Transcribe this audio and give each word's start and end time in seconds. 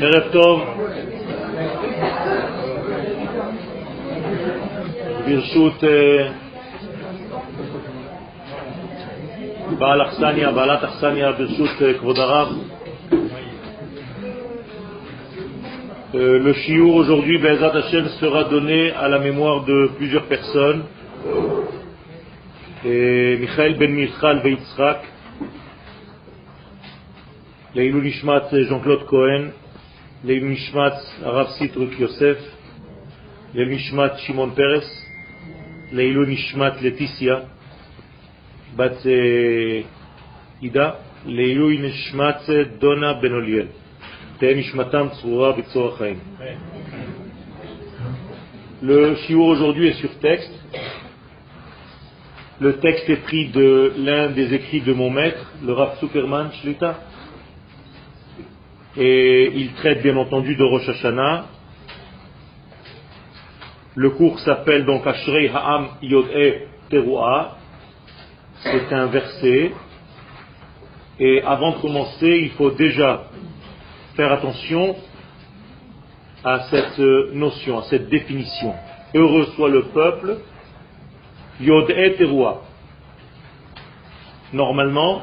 ערב 0.00 0.22
טוב. 0.32 0.62
ברשות 5.26 5.84
בעל 9.78 10.02
אכסניה, 10.02 10.52
בעלת 10.52 10.84
אכסניה, 10.84 11.32
ברשות 11.32 11.70
כבוד 11.98 12.18
הרב. 12.18 12.48
Le 16.14 16.54
chiour 16.54 16.94
aujourd'hui, 16.94 17.38
Bezat 17.38 17.74
Hashem, 17.74 18.06
sera 18.20 18.44
donné 18.44 18.92
à 18.92 19.08
la 19.08 19.18
mémoire 19.18 19.64
de 19.64 19.90
plusieurs 19.96 20.26
personnes. 20.26 20.84
Et 22.84 23.36
Michael 23.40 23.74
Ben 23.78 23.92
Michal 23.92 24.40
Veitzrak, 24.44 25.00
Leilou 27.75 28.01
Nishmat 28.01 28.49
Jean-Claude 28.51 29.05
Cohen, 29.05 29.51
Leilou 30.25 30.49
Nishmat 30.49 30.97
Arav 31.23 31.51
Sitruk 31.59 31.99
Yosef, 31.99 32.39
Leilou 33.53 33.75
Nishmat 33.75 34.17
Shimon 34.25 34.49
Peres, 34.55 34.87
Leilou 35.91 36.25
Nishmat 36.25 36.81
Laetitia, 36.81 37.45
Bat 38.75 39.05
Ida, 40.63 40.99
Leilou 41.27 41.69
Nishmat 41.69 42.49
Donna 42.81 43.13
Benoliel. 43.21 43.67
Le 48.81 49.15
shiur 49.27 49.45
aujourd'hui 49.45 49.89
est 49.89 50.01
sur 50.01 50.17
texte. 50.17 50.53
Le 52.59 52.79
texte 52.79 53.09
est 53.11 53.21
pris 53.21 53.49
de 53.49 53.93
l'un 53.95 54.31
des 54.31 54.55
écrits 54.55 54.81
de 54.81 54.93
mon 54.93 55.11
maître, 55.11 55.51
le 55.63 55.73
Rav 55.73 55.99
Superman 55.99 56.49
Shlita. 56.63 56.99
Et 58.97 59.51
il 59.53 59.73
traite 59.73 60.01
bien 60.01 60.17
entendu 60.17 60.55
de 60.55 60.63
Rosh 60.63 60.89
Hashanah. 60.89 61.45
Le 63.95 64.09
cours 64.11 64.39
s'appelle 64.39 64.85
donc 64.85 65.05
Ashrei 65.05 65.49
Ha'am 65.53 65.89
Yod'e 66.01 66.67
Teruah. 66.89 67.57
C'est 68.63 68.91
un 68.93 69.07
verset. 69.07 69.71
Et 71.19 71.41
avant 71.43 71.71
de 71.71 71.81
commencer, 71.81 72.39
il 72.43 72.51
faut 72.51 72.71
déjà 72.71 73.23
faire 74.15 74.31
attention 74.31 74.95
à 76.43 76.61
cette 76.69 76.99
notion, 77.33 77.79
à 77.79 77.83
cette 77.83 78.09
définition. 78.09 78.73
Heureux 79.13 79.47
soit 79.55 79.69
le 79.69 79.83
peuple, 79.85 80.37
Yod 81.59 81.89
et 81.89 82.23
roi. 82.25 82.63
Normalement, 84.53 85.21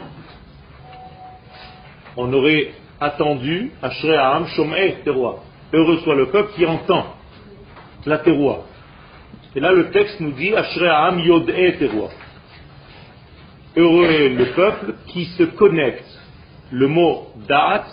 on 2.17 2.33
aurait 2.33 2.73
attendu 3.01 3.73
Ashre'am 3.83 4.47
Shom'e 4.49 5.03
Teroa. 5.05 5.43
Heureux 5.73 5.99
soit 5.99 6.15
le 6.15 6.27
peuple 6.27 6.53
qui 6.55 6.67
entend 6.67 7.07
la 8.05 8.19
Teroa. 8.19 8.65
Et 9.55 9.61
là, 9.61 9.73
le 9.73 9.91
texte 9.91 10.21
nous 10.21 10.33
dit 10.33 10.55
Ashre'am 10.55 11.21
Yod 11.21 11.49
et 11.51 11.77
Teroa. 11.79 12.11
Heureux 13.77 14.07
est 14.07 14.29
le 14.31 14.47
peuple 14.53 14.95
qui 15.07 15.25
se 15.27 15.43
connecte. 15.43 16.05
Le 16.71 16.89
mot 16.89 17.29
Da'at 17.49 17.85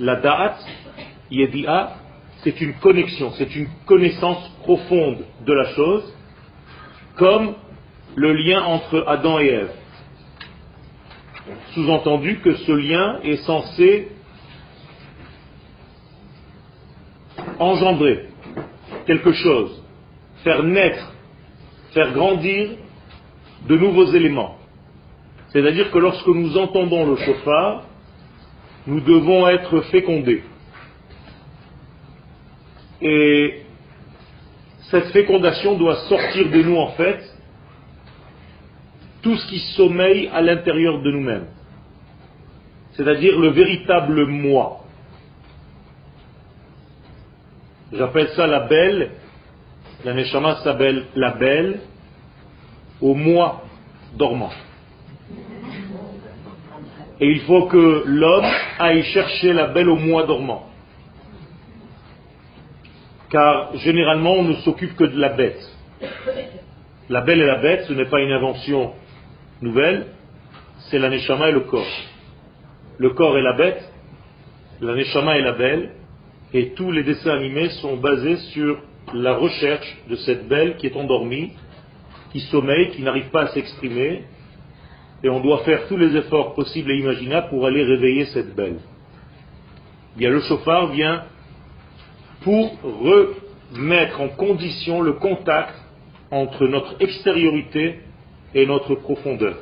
la 0.00 0.16
da'at, 0.16 0.56
yedi'a, 1.30 1.96
c'est 2.42 2.60
une 2.60 2.74
connexion, 2.74 3.32
c'est 3.32 3.54
une 3.54 3.68
connaissance 3.86 4.48
profonde 4.62 5.24
de 5.46 5.52
la 5.52 5.64
chose, 5.74 6.12
comme 7.16 7.54
le 8.16 8.32
lien 8.32 8.62
entre 8.62 9.04
Adam 9.06 9.38
et 9.38 9.46
Ève. 9.46 9.70
Sous-entendu 11.74 12.38
que 12.40 12.54
ce 12.54 12.72
lien 12.72 13.20
est 13.22 13.36
censé 13.44 14.08
engendrer 17.58 18.28
quelque 19.06 19.32
chose, 19.32 19.82
faire 20.42 20.62
naître, 20.62 21.12
faire 21.92 22.12
grandir 22.12 22.70
de 23.68 23.76
nouveaux 23.76 24.12
éléments. 24.12 24.56
C'est-à-dire 25.48 25.90
que 25.90 25.98
lorsque 25.98 26.26
nous 26.26 26.56
entendons 26.56 27.06
le 27.06 27.16
chauffard, 27.16 27.84
nous 28.86 29.00
devons 29.00 29.46
être 29.48 29.80
fécondés. 29.82 30.42
Et 33.00 33.62
cette 34.90 35.08
fécondation 35.12 35.76
doit 35.76 35.96
sortir 36.08 36.50
de 36.50 36.62
nous 36.62 36.76
en 36.76 36.88
fait 36.92 37.33
tout 39.24 39.36
ce 39.36 39.46
qui 39.46 39.58
sommeille 39.74 40.28
à 40.32 40.42
l'intérieur 40.42 41.00
de 41.00 41.10
nous-mêmes. 41.10 41.46
C'est-à-dire 42.92 43.38
le 43.40 43.48
véritable 43.48 44.26
moi. 44.26 44.82
J'appelle 47.90 48.28
ça 48.36 48.46
la 48.46 48.60
belle, 48.60 49.12
la 50.04 50.12
Neshama 50.12 50.56
s'appelle 50.56 51.06
la 51.16 51.30
belle 51.30 51.80
au 53.00 53.14
moi 53.14 53.62
dormant. 54.16 54.52
Et 57.20 57.26
il 57.30 57.40
faut 57.42 57.66
que 57.66 58.04
l'homme 58.06 58.50
aille 58.78 59.04
chercher 59.04 59.54
la 59.54 59.68
belle 59.68 59.88
au 59.88 59.96
mois 59.96 60.24
dormant. 60.24 60.68
Car 63.30 63.74
généralement, 63.78 64.34
on 64.34 64.44
ne 64.44 64.54
s'occupe 64.56 64.94
que 64.96 65.04
de 65.04 65.18
la 65.18 65.30
bête. 65.30 65.62
La 67.08 67.22
belle 67.22 67.40
et 67.40 67.46
la 67.46 67.58
bête, 67.62 67.84
ce 67.88 67.92
n'est 67.94 68.08
pas 68.08 68.20
une 68.20 68.32
invention 68.32 68.92
nouvelle, 69.64 70.06
c'est 70.90 70.98
la 70.98 71.08
neshama 71.08 71.48
et 71.48 71.52
le 71.52 71.60
corps. 71.60 71.96
Le 72.98 73.10
corps 73.10 73.36
est 73.36 73.42
la 73.42 73.54
bête, 73.54 73.92
la 74.80 74.94
neshama 74.94 75.38
est 75.38 75.42
la 75.42 75.52
belle, 75.52 75.90
et 76.52 76.70
tous 76.74 76.92
les 76.92 77.02
dessins 77.02 77.32
animés 77.32 77.70
sont 77.80 77.96
basés 77.96 78.36
sur 78.52 78.78
la 79.12 79.34
recherche 79.34 79.96
de 80.08 80.16
cette 80.16 80.46
belle 80.46 80.76
qui 80.76 80.86
est 80.86 80.96
endormie, 80.96 81.52
qui 82.32 82.40
sommeille, 82.40 82.90
qui 82.90 83.02
n'arrive 83.02 83.30
pas 83.30 83.42
à 83.42 83.46
s'exprimer, 83.48 84.24
et 85.22 85.28
on 85.28 85.40
doit 85.40 85.64
faire 85.64 85.88
tous 85.88 85.96
les 85.96 86.14
efforts 86.16 86.54
possibles 86.54 86.90
et 86.92 86.98
imaginables 86.98 87.48
pour 87.48 87.66
aller 87.66 87.82
réveiller 87.82 88.26
cette 88.26 88.54
belle. 88.54 88.78
Bien, 90.16 90.30
le 90.30 90.40
chauffard 90.40 90.88
vient 90.88 91.24
pour 92.42 92.78
remettre 93.72 94.20
en 94.20 94.28
condition 94.28 95.00
le 95.00 95.14
contact 95.14 95.74
entre 96.30 96.66
notre 96.66 96.96
extériorité 97.00 98.00
et 98.54 98.66
notre 98.66 98.94
profondeur. 98.96 99.56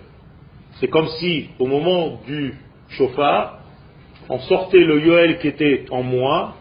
C'est 0.80 0.88
comme 0.88 1.08
si, 1.18 1.48
au 1.58 1.66
moment 1.66 2.20
du 2.26 2.54
chauffard, 2.90 3.58
on 4.28 4.38
sortait 4.40 4.84
le 4.84 5.00
Yoel 5.00 5.38
qui 5.38 5.48
était 5.48 5.86
en 5.90 6.02
moi 6.02 6.54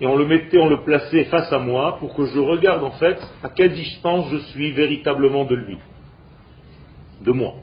et 0.00 0.06
on 0.06 0.16
le 0.16 0.26
mettait, 0.26 0.58
on 0.58 0.68
le 0.68 0.82
plaçait 0.82 1.24
face 1.24 1.52
à 1.52 1.58
moi 1.58 1.96
pour 1.98 2.14
que 2.14 2.26
je 2.26 2.38
regarde 2.38 2.84
en 2.84 2.92
fait 2.92 3.18
à 3.42 3.48
quelle 3.48 3.72
distance 3.72 4.26
je 4.30 4.38
suis 4.50 4.72
véritablement 4.72 5.44
de 5.44 5.54
lui, 5.54 5.78
de 7.22 7.32
moi. 7.32 7.54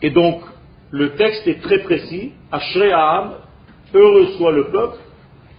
Et 0.00 0.10
donc, 0.10 0.42
le 0.90 1.16
texte 1.16 1.46
est 1.46 1.60
très 1.60 1.80
précis. 1.80 2.32
Ashre'aham, 2.50 3.34
heureux 3.92 4.28
soit 4.38 4.52
le 4.52 4.70
peuple 4.70 4.98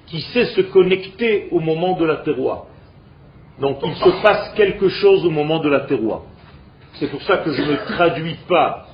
qui 0.08 0.22
sait 0.22 0.46
se 0.46 0.62
connecter 0.62 1.50
au 1.52 1.59
moment 1.59 1.98
de 2.00 2.06
la 2.06 2.18
terroir. 2.18 2.66
Donc, 3.59 3.80
il 3.84 3.96
se 3.96 4.22
passe 4.22 4.53
quelque 4.56 4.88
chose 4.90 5.25
au 5.25 5.30
moment 5.30 5.59
de 5.59 5.70
la 5.70 5.81
terroir. 5.81 6.22
C'est 6.94 7.08
pour 7.08 7.22
ça 7.24 7.38
que 7.38 7.52
je 7.52 7.62
ne 7.62 7.75
traduis 7.75 8.38
pas 8.47 8.88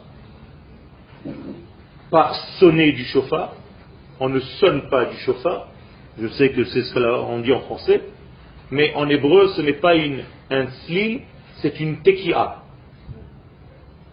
par 2.09 2.35
sonner 2.59 2.91
du 2.91 3.03
chauffard. 3.05 3.53
On 4.19 4.29
ne 4.29 4.39
sonne 4.39 4.89
pas 4.89 5.05
du 5.05 5.17
chauffard. 5.17 5.67
Je 6.19 6.27
sais 6.29 6.49
que 6.49 6.63
c'est 6.65 6.83
ce 6.83 6.93
qu'on 6.93 7.39
dit 7.39 7.53
en 7.53 7.61
français. 7.61 8.01
Mais 8.71 8.93
en 8.95 9.07
hébreu, 9.09 9.49
ce 9.55 9.61
n'est 9.61 9.73
pas 9.73 9.95
une, 9.95 10.23
un 10.49 10.67
slil, 10.85 11.21
c'est 11.57 11.79
une 11.79 12.01
tekia. 12.01 12.57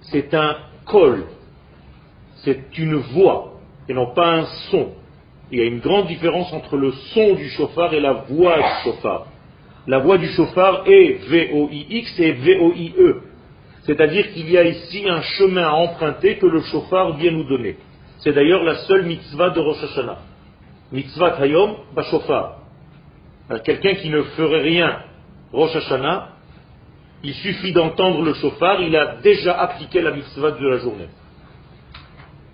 C'est 0.03 0.35
un 0.35 0.57
col, 0.85 1.25
c'est 2.45 2.77
une 2.77 2.97
voix 2.97 3.61
et 3.89 3.95
non 3.95 4.13
pas 4.15 4.35
un 4.35 4.45
son. 4.71 4.93
Il 5.51 5.59
y 5.59 5.63
a 5.63 5.65
une 5.65 5.81
grande 5.81 6.07
différence 6.07 6.53
entre 6.53 6.77
le 6.77 6.93
son 6.93 7.35
du 7.35 7.49
chauffard 7.51 7.95
et 7.95 8.01
la 8.01 8.13
voix 8.13 8.57
du 8.57 8.85
chauffard. 8.85 9.27
La 9.87 9.99
voix 9.99 10.19
du 10.19 10.29
chauffard 10.29 10.85
est 10.87 11.29
V-O-I-X 11.29 12.21
et 12.21 12.33
V-O-I-E. 12.33 13.23
C'est-à-dire 13.85 14.33
qu'il 14.33 14.49
y 14.49 14.57
a 14.57 14.65
ici 14.65 15.05
un 15.09 15.23
chemin 15.23 15.67
à 15.67 15.73
emprunter 15.73 16.37
que 16.37 16.47
le 16.47 16.61
chauffard 16.63 17.17
vient 17.17 17.33
nous 17.33 17.45
donner. 17.45 17.77
C'est 18.21 18.33
d'ailleurs 18.33 18.63
la 18.63 18.77
seule 18.87 19.05
mitzvah 19.05 19.51
de 19.51 19.59
Rosh 19.59 19.83
Hashanah. 19.83 20.19
Mitzvah 20.93 21.37
Hayom, 21.41 21.77
chauffard. 22.11 22.59
Quelqu'un 23.65 23.95
qui 23.95 24.09
ne 24.09 24.23
ferait 24.23 24.63
rien 24.63 24.99
Rosh 25.53 25.75
Hashanah, 25.75 26.29
il 27.25 27.35
suffit 27.35 27.73
d'entendre 27.73 28.23
le 28.23 28.35
chauffard, 28.35 28.81
il 28.81 28.95
a 28.97 29.17
déjà 29.17 29.59
appliqué 29.61 30.01
la 30.01 30.13
mitzvah 30.13 30.53
de 30.53 30.69
la 30.69 30.79
journée. 30.79 31.09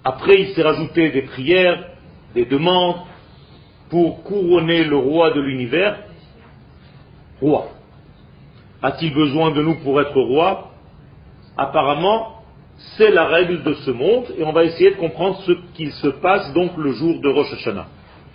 Après, 0.05 0.41
il 0.41 0.49
s'est 0.55 0.63
rajouté 0.63 1.11
des 1.11 1.23
prières, 1.23 1.85
des 2.35 2.47
demandes 2.47 3.03
pour 3.91 4.23
couronner 4.25 4.85
le 4.85 4.97
roi 4.97 5.31
de 5.33 5.41
l'univers, 5.41 5.99
roi. 7.40 7.69
A-t-il 8.82 9.12
besoin 9.12 9.50
de 9.50 9.62
nous 9.62 9.76
pour 9.76 10.00
être 10.00 10.19
roi 10.20 10.70
Apparemment, 11.56 12.43
c'est 12.96 13.11
la 13.11 13.26
règle 13.26 13.62
de 13.64 13.75
ce 13.75 13.90
monde, 13.90 14.26
et 14.38 14.44
on 14.44 14.52
va 14.52 14.64
essayer 14.64 14.93
de 14.93 14.96
comprendre 14.96 15.38
ce 15.46 15.52
qu'il 15.75 15.93
se 15.93 16.08
passe 16.08 16.52
donc 16.52 16.76
le 16.76 16.93
jour 16.93 17.20
de 17.20 17.29
Rosh 17.29 17.52
Hashanah. 17.52 17.87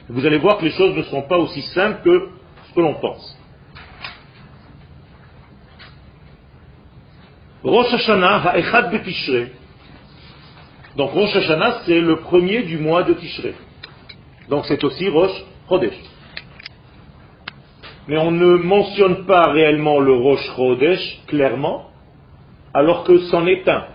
Vous 0.10 0.26
allez 0.26 0.38
voir 0.38 0.58
que 0.58 0.66
les 0.66 0.72
choses 0.72 0.96
ne 0.96 1.04
sont 1.04 1.22
pas 1.24 1.38
aussi 1.38 1.62
simples 1.62 2.02
que 2.04 2.30
ce 2.68 2.74
que 2.74 2.82
l'on 2.82 2.96
pense. 2.96 3.38
Rosh 7.64 7.94
Hashanah 7.94 8.50
ha'echad 8.50 8.92
betishrei. 8.92 9.52
Donc 10.98 11.12
Rosh 11.12 11.36
Hashanah, 11.36 11.82
c'est 11.86 12.00
le 12.00 12.18
premier 12.18 12.64
du 12.64 12.78
mois 12.78 13.04
de 13.04 13.14
Tishrei. 13.14 13.56
Donc 14.50 14.66
c'est 14.68 14.84
aussi 14.84 15.10
Rosh 15.10 15.44
Chodesh. 15.68 15.96
Mais 18.08 18.18
on 18.18 18.32
ne 18.32 18.58
mentionne 18.58 19.26
pas 19.26 19.52
réellement 19.52 20.00
le 20.00 20.14
Rosh 20.14 20.46
Chodesh 20.56 21.20
clairement, 21.28 21.90
alors 22.74 23.04
que 23.04 23.18
c'en 23.30 23.46
est 23.48 23.68
un. 23.68 23.86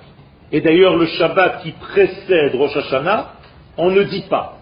Et 0.51 0.61
d'ailleurs, 0.61 0.97
le 0.97 1.07
Shabbat 1.07 1.63
qui 1.63 1.73
précède 1.73 2.55
Rosh 2.55 2.77
Hashanah, 2.77 3.33
on 3.77 3.91
ne 3.91 4.03
dit 4.05 4.25
pas. 4.31 4.59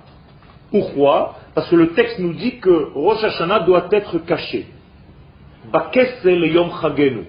Pourquoi? 0.70 1.36
Parce 1.54 1.68
que 1.70 1.76
le 1.76 1.92
texte 1.92 2.18
nous 2.18 2.34
dit 2.34 2.58
que 2.58 2.90
Rosh 2.94 3.22
Hashanah 3.22 3.60
doit 3.60 3.88
être 3.92 4.18
caché. 4.26 4.66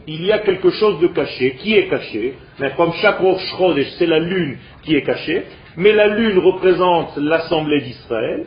Il 0.08 0.26
y 0.26 0.32
a 0.32 0.40
quelque 0.40 0.70
chose 0.72 1.00
de 1.00 1.08
caché. 1.08 1.56
Qui 1.56 1.76
est 1.76 1.88
caché 1.88 2.36
Mais 2.60 2.72
comme 2.76 2.94
chaque 2.94 3.20
Rosh 3.20 3.42
Chodesh, 3.58 3.88
c'est 3.98 4.06
la 4.06 4.20
lune 4.20 4.58
qui 4.84 4.96
est 4.96 5.04
cachée. 5.04 5.44
Mais 5.76 5.92
la 5.92 6.08
lune 6.08 6.40
représente 6.40 7.18
l'assemblée 7.18 7.82
d'Israël. 7.82 8.46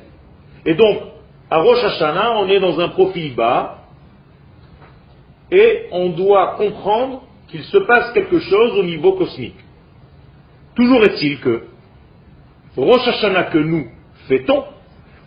Et 0.67 0.75
donc, 0.75 0.99
à 1.51 1.59
Rosh 1.59 1.83
Hashanah, 1.83 2.39
on 2.39 2.49
est 2.49 2.61
dans 2.61 2.79
un 2.79 2.89
profil 2.89 3.35
bas. 3.35 3.79
Et 5.51 5.87
on 5.91 6.11
doit 6.11 6.55
comprendre 6.57 7.23
qu'il 7.49 7.65
se 7.65 7.79
passe 7.79 8.13
quelque 8.13 8.39
chose 8.39 8.79
au 8.79 8.85
niveau 8.85 9.13
cosmique. 9.15 9.59
Toujours 10.77 11.03
est-il 11.03 11.41
que 11.41 11.65
Rosh 12.77 13.07
Hashanah 13.09 13.45
que 13.45 13.59
nous 13.59 13.87
fêtons, 14.29 14.65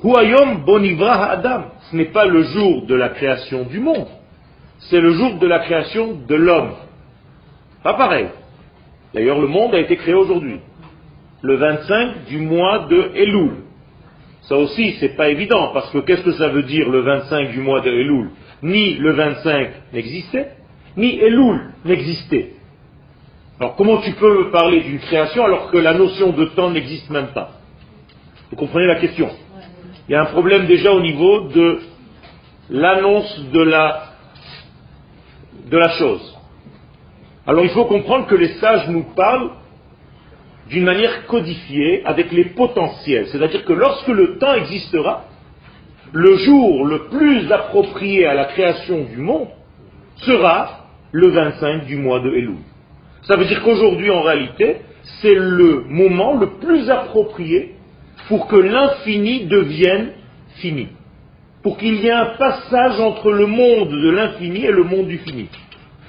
Huayom 0.01 0.63
Bonivra 0.65 1.25
Adam, 1.25 1.65
ce 1.91 1.95
n'est 1.97 2.05
pas 2.05 2.25
le 2.25 2.43
jour 2.43 2.85
de 2.85 2.95
la 2.95 3.09
création 3.09 3.63
du 3.63 3.81
monde, 3.81 4.07
c'est 4.89 5.01
le 5.01 5.11
jour 5.11 5.35
de 5.35 5.47
la 5.47 5.59
création 5.59 6.17
de 6.25 6.35
l'homme. 6.35 6.73
Pas 7.83 7.95
pareil. 7.95 8.27
D'ailleurs, 9.13 9.39
le 9.39 9.47
monde 9.47 9.75
a 9.75 9.79
été 9.79 9.97
créé 9.97 10.13
aujourd'hui, 10.13 10.59
le 11.41 11.55
25 11.55 12.25
du 12.25 12.39
mois 12.39 12.87
de 12.87 13.11
Elul. 13.13 13.62
Ça 14.43 14.57
aussi, 14.57 14.97
c'est 14.99 15.15
pas 15.15 15.29
évident, 15.29 15.71
parce 15.73 15.89
que 15.91 15.99
qu'est-ce 15.99 16.23
que 16.23 16.33
ça 16.33 16.49
veut 16.49 16.63
dire 16.63 16.89
le 16.89 17.01
25 17.01 17.51
du 17.51 17.61
mois 17.61 17.79
de 17.81 17.89
Elul? 17.89 18.29
Ni 18.61 18.95
le 18.95 19.11
25 19.11 19.69
n'existait, 19.93 20.51
ni 20.97 21.17
Elul 21.17 21.71
n'existait. 21.85 22.53
Alors 23.59 23.75
comment 23.75 23.97
tu 24.01 24.11
peux 24.13 24.51
parler 24.51 24.81
d'une 24.81 24.99
création 24.99 25.45
alors 25.45 25.71
que 25.71 25.77
la 25.77 25.93
notion 25.93 26.31
de 26.31 26.45
temps 26.45 26.71
n'existe 26.71 27.09
même 27.09 27.27
pas? 27.27 27.51
Vous 28.49 28.57
comprenez 28.57 28.87
la 28.87 28.99
question? 28.99 29.29
Il 30.09 30.11
y 30.11 30.15
a 30.15 30.21
un 30.21 30.25
problème 30.25 30.65
déjà 30.65 30.91
au 30.91 30.99
niveau 30.99 31.47
de 31.47 31.79
l'annonce 32.69 33.45
de 33.53 33.61
la, 33.61 34.03
de 35.69 35.77
la 35.77 35.89
chose. 35.91 36.37
Alors 37.47 37.63
il 37.63 37.69
faut 37.69 37.85
comprendre 37.85 38.27
que 38.27 38.35
les 38.35 38.55
sages 38.55 38.89
nous 38.89 39.03
parlent 39.15 39.51
d'une 40.69 40.85
manière 40.85 41.25
codifiée 41.27 42.03
avec 42.05 42.31
les 42.31 42.45
potentiels. 42.45 43.27
C'est-à-dire 43.27 43.65
que 43.65 43.73
lorsque 43.73 44.07
le 44.07 44.37
temps 44.37 44.53
existera, 44.53 45.25
le 46.13 46.35
jour 46.37 46.85
le 46.85 47.05
plus 47.09 47.51
approprié 47.51 48.25
à 48.25 48.33
la 48.33 48.45
création 48.45 49.03
du 49.03 49.17
monde 49.17 49.47
sera 50.17 50.87
le 51.11 51.29
25 51.29 51.85
du 51.85 51.97
mois 51.97 52.19
de 52.19 52.29
Elul. 52.29 52.57
Ça 53.23 53.37
veut 53.37 53.45
dire 53.45 53.63
qu'aujourd'hui, 53.63 54.09
en 54.11 54.21
réalité, 54.21 54.77
c'est 55.21 55.35
le 55.35 55.85
moment 55.87 56.35
le 56.35 56.59
plus 56.59 56.89
approprié 56.89 57.75
pour 58.27 58.47
que 58.47 58.55
l'infini 58.55 59.45
devienne 59.45 60.11
fini. 60.55 60.87
Pour 61.61 61.77
qu'il 61.77 61.95
y 61.95 62.07
ait 62.07 62.11
un 62.11 62.35
passage 62.37 62.99
entre 62.99 63.31
le 63.31 63.45
monde 63.45 63.89
de 63.89 64.09
l'infini 64.09 64.65
et 64.65 64.71
le 64.71 64.83
monde 64.83 65.07
du 65.07 65.17
fini. 65.19 65.49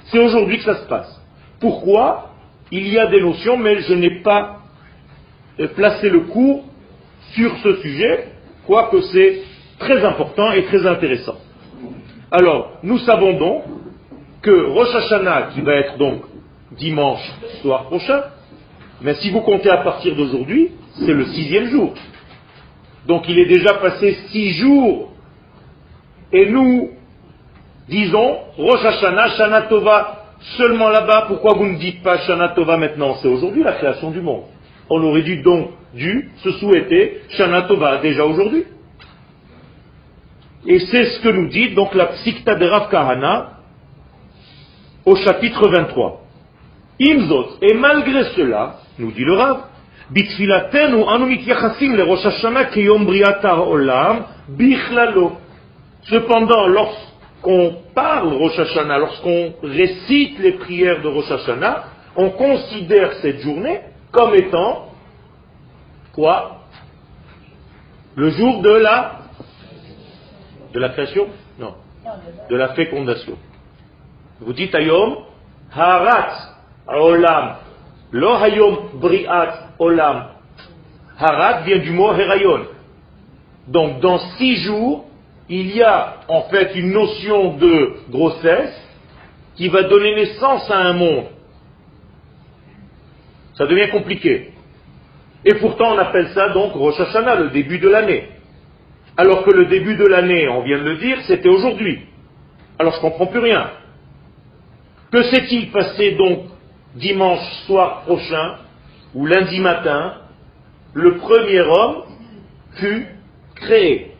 C'est 0.05 0.19
aujourd'hui 0.19 0.57
que 0.57 0.63
ça 0.63 0.75
se 0.75 0.87
passe. 0.87 1.21
Pourquoi? 1.59 2.34
Il 2.71 2.87
y 2.87 2.97
a 2.97 3.07
des 3.07 3.21
notions, 3.21 3.57
mais 3.57 3.81
je 3.81 3.93
n'ai 3.93 4.21
pas 4.21 4.61
placé 5.75 6.09
le 6.09 6.21
cours 6.21 6.65
sur 7.33 7.55
ce 7.57 7.75
sujet, 7.77 8.27
quoique 8.65 9.01
c'est 9.01 9.41
très 9.79 10.03
important 10.03 10.51
et 10.51 10.65
très 10.65 10.85
intéressant. 10.85 11.37
Alors, 12.31 12.79
nous 12.83 12.97
savons 12.99 13.37
donc 13.37 13.63
que 14.41 14.65
Rosh 14.67 14.93
Hashanah, 14.95 15.49
qui 15.53 15.61
va 15.61 15.73
être 15.75 15.97
donc 15.97 16.23
dimanche 16.71 17.21
soir 17.61 17.85
prochain, 17.85 18.23
mais 19.01 19.15
si 19.15 19.29
vous 19.29 19.41
comptez 19.41 19.69
à 19.69 19.77
partir 19.77 20.15
d'aujourd'hui, 20.15 20.71
c'est 21.05 21.13
le 21.13 21.25
sixième 21.25 21.67
jour. 21.67 21.93
Donc 23.07 23.27
il 23.29 23.37
est 23.37 23.45
déjà 23.45 23.75
passé 23.75 24.17
six 24.29 24.51
jours. 24.53 25.11
Et 26.31 26.49
nous 26.49 26.91
disons 27.87 28.37
Rosh 28.57 28.83
Hashanah, 28.83 29.29
Shana 29.37 29.61
Tova, 29.63 30.24
seulement 30.57 30.89
là-bas, 30.89 31.25
pourquoi 31.27 31.53
vous 31.55 31.65
ne 31.65 31.77
dites 31.77 32.03
pas 32.03 32.19
Shana 32.19 32.49
Tova 32.49 32.77
maintenant? 32.77 33.15
C'est 33.21 33.27
aujourd'hui 33.27 33.63
la 33.63 33.73
création 33.73 34.11
du 34.11 34.21
monde. 34.21 34.43
On 34.89 35.01
aurait 35.03 35.23
dû 35.23 35.41
donc 35.41 35.71
dû 35.93 36.29
se 36.43 36.51
souhaiter 36.53 37.21
Shana 37.29 37.63
Tova 37.63 37.97
déjà 37.97 38.25
aujourd'hui. 38.25 38.65
Et 40.67 40.79
c'est 40.79 41.05
ce 41.05 41.19
que 41.21 41.29
nous 41.29 41.47
dit 41.47 41.73
donc 41.73 41.93
la 41.93 42.07
Psikta 42.07 42.55
de 42.55 42.65
Rav 42.65 42.89
Kahana 42.89 43.51
au 45.05 45.15
chapitre 45.15 45.67
23. 45.69 46.21
Imzot, 46.99 47.57
et 47.61 47.73
malgré 47.73 48.23
cela, 48.35 48.77
nous 48.97 49.11
dit 49.11 49.23
le 49.23 49.33
Rav, 49.33 49.63
anu 50.09 51.25
mityachasim 51.25 51.95
le 51.95 52.03
Rosh 52.03 52.25
Hashanah 52.25 52.65
kiyom 52.65 53.05
briata 53.05 53.59
olam 53.59 54.25
bichlalo. 54.49 55.33
Cependant, 56.03 56.67
lorsqu'on 57.45 57.75
parle 57.93 58.33
Rosh 58.33 58.57
Hashanah, 58.57 58.97
lorsqu'on 58.97 59.53
récite 59.63 60.39
les 60.39 60.53
prières 60.53 61.01
de 61.01 61.07
Rosh 61.07 61.31
Hashanah, 61.31 61.83
on 62.15 62.31
considère 62.31 63.13
cette 63.21 63.39
journée 63.41 63.81
comme 64.11 64.33
étant 64.35 64.89
quoi? 66.13 66.61
Le 68.15 68.29
jour 68.29 68.61
de 68.61 68.69
la 68.69 69.11
de 70.73 70.79
la 70.79 70.89
création? 70.89 71.27
Non. 71.59 71.75
De 72.49 72.55
la 72.55 72.69
fécondation. 72.69 73.37
Vous 74.41 74.53
dites 74.53 74.73
Ayom, 74.75 75.17
Harat 75.73 76.31
Olam. 76.87 77.55
Lo 78.11 78.33
Hayom 78.35 78.89
Briat 78.95 79.69
Olam. 79.79 80.27
Harat 81.17 81.61
vient 81.61 81.79
du 81.79 81.91
mot 81.91 82.13
Herayon. 82.13 82.65
Donc 83.67 83.99
dans 83.99 84.19
six 84.37 84.57
jours, 84.63 85.05
il 85.49 85.75
y 85.75 85.83
a 85.83 86.21
en 86.27 86.43
fait 86.43 86.75
une 86.75 86.91
notion 86.91 87.57
de 87.57 87.93
grossesse 88.09 88.81
qui 89.55 89.67
va 89.67 89.83
donner 89.83 90.15
naissance 90.15 90.69
à 90.69 90.77
un 90.77 90.93
monde. 90.93 91.25
Ça 93.55 93.65
devient 93.67 93.89
compliqué. 93.91 94.51
Et 95.45 95.53
pourtant 95.55 95.93
on 95.93 95.97
appelle 95.97 96.29
ça 96.29 96.49
donc 96.49 96.73
Rosh 96.73 96.99
Hashanah, 96.99 97.35
le 97.35 97.49
début 97.51 97.79
de 97.79 97.87
l'année. 97.87 98.29
Alors 99.17 99.43
que 99.43 99.51
le 99.51 99.65
début 99.67 99.95
de 99.95 100.05
l'année, 100.05 100.49
on 100.49 100.61
vient 100.61 100.79
de 100.79 100.89
le 100.89 100.97
dire, 100.97 101.19
c'était 101.27 101.47
aujourd'hui. 101.47 102.01
Alors 102.79 102.93
je 102.93 102.97
ne 102.97 103.01
comprends 103.03 103.27
plus 103.27 103.39
rien. 103.39 103.69
Que 105.11 105.23
s'est-il 105.23 105.71
passé 105.71 106.11
donc 106.13 106.45
dimanche 106.95 107.45
soir 107.67 108.01
prochain 108.01 108.55
ou 109.13 109.25
lundi 109.25 109.59
matin? 109.59 110.15
Le 110.93 111.17
premier 111.17 111.61
homme 111.61 112.03
fut 112.77 113.07
créé. 113.55 114.14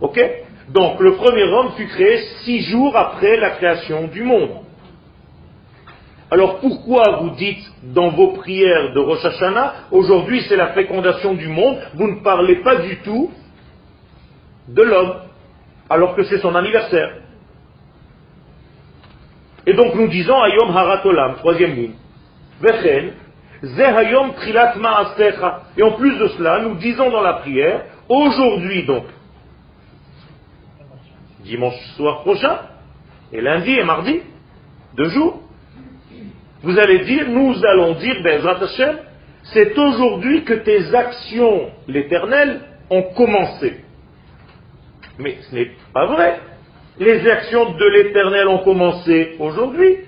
Ok? 0.00 0.20
Donc 0.68 1.00
le 1.00 1.14
premier 1.14 1.44
homme 1.44 1.72
fut 1.76 1.86
créé 1.86 2.18
six 2.44 2.62
jours 2.62 2.96
après 2.96 3.36
la 3.36 3.50
création 3.50 4.08
du 4.08 4.22
monde. 4.22 4.50
Alors 6.30 6.58
pourquoi 6.58 7.18
vous 7.20 7.30
dites 7.30 7.64
dans 7.82 8.10
vos 8.10 8.32
prières 8.32 8.92
de 8.92 8.98
Rosh 8.98 9.24
Hashanah, 9.24 9.74
aujourd'hui 9.92 10.42
c'est 10.48 10.56
la 10.56 10.68
fécondation 10.68 11.34
du 11.34 11.46
monde, 11.46 11.78
vous 11.94 12.08
ne 12.08 12.20
parlez 12.20 12.56
pas 12.56 12.76
du 12.76 12.96
tout 12.98 13.30
de 14.68 14.82
l'homme, 14.82 15.14
alors 15.88 16.16
que 16.16 16.24
c'est 16.24 16.38
son 16.38 16.54
anniversaire? 16.56 17.18
Et 19.66 19.72
donc 19.74 19.94
nous 19.94 20.08
disons 20.08 20.42
Ayom 20.42 20.76
Haratolam, 20.76 21.36
troisième 21.36 21.74
ligne. 21.74 21.94
Vechen, 22.60 23.12
Zehayom 23.62 24.32
Trilat 24.34 24.74
Maastecha. 24.76 25.62
Et 25.76 25.82
en 25.82 25.92
plus 25.92 26.18
de 26.18 26.28
cela, 26.28 26.60
nous 26.60 26.74
disons 26.74 27.10
dans 27.10 27.22
la 27.22 27.34
prière, 27.34 27.84
aujourd'hui 28.08 28.84
donc, 28.84 29.04
dimanche 31.46 31.80
soir 31.96 32.22
prochain, 32.22 32.58
et 33.32 33.40
lundi 33.40 33.72
et 33.72 33.84
mardi, 33.84 34.20
deux 34.96 35.08
jours, 35.08 35.42
vous 36.62 36.78
allez 36.78 37.04
dire, 37.04 37.28
nous 37.28 37.54
allons 37.64 37.94
dire, 37.94 38.22
Bezrat 38.22 38.62
Hashem, 38.62 38.96
c'est 39.52 39.78
aujourd'hui 39.78 40.44
que 40.44 40.54
tes 40.54 40.94
actions, 40.94 41.70
l'éternel, 41.86 42.60
ont 42.90 43.02
commencé. 43.14 43.76
Mais 45.18 45.36
ce 45.48 45.54
n'est 45.54 45.70
pas 45.92 46.06
vrai. 46.06 46.40
Les 46.98 47.28
actions 47.28 47.72
de 47.74 47.84
l'Éternel 47.84 48.48
ont 48.48 48.64
commencé 48.64 49.36
aujourd'hui, 49.38 49.98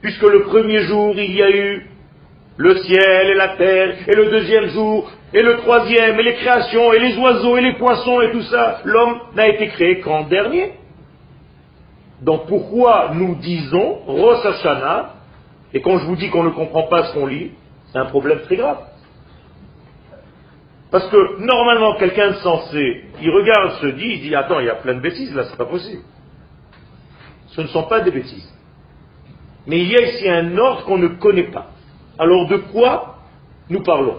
puisque 0.00 0.22
le 0.22 0.42
premier 0.42 0.80
jour, 0.82 1.14
il 1.16 1.34
y 1.34 1.42
a 1.42 1.50
eu 1.50 1.86
le 2.56 2.76
ciel 2.76 3.30
et 3.30 3.34
la 3.34 3.56
terre, 3.56 4.08
et 4.08 4.14
le 4.14 4.30
deuxième 4.30 4.68
jour, 4.68 5.10
et 5.32 5.42
le 5.42 5.56
troisième, 5.58 6.18
et 6.20 6.22
les 6.22 6.34
créations, 6.34 6.92
et 6.92 6.98
les 6.98 7.16
oiseaux, 7.16 7.56
et 7.56 7.62
les 7.62 7.74
poissons, 7.74 8.20
et 8.20 8.30
tout 8.30 8.42
ça, 8.42 8.80
l'homme 8.84 9.20
n'a 9.34 9.48
été 9.48 9.68
créé 9.68 10.00
qu'en 10.00 10.24
dernier. 10.24 10.72
Donc 12.20 12.46
pourquoi 12.46 13.12
nous 13.14 13.34
disons 13.36 14.00
Rosh 14.06 14.44
Hashanah, 14.44 15.14
et 15.74 15.80
quand 15.80 15.98
je 15.98 16.06
vous 16.06 16.16
dis 16.16 16.28
qu'on 16.28 16.44
ne 16.44 16.50
comprend 16.50 16.84
pas 16.84 17.04
ce 17.04 17.14
qu'on 17.14 17.26
lit, 17.26 17.52
c'est 17.90 17.98
un 17.98 18.06
problème 18.06 18.40
très 18.42 18.56
grave. 18.56 18.78
Parce 20.90 21.08
que 21.08 21.40
normalement, 21.40 21.96
quelqu'un 21.96 22.28
de 22.28 22.34
sensé, 22.34 23.04
il 23.22 23.30
regarde, 23.30 23.80
se 23.80 23.86
dit, 23.86 24.08
il 24.08 24.20
dit, 24.20 24.34
attends, 24.34 24.60
il 24.60 24.66
y 24.66 24.70
a 24.70 24.74
plein 24.74 24.94
de 24.94 25.00
bêtises 25.00 25.34
là, 25.34 25.44
c'est 25.44 25.56
pas 25.56 25.64
possible. 25.64 26.02
Ce 27.48 27.62
ne 27.62 27.66
sont 27.68 27.84
pas 27.84 28.00
des 28.00 28.10
bêtises. 28.10 28.52
Mais 29.66 29.80
il 29.80 29.88
y 29.88 29.96
a 29.96 30.02
ici 30.02 30.28
un 30.28 30.56
ordre 30.58 30.84
qu'on 30.84 30.98
ne 30.98 31.08
connaît 31.08 31.50
pas. 31.50 31.71
Alors 32.18 32.46
de 32.48 32.56
quoi 32.56 33.16
nous 33.68 33.82
parlons? 33.82 34.18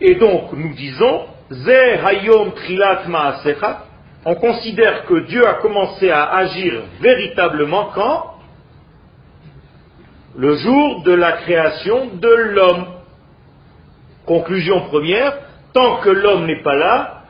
Et 0.00 0.14
donc 0.16 0.52
nous 0.52 0.74
disons, 0.74 1.26
Hayom 1.50 2.52
Trilat 2.52 3.02
on 4.24 4.34
considère 4.36 5.06
que 5.06 5.26
Dieu 5.26 5.46
a 5.46 5.54
commencé 5.54 6.10
à 6.10 6.32
agir 6.36 6.82
véritablement 7.00 7.90
quand? 7.94 8.34
Le 10.36 10.56
jour 10.56 11.02
de 11.02 11.12
la 11.12 11.32
création 11.32 12.14
de 12.14 12.28
l'homme. 12.28 12.86
Conclusion 14.24 14.82
première, 14.82 15.34
tant 15.72 15.96
que 15.98 16.08
l'homme 16.08 16.46
n'est 16.46 16.62
pas 16.62 16.76
là, 16.76 17.24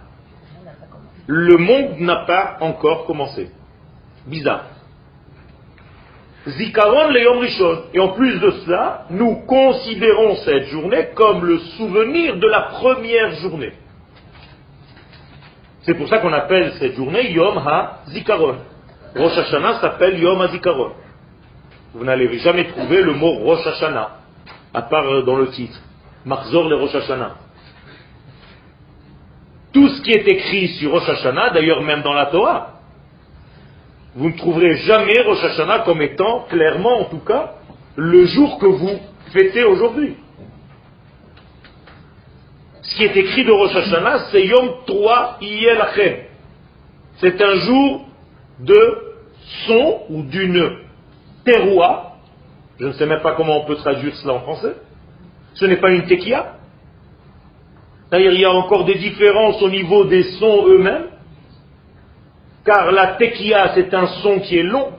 le 1.26 1.56
monde 1.56 1.98
n'a 2.00 2.24
pas 2.26 2.58
encore 2.60 3.06
commencé. 3.06 3.50
Bizarre. 4.26 4.66
Zikaron 6.46 7.08
le 7.10 7.22
Yom 7.22 7.38
Rishon. 7.38 7.82
Et 7.94 8.00
en 8.00 8.08
plus 8.08 8.40
de 8.40 8.50
cela, 8.64 9.06
nous 9.10 9.36
considérons 9.46 10.36
cette 10.36 10.66
journée 10.66 11.08
comme 11.14 11.44
le 11.44 11.58
souvenir 11.76 12.36
de 12.36 12.48
la 12.48 12.62
première 12.62 13.32
journée. 13.36 13.72
C'est 15.82 15.94
pour 15.94 16.08
ça 16.08 16.18
qu'on 16.18 16.32
appelle 16.32 16.72
cette 16.78 16.96
journée 16.96 17.30
Yom 17.32 17.58
HaZikaron. 17.58 18.56
Rosh 19.16 19.38
Hashanah 19.38 19.80
s'appelle 19.80 20.18
Yom 20.18 20.40
HaZikaron. 20.40 20.92
Vous 21.94 22.04
n'allez 22.04 22.38
jamais 22.38 22.64
trouver 22.68 23.02
le 23.02 23.12
mot 23.12 23.38
Rosh 23.38 23.66
Hashanah, 23.66 24.10
à 24.74 24.82
part 24.82 25.24
dans 25.24 25.36
le 25.36 25.48
titre. 25.48 25.78
Marzor 26.24 26.68
le 26.68 26.76
Rosh 26.76 26.94
Hashanah. 26.94 27.36
Tout 29.72 29.88
ce 29.88 30.02
qui 30.02 30.12
est 30.12 30.26
écrit 30.26 30.68
sur 30.68 30.90
Rosh 30.90 31.08
Hashanah, 31.08 31.50
d'ailleurs 31.50 31.82
même 31.82 32.02
dans 32.02 32.14
la 32.14 32.26
Torah, 32.26 32.81
vous 34.14 34.28
ne 34.28 34.36
trouverez 34.36 34.76
jamais 34.76 35.20
Rosh 35.22 35.42
Hashanah 35.42 35.80
comme 35.80 36.02
étant, 36.02 36.46
clairement 36.48 37.00
en 37.00 37.04
tout 37.04 37.20
cas, 37.20 37.54
le 37.96 38.24
jour 38.26 38.58
que 38.58 38.66
vous 38.66 38.98
fêtez 39.32 39.64
aujourd'hui. 39.64 40.16
Ce 42.82 42.96
qui 42.96 43.04
est 43.04 43.16
écrit 43.16 43.44
de 43.44 43.52
Rosh 43.52 43.74
Hashanah, 43.74 44.30
c'est 44.30 44.44
Yom 44.44 44.70
3 44.86 45.38
Achem. 45.80 46.16
C'est 47.16 47.40
un 47.40 47.54
jour 47.54 48.06
de 48.60 48.98
son 49.66 50.02
ou 50.10 50.22
d'une 50.24 50.78
terroir. 51.44 52.16
Je 52.78 52.86
ne 52.86 52.92
sais 52.92 53.06
même 53.06 53.22
pas 53.22 53.34
comment 53.34 53.62
on 53.62 53.64
peut 53.64 53.76
traduire 53.76 54.14
cela 54.16 54.34
en 54.34 54.40
français. 54.40 54.74
Ce 55.54 55.64
n'est 55.64 55.76
pas 55.76 55.90
une 55.90 56.04
tekia. 56.06 56.56
D'ailleurs, 58.10 58.32
il 58.34 58.40
y 58.40 58.44
a 58.44 58.52
encore 58.52 58.84
des 58.84 58.96
différences 58.96 59.62
au 59.62 59.70
niveau 59.70 60.04
des 60.04 60.24
sons 60.38 60.66
eux-mêmes. 60.66 61.06
Car 62.64 62.92
la 62.92 63.14
tequia, 63.14 63.72
c'est 63.74 63.92
un 63.92 64.06
son 64.22 64.38
qui 64.40 64.58
est 64.58 64.62
long, 64.62 64.92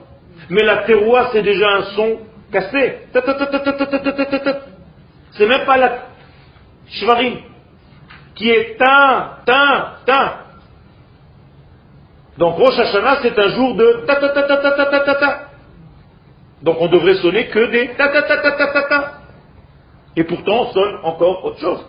mais 0.50 0.62
la 0.62 0.78
terroir, 0.78 1.30
c'est 1.32 1.42
déjà 1.42 1.68
un 1.76 1.82
son 1.96 2.18
cassé. 2.52 2.98
C'est 5.32 5.46
même 5.46 5.64
pas 5.64 5.76
la 5.78 5.98
shvarim, 6.88 7.38
qui 8.34 8.50
est 8.50 8.76
ta, 8.76 9.38
ta, 9.46 9.96
ta. 10.04 10.40
Donc 12.36 12.56
Rosh 12.58 12.78
Hashanah, 12.78 13.18
c'est 13.22 13.38
un 13.38 13.48
jour 13.48 13.76
de 13.76 14.04
ta 14.06 14.16
ta 14.16 14.28
ta 14.28 14.42
ta 14.42 14.56
ta 14.56 14.70
ta 14.86 15.00
ta 15.00 15.14
ta. 15.14 15.40
Donc 16.62 16.76
on 16.80 16.88
devrait 16.88 17.14
sonner 17.14 17.46
que 17.46 17.70
des 17.70 17.94
ta 17.94 18.08
ta 18.08 18.22
ta 18.22 18.36
ta 18.38 18.52
ta 18.52 18.66
ta 18.72 18.82
ta. 18.82 19.12
Et 20.16 20.24
pourtant 20.24 20.62
on 20.62 20.72
sonne 20.72 20.98
encore 21.04 21.44
autre 21.44 21.60
chose. 21.60 21.84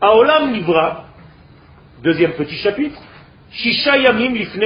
Aolam 0.00 0.52
Nivra, 0.52 1.03
Deuxième 2.04 2.32
petit 2.32 2.56
chapitre. 2.56 3.00
Shisha 3.50 3.96
Yamim 3.96 4.34
Lifne. 4.34 4.60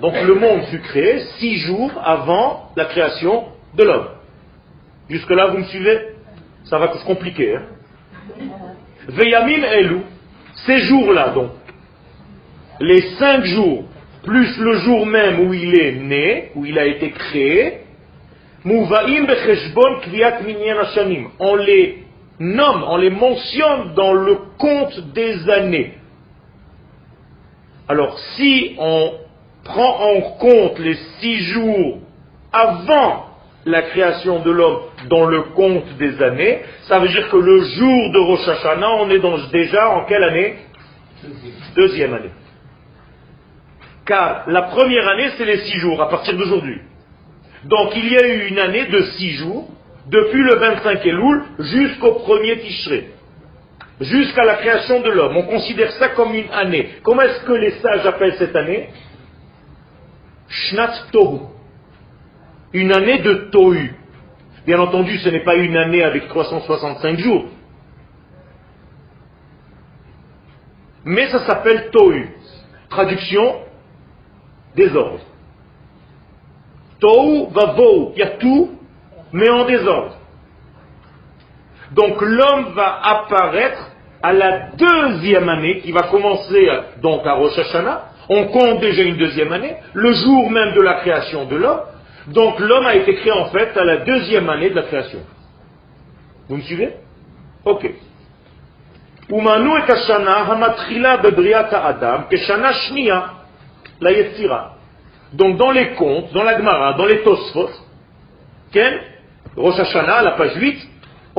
Donc 0.00 0.14
le 0.26 0.34
monde 0.34 0.62
fut 0.70 0.80
créé 0.80 1.18
six 1.38 1.58
jours 1.58 1.92
avant 2.02 2.70
la 2.74 2.86
création 2.86 3.48
de 3.76 3.84
l'homme. 3.84 4.08
Jusque-là, 5.10 5.48
vous 5.48 5.58
me 5.58 5.64
suivez? 5.64 5.98
Ça 6.64 6.78
va 6.78 6.90
se 6.96 7.04
compliquer. 7.04 7.56
Hein 7.56 7.64
Elou, 9.10 10.04
ces 10.66 10.78
jours-là 10.78 11.28
donc, 11.34 11.50
les 12.80 13.02
cinq 13.18 13.44
jours, 13.44 13.84
plus 14.22 14.58
le 14.58 14.72
jour 14.78 15.04
même 15.04 15.40
où 15.40 15.52
il 15.52 15.78
est 15.78 15.92
né, 15.92 16.52
où 16.54 16.64
il 16.64 16.78
a 16.78 16.86
été 16.86 17.10
créé, 17.10 17.80
On 18.64 18.70
les 21.56 21.98
nomme, 22.38 22.84
on 22.88 22.96
les 22.96 23.10
mentionne 23.10 23.92
dans 23.94 24.14
le 24.14 24.38
compte 24.56 25.12
des 25.12 25.50
années. 25.50 25.97
Alors 27.88 28.18
si 28.36 28.76
on 28.78 29.12
prend 29.64 30.12
en 30.12 30.20
compte 30.38 30.78
les 30.78 30.94
six 31.20 31.38
jours 31.52 31.98
avant 32.52 33.26
la 33.64 33.82
création 33.82 34.40
de 34.40 34.50
l'homme 34.50 34.80
dans 35.08 35.26
le 35.26 35.42
compte 35.54 35.96
des 35.98 36.22
années, 36.22 36.60
ça 36.82 36.98
veut 36.98 37.08
dire 37.08 37.28
que 37.28 37.36
le 37.36 37.60
jour 37.60 38.12
de 38.12 38.18
Rosh 38.18 38.48
Hashanah, 38.48 38.90
on 39.00 39.10
est 39.10 39.50
déjà 39.52 39.90
en 39.90 40.04
quelle 40.04 40.24
année? 40.24 40.56
Deuxième 41.74 42.14
année. 42.14 42.30
Car 44.06 44.44
la 44.48 44.62
première 44.62 45.06
année, 45.08 45.30
c'est 45.36 45.44
les 45.44 45.58
six 45.58 45.78
jours, 45.78 46.00
à 46.00 46.08
partir 46.08 46.34
d'aujourd'hui. 46.36 46.80
Donc 47.64 47.92
il 47.96 48.10
y 48.10 48.16
a 48.16 48.26
eu 48.26 48.48
une 48.48 48.58
année 48.58 48.86
de 48.86 49.02
six 49.18 49.32
jours, 49.32 49.68
depuis 50.06 50.42
le 50.42 50.54
25 50.54 51.04
Elul 51.04 51.42
jusqu'au 51.58 52.12
premier 52.12 52.58
Tishré 52.60 53.10
jusqu'à 54.00 54.44
la 54.44 54.56
création 54.56 55.00
de 55.00 55.10
l'homme. 55.10 55.36
On 55.36 55.42
considère 55.44 55.92
ça 55.92 56.10
comme 56.10 56.34
une 56.34 56.50
année. 56.50 56.90
Comment 57.02 57.22
est-ce 57.22 57.44
que 57.44 57.52
les 57.52 57.72
sages 57.80 58.06
appellent 58.06 58.36
cette 58.38 58.54
année? 58.54 58.90
Shnat 60.48 61.08
Tohu. 61.12 61.40
Une 62.72 62.92
année 62.92 63.18
de 63.18 63.48
Tohu. 63.50 63.94
Bien 64.66 64.78
entendu, 64.80 65.18
ce 65.18 65.28
n'est 65.28 65.44
pas 65.44 65.56
une 65.56 65.76
année 65.76 66.02
avec 66.02 66.28
365 66.28 67.18
jours. 67.18 67.46
Mais 71.04 71.28
ça 71.30 71.46
s'appelle 71.46 71.90
Tohu. 71.90 72.28
Traduction 72.90 73.62
désordre. 74.76 75.20
Tohu 77.00 77.46
va 77.52 77.74
Il 78.14 78.18
y 78.18 78.22
a 78.22 78.30
tout, 78.38 78.78
mais 79.32 79.48
en 79.48 79.64
désordre. 79.64 80.17
Donc 81.92 82.20
l'homme 82.20 82.72
va 82.74 83.00
apparaître 83.02 83.90
à 84.22 84.32
la 84.32 84.70
deuxième 84.72 85.48
année, 85.48 85.80
qui 85.80 85.92
va 85.92 86.02
commencer 86.02 86.68
donc 87.00 87.26
à 87.26 87.34
Rosh 87.34 87.58
Hashanah. 87.58 88.04
On 88.28 88.48
compte 88.48 88.80
déjà 88.80 89.02
une 89.02 89.16
deuxième 89.16 89.52
année, 89.52 89.76
le 89.94 90.12
jour 90.12 90.50
même 90.50 90.74
de 90.74 90.82
la 90.82 90.94
création 90.94 91.46
de 91.46 91.56
l'homme. 91.56 91.80
Donc 92.26 92.58
l'homme 92.58 92.86
a 92.86 92.94
été 92.94 93.14
créé 93.16 93.32
en 93.32 93.46
fait 93.46 93.76
à 93.76 93.84
la 93.84 93.98
deuxième 93.98 94.50
année 94.50 94.70
de 94.70 94.74
la 94.74 94.82
création. 94.82 95.20
Vous 96.48 96.56
me 96.56 96.62
suivez? 96.62 96.92
Ok. 97.64 97.90
Umanu 99.30 99.70
et 99.78 100.12
hamatrila 100.12 101.20
adam, 101.20 102.24
keshana 102.30 102.72
shnia, 102.72 103.24
la 104.00 104.12
yetzira. 104.12 104.74
Donc 105.32 105.56
dans 105.58 105.70
les 105.70 105.94
contes, 105.94 106.32
dans 106.32 106.42
la 106.42 106.58
Gemara, 106.58 106.94
dans 106.94 107.04
les 107.04 107.22
Tosfot, 107.22 107.70
Rosh 109.56 109.78
Hashanah, 109.78 110.22
la 110.22 110.30
page 110.32 110.56
8, 110.56 110.88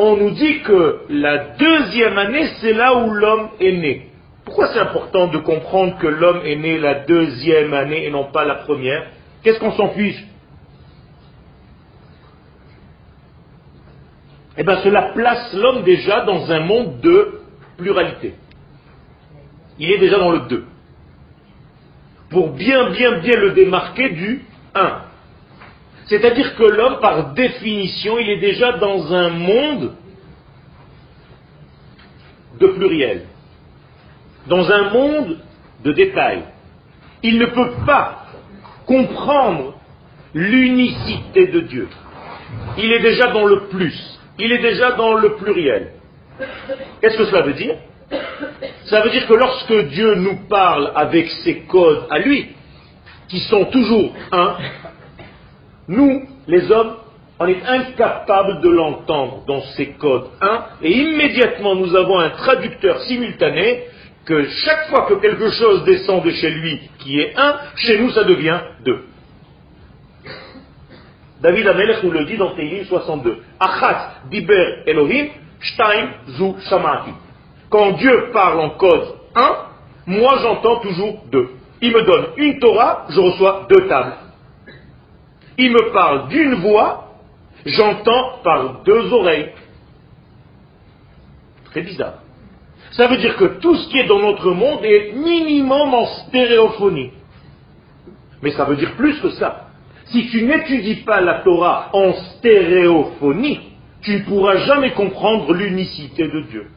on 0.01 0.17
nous 0.17 0.31
dit 0.31 0.61
que 0.61 1.01
la 1.09 1.55
deuxième 1.55 2.17
année, 2.17 2.47
c'est 2.61 2.73
là 2.73 2.95
où 2.95 3.11
l'homme 3.11 3.49
est 3.59 3.71
né. 3.71 4.07
Pourquoi 4.45 4.67
c'est 4.73 4.79
important 4.79 5.27
de 5.27 5.37
comprendre 5.39 5.97
que 5.99 6.07
l'homme 6.07 6.41
est 6.43 6.55
né 6.55 6.79
la 6.79 7.05
deuxième 7.05 7.73
année 7.73 8.05
et 8.05 8.09
non 8.09 8.25
pas 8.31 8.45
la 8.45 8.55
première? 8.55 9.07
Qu'est-ce 9.43 9.59
qu'on 9.59 9.73
s'en 9.73 9.89
fiche? 9.89 10.25
Eh 14.57 14.63
bien, 14.63 14.77
cela 14.77 15.13
place 15.13 15.53
l'homme 15.53 15.83
déjà 15.83 16.21
dans 16.21 16.51
un 16.51 16.59
monde 16.61 16.99
de 16.99 17.39
pluralité. 17.77 18.35
Il 19.77 19.91
est 19.91 19.99
déjà 19.99 20.17
dans 20.17 20.31
le 20.31 20.39
2. 20.49 20.65
Pour 22.29 22.49
bien, 22.51 22.89
bien, 22.89 23.19
bien 23.19 23.37
le 23.37 23.51
démarquer 23.51 24.09
du 24.09 24.43
1. 24.75 25.08
C'est-à-dire 26.09 26.55
que 26.55 26.63
l'homme, 26.63 26.99
par 26.99 27.33
définition, 27.33 28.17
il 28.17 28.29
est 28.29 28.39
déjà 28.39 28.73
dans 28.73 29.13
un 29.13 29.29
monde 29.29 29.93
de 32.59 32.67
pluriel, 32.67 33.25
dans 34.47 34.71
un 34.71 34.89
monde 34.89 35.37
de 35.83 35.93
détails. 35.93 36.43
Il 37.21 37.37
ne 37.37 37.45
peut 37.45 37.73
pas 37.85 38.25
comprendre 38.87 39.75
l'unicité 40.33 41.47
de 41.47 41.59
Dieu. 41.61 41.87
il 42.77 42.91
est 42.91 43.01
déjà 43.01 43.27
dans 43.27 43.45
le 43.45 43.67
plus, 43.67 44.19
il 44.39 44.51
est 44.51 44.61
déjà 44.61 44.93
dans 44.93 45.13
le 45.13 45.35
pluriel. 45.35 45.91
Qu'est-ce 47.01 47.17
que 47.17 47.25
cela 47.25 47.43
veut 47.43 47.53
dire? 47.53 47.75
Ça 48.85 49.01
veut 49.01 49.11
dire 49.11 49.27
que 49.27 49.33
lorsque 49.33 49.87
Dieu 49.89 50.15
nous 50.15 50.47
parle 50.47 50.91
avec 50.95 51.29
ses 51.43 51.59
codes 51.61 52.07
à 52.09 52.17
lui, 52.17 52.49
qui 53.27 53.39
sont 53.41 53.65
toujours 53.65 54.11
un, 54.31 54.55
nous, 55.89 56.21
les 56.47 56.71
hommes, 56.71 56.97
on 57.39 57.47
est 57.47 57.63
incapable 57.65 58.61
de 58.61 58.69
l'entendre 58.69 59.43
dans 59.47 59.61
ces 59.75 59.87
codes 59.93 60.27
1, 60.39 60.63
et 60.83 60.91
immédiatement 60.91 61.73
nous 61.73 61.95
avons 61.95 62.19
un 62.19 62.29
traducteur 62.29 62.99
simultané 63.01 63.85
que 64.23 64.45
chaque 64.45 64.89
fois 64.89 65.07
que 65.07 65.15
quelque 65.15 65.49
chose 65.49 65.83
descend 65.85 66.23
de 66.23 66.29
chez 66.29 66.51
lui 66.51 66.79
qui 66.99 67.19
est 67.19 67.33
1, 67.35 67.55
chez 67.75 67.99
nous 67.99 68.11
ça 68.11 68.23
devient 68.23 68.59
2. 68.85 69.03
David 71.41 71.67
Amelech 71.67 72.03
nous 72.03 72.11
le 72.11 72.25
dit 72.25 72.37
dans 72.37 72.53
Tehillim 72.53 72.85
62. 72.85 73.37
Achat 73.59 74.11
diber 74.29 74.83
Elohim, 74.85 75.29
shtaim 75.59 76.09
zu 76.37 76.55
shamati. 76.69 77.11
Quand 77.71 77.93
Dieu 77.93 78.29
parle 78.31 78.59
en 78.59 78.69
code 78.71 79.15
1, 79.33 79.55
moi 80.05 80.37
j'entends 80.43 80.81
toujours 80.81 81.23
2. 81.31 81.49
Il 81.81 81.93
me 81.93 82.03
donne 82.03 82.25
une 82.37 82.59
Torah, 82.59 83.07
je 83.09 83.19
reçois 83.19 83.65
deux 83.69 83.87
tables. 83.87 84.28
Il 85.61 85.73
me 85.73 85.91
parle 85.91 86.29
d'une 86.29 86.53
voix, 86.55 87.09
j'entends 87.65 88.39
par 88.45 88.81
deux 88.83 89.11
oreilles. 89.11 89.49
Très 91.65 91.81
bizarre. 91.81 92.19
Ça 92.91 93.07
veut 93.07 93.17
dire 93.17 93.35
que 93.35 93.59
tout 93.59 93.75
ce 93.75 93.89
qui 93.89 93.99
est 93.99 94.07
dans 94.07 94.21
notre 94.21 94.51
monde 94.51 94.85
est 94.85 95.11
minimum 95.11 95.93
en 95.93 96.05
stéréophonie. 96.05 97.11
Mais 98.41 98.51
ça 98.51 98.63
veut 98.63 98.77
dire 98.77 98.93
plus 98.93 99.19
que 99.19 99.31
ça. 99.31 99.67
Si 100.05 100.29
tu 100.29 100.43
n'étudies 100.43 101.03
pas 101.03 101.19
la 101.19 101.41
Torah 101.41 101.89
en 101.91 102.13
stéréophonie, 102.13 103.59
tu 104.01 104.13
ne 104.13 104.23
pourras 104.23 104.55
jamais 104.59 104.93
comprendre 104.93 105.53
l'unicité 105.53 106.29
de 106.29 106.39
Dieu. 106.49 106.67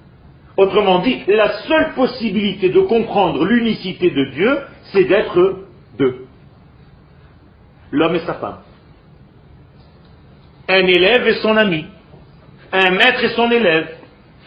Autrement 0.57 0.99
dit, 0.99 1.21
la 1.29 1.53
seule 1.69 1.95
possibilité 1.95 2.71
de 2.71 2.81
comprendre 2.81 3.45
l'unicité 3.45 4.11
de 4.11 4.25
Dieu, 4.33 4.59
c'est 4.93 5.05
d'être 5.05 5.67
deux. 5.99 6.27
L'homme 7.93 8.17
et 8.17 8.27
sa 8.27 8.35
femme 8.35 8.59
un 10.73 10.87
élève 10.87 11.29
et 11.29 11.35
son 11.35 11.57
ami, 11.57 11.85
un 12.73 12.91
maître 12.93 13.23
et 13.25 13.29
son 13.31 13.51
élève. 13.51 13.89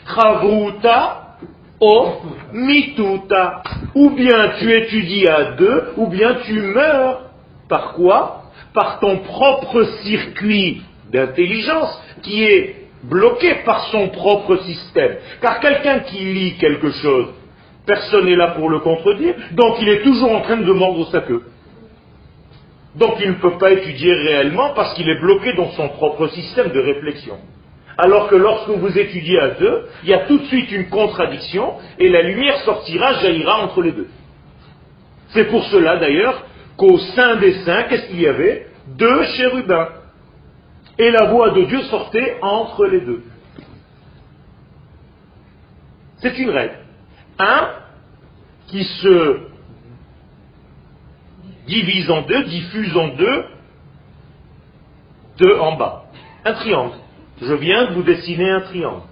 Chavruta 0.08 1.38
o 1.79 2.08
mituta. 2.53 3.63
Ou 3.94 4.10
bien 4.12 4.53
tu 4.60 4.72
étudies 4.72 5.27
à 5.27 5.51
deux, 5.51 5.94
ou 5.98 6.08
bien 6.08 6.38
tu 6.46 6.53
meurs. 6.53 7.22
Par 7.70 7.94
quoi? 7.94 8.44
Par 8.74 9.00
ton 9.00 9.20
propre 9.20 9.84
circuit 10.03 10.82
d'intelligence 11.12 12.01
qui 12.22 12.44
est 12.44 12.75
bloqué 13.03 13.55
par 13.65 13.88
son 13.91 14.10
propre 14.10 14.58
système. 14.58 15.15
Car 15.41 15.60
quelqu'un 15.60 16.00
qui 16.00 16.17
lit 16.17 16.58
quelque 16.58 16.91
chose, 16.91 17.27
personne 17.86 18.25
n'est 18.25 18.36
là 18.36 18.50
pour 18.50 18.70
le 18.70 18.79
contredire, 18.79 19.36
donc 19.51 19.77
il 19.82 19.89
est 19.89 20.01
toujours 20.01 20.32
en 20.32 20.41
train 20.41 20.58
de 20.58 20.74
mordre 20.74 21.08
sa 21.12 21.22
queue. 21.22 21.44
Donc 22.98 23.16
il 23.20 23.30
ne 23.30 23.36
peut 23.36 23.58
pas 23.58 23.72
étudier 23.72 24.14
réellement 24.14 24.74
parce 24.74 24.94
qu'il 24.94 25.10
est 25.10 25.20
bloqué 25.20 25.54
dans 25.54 25.70
son 25.72 25.90
propre 25.90 26.28
système 26.28 26.70
de 26.70 26.80
réflexion. 26.80 27.38
Alors 27.98 28.28
que 28.28 28.36
lorsque 28.36 28.70
vous 28.70 28.98
étudiez 28.98 29.40
à 29.40 29.50
deux, 29.50 29.88
il 30.04 30.10
y 30.10 30.14
a 30.14 30.20
tout 30.20 30.38
de 30.38 30.46
suite 30.46 30.72
une 30.72 30.90
contradiction 30.90 31.75
et 31.98 32.10
la 32.10 32.22
lumière 32.22 32.58
sortira, 32.60 33.14
jaillira 33.22 33.64
entre 33.64 33.82
les 33.82 33.92
deux. 33.92 34.08
C'est 35.30 35.46
pour 35.46 35.64
cela 35.66 35.98
d'ailleurs 35.98 36.46
qu'au 36.78 36.98
sein 36.98 37.38
des 37.38 37.54
saints, 37.64 37.84
qu'est-ce 37.84 38.08
qu'il 38.08 38.22
y 38.22 38.28
avait? 38.28 38.68
Deux 38.88 39.24
chérubins. 39.38 39.90
Et 40.98 41.12
la 41.12 41.25
voix 41.25 41.52
de 41.52 41.64
Dieu 41.64 41.82
sortait 41.84 42.38
entre 42.42 42.86
les 42.86 43.02
deux. 43.02 43.24
C'est 46.20 46.38
une 46.38 46.50
règle. 46.50 46.75
Un 47.40 47.70
qui 48.68 48.84
se 48.84 49.54
divise 51.68 52.10
en 52.10 52.22
deux, 52.24 52.44
diffuse 52.46 52.96
en 52.96 53.10
deux, 53.10 53.46
deux 55.38 55.58
en 55.60 55.75
bas. 55.75 56.04
Un 56.44 56.54
triangle. 56.54 56.96
Je 57.42 57.54
viens 57.54 57.86
de 57.88 57.94
vous 57.96 58.04
dessiner 58.04 58.50
un 58.50 58.62
triangle. 58.62 59.04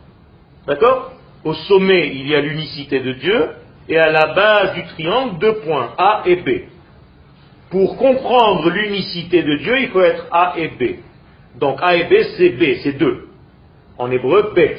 D'accord? 0.67 1.11
Au 1.43 1.53
sommet, 1.53 2.15
il 2.15 2.27
y 2.27 2.35
a 2.35 2.41
l'unicité 2.41 3.01
de 3.01 3.13
Dieu, 3.13 3.49
et 3.89 3.97
à 3.97 4.11
la 4.11 4.33
base 4.33 4.75
du 4.75 4.83
triangle, 4.85 5.39
deux 5.39 5.55
points, 5.55 5.93
A 5.97 6.23
et 6.25 6.37
B. 6.37 6.49
Pour 7.69 7.97
comprendre 7.97 8.69
l'unicité 8.69 9.43
de 9.43 9.57
Dieu, 9.57 9.81
il 9.81 9.89
faut 9.89 10.01
être 10.01 10.25
A 10.31 10.53
et 10.57 10.69
B. 10.69 10.99
Donc 11.59 11.79
A 11.81 11.95
et 11.95 12.05
B, 12.05 12.13
c'est 12.37 12.49
B, 12.49 12.77
c'est 12.83 12.97
deux. 12.97 13.27
En 13.97 14.09
hébreu, 14.09 14.53
Bet. 14.55 14.77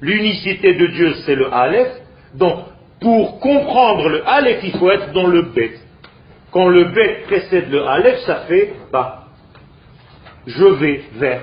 L'unicité 0.00 0.74
de 0.74 0.86
Dieu, 0.86 1.14
c'est 1.26 1.34
le 1.34 1.52
Aleph. 1.52 1.92
Donc, 2.34 2.64
pour 3.00 3.40
comprendre 3.40 4.08
le 4.08 4.28
Aleph, 4.28 4.60
il 4.62 4.72
faut 4.78 4.90
être 4.90 5.12
dans 5.12 5.26
le 5.26 5.42
Bet. 5.42 5.78
Quand 6.52 6.68
le 6.68 6.84
bet 6.84 7.22
précède 7.26 7.70
le 7.70 7.86
aleph, 7.86 8.18
ça 8.26 8.40
fait 8.46 8.74
bas. 8.92 9.24
Je 10.46 10.64
vais 10.64 11.02
vers. 11.14 11.42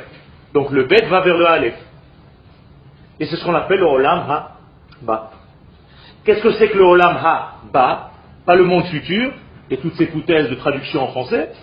Donc 0.53 0.69
le 0.71 0.83
bet 0.83 1.03
va 1.07 1.21
vers 1.21 1.37
le 1.37 1.47
aleph. 1.47 1.77
Et 3.19 3.25
c'est 3.25 3.35
ce 3.35 3.43
qu'on 3.43 3.55
appelle 3.55 3.79
le 3.79 3.87
olam 3.87 4.19
ha 4.29 4.51
ba. 5.01 5.31
Qu'est-ce 6.23 6.43
que 6.43 6.51
c'est 6.51 6.69
que 6.69 6.77
le 6.77 6.83
olam 6.83 7.17
ha 7.17 7.55
ba 7.73 8.11
Pas 8.45 8.55
le 8.55 8.65
monde 8.65 8.85
futur 8.85 9.31
et 9.71 9.77
toutes 9.77 9.95
ces 9.95 10.07
foutaises 10.07 10.49
de 10.49 10.55
traduction 10.55 11.01
en 11.01 11.07
français. 11.07 11.53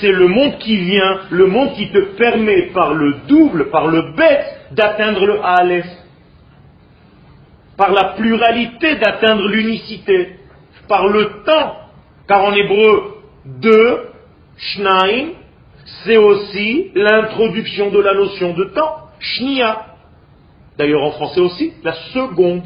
C'est 0.00 0.12
le 0.12 0.28
monde 0.28 0.58
qui 0.58 0.76
vient, 0.76 1.20
le 1.30 1.46
monde 1.46 1.74
qui 1.74 1.90
te 1.90 2.16
permet 2.16 2.70
par 2.72 2.94
le 2.94 3.16
double, 3.28 3.70
par 3.70 3.86
le 3.86 4.12
bet, 4.16 4.44
d'atteindre 4.70 5.26
le 5.26 5.44
aleph. 5.44 5.86
Par 7.76 7.92
la 7.92 8.14
pluralité 8.14 8.96
d'atteindre 8.96 9.46
l'unicité. 9.48 10.36
Par 10.88 11.06
le 11.06 11.42
temps 11.44 11.89
car 12.30 12.44
en 12.44 12.52
hébreu, 12.52 13.16
deux, 13.44 14.06
shnaim, 14.56 15.30
c'est 16.04 16.16
aussi 16.16 16.92
l'introduction 16.94 17.90
de 17.90 17.98
la 17.98 18.14
notion 18.14 18.54
de 18.54 18.66
temps, 18.66 19.08
shnia. 19.18 19.96
D'ailleurs 20.78 21.02
en 21.02 21.10
français 21.10 21.40
aussi, 21.40 21.72
la 21.82 21.92
seconde. 22.14 22.62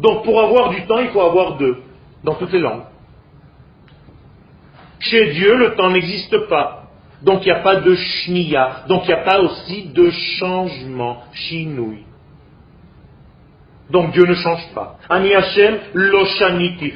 Donc 0.00 0.24
pour 0.24 0.40
avoir 0.40 0.70
du 0.70 0.86
temps, 0.86 1.00
il 1.00 1.08
faut 1.08 1.20
avoir 1.20 1.58
deux, 1.58 1.82
dans 2.24 2.34
toutes 2.36 2.52
les 2.52 2.60
langues. 2.60 2.84
Chez 5.00 5.32
Dieu, 5.34 5.56
le 5.58 5.74
temps 5.74 5.90
n'existe 5.90 6.48
pas. 6.48 6.84
Donc 7.20 7.42
il 7.42 7.52
n'y 7.52 7.58
a 7.58 7.60
pas 7.60 7.76
de 7.76 7.94
shnia. 7.94 8.84
Donc 8.88 9.02
il 9.04 9.08
n'y 9.08 9.20
a 9.20 9.24
pas 9.24 9.40
aussi 9.40 9.88
de 9.88 10.08
changement, 10.38 11.24
shinui. 11.34 12.06
Donc 13.90 14.12
Dieu 14.12 14.24
ne 14.24 14.34
change 14.34 14.66
pas. 14.74 14.96
Ani 15.08 15.34
Hashem. 15.34 15.78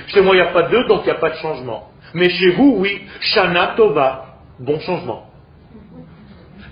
Chez 0.08 0.20
moi, 0.20 0.34
il 0.34 0.40
n'y 0.40 0.46
a 0.46 0.52
pas 0.52 0.62
deux, 0.62 0.84
donc 0.86 1.02
il 1.02 1.06
n'y 1.06 1.10
a 1.10 1.20
pas 1.20 1.30
de 1.30 1.36
changement. 1.36 1.90
Mais 2.14 2.30
chez 2.30 2.52
vous, 2.52 2.76
oui, 2.78 3.02
shana 3.20 3.74
tova. 3.76 4.24
Bon 4.58 4.80
changement. 4.80 5.26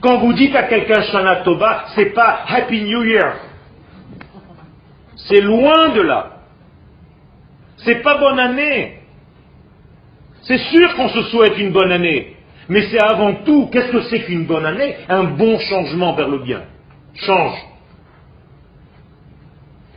Quand 0.01 0.19
vous 0.19 0.33
dites 0.33 0.55
à 0.55 0.65
quelqu'un 0.65 1.03
shana 1.03 1.37
tova, 1.37 1.85
c'est 1.95 2.15
pas 2.15 2.41
Happy 2.49 2.83
New 2.83 3.05
Year. 3.05 3.35
C'est 5.17 5.41
loin 5.41 5.91
de 5.91 6.01
là. 6.01 6.33
C'est 7.79 8.03
pas 8.03 8.17
bonne 8.19 8.39
année. 8.39 9.01
C'est 10.43 10.59
sûr 10.59 10.95
qu'on 10.95 11.09
se 11.09 11.23
souhaite 11.25 11.59
une 11.59 11.73
bonne 11.73 11.93
année. 11.93 12.37
Mais 12.69 12.83
c'est 12.91 13.03
avant 13.03 13.35
tout, 13.45 13.69
qu'est-ce 13.71 13.93
que 13.93 14.03
c'est 14.03 14.21
qu'une 14.21 14.45
bonne 14.45 14.65
année? 14.65 14.97
Un 15.09 15.25
bon 15.25 15.59
changement 15.59 16.15
vers 16.15 16.29
le 16.29 16.39
bien. 16.39 16.63
Change 17.15 17.59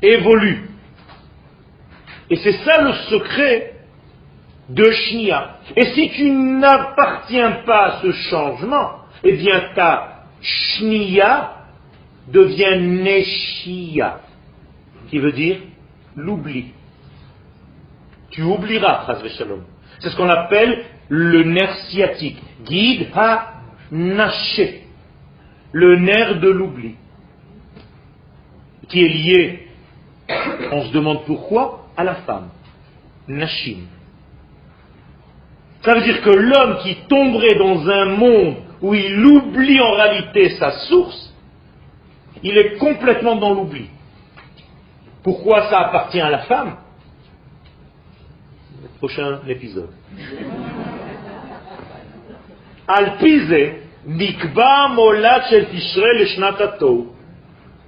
évolue. 0.01 0.69
Et 2.29 2.35
c'est 2.38 2.63
ça 2.63 2.81
le 2.81 2.93
secret 3.09 3.73
de 4.69 4.91
Shnia. 4.91 5.57
Et 5.75 5.85
si 5.93 6.09
tu 6.12 6.29
n'appartiens 6.29 7.63
pas 7.65 7.85
à 7.85 8.01
ce 8.01 8.12
changement, 8.12 8.91
eh 9.23 9.33
bien 9.33 9.62
ta 9.75 10.25
Shnia 10.41 11.55
devient 12.27 12.79
Neshia, 12.79 14.21
qui 15.09 15.17
veut 15.17 15.31
dire 15.31 15.57
l'oubli. 16.15 16.71
Tu 18.29 18.43
oublieras, 18.43 19.07
Shalom. 19.38 19.63
C'est 19.99 20.09
ce 20.09 20.15
qu'on 20.15 20.29
appelle 20.29 20.85
le 21.09 21.43
nerf 21.43 21.75
sciatique. 21.89 22.38
Guide 22.63 23.07
ha 23.15 23.53
naché. 23.91 24.83
Le 25.71 25.97
nerf 25.97 26.39
de 26.39 26.49
l'oubli. 26.49 26.95
Qui 28.88 29.03
est 29.03 29.09
lié 29.09 29.68
on 30.72 30.84
se 30.86 30.92
demande 30.92 31.26
pourquoi 31.26 31.86
à 31.98 32.04
la 32.04 32.15
femme. 32.15 32.50
Nashim. 33.28 33.88
Ça 35.84 35.94
veut 35.94 36.02
dire 36.02 36.22
que 36.22 36.30
l'homme 36.30 36.78
qui 36.84 36.96
tomberait 37.08 37.56
dans 37.56 37.88
un 37.88 38.06
monde 38.06 38.56
où 38.82 38.94
il 38.94 39.26
oublie 39.26 39.80
en 39.80 39.94
réalité 39.94 40.50
sa 40.58 40.72
source, 40.88 41.34
il 42.44 42.58
est 42.58 42.78
complètement 42.78 43.36
dans 43.36 43.54
l'oubli. 43.54 43.88
Pourquoi 45.24 45.70
ça 45.70 45.80
appartient 45.80 46.22
à 46.22 46.30
la 46.30 46.39
femme? 46.39 46.78
Prochain 48.98 49.39
épisode. 49.48 49.92
Alpise, 52.88 53.74
Nikba 54.06 54.89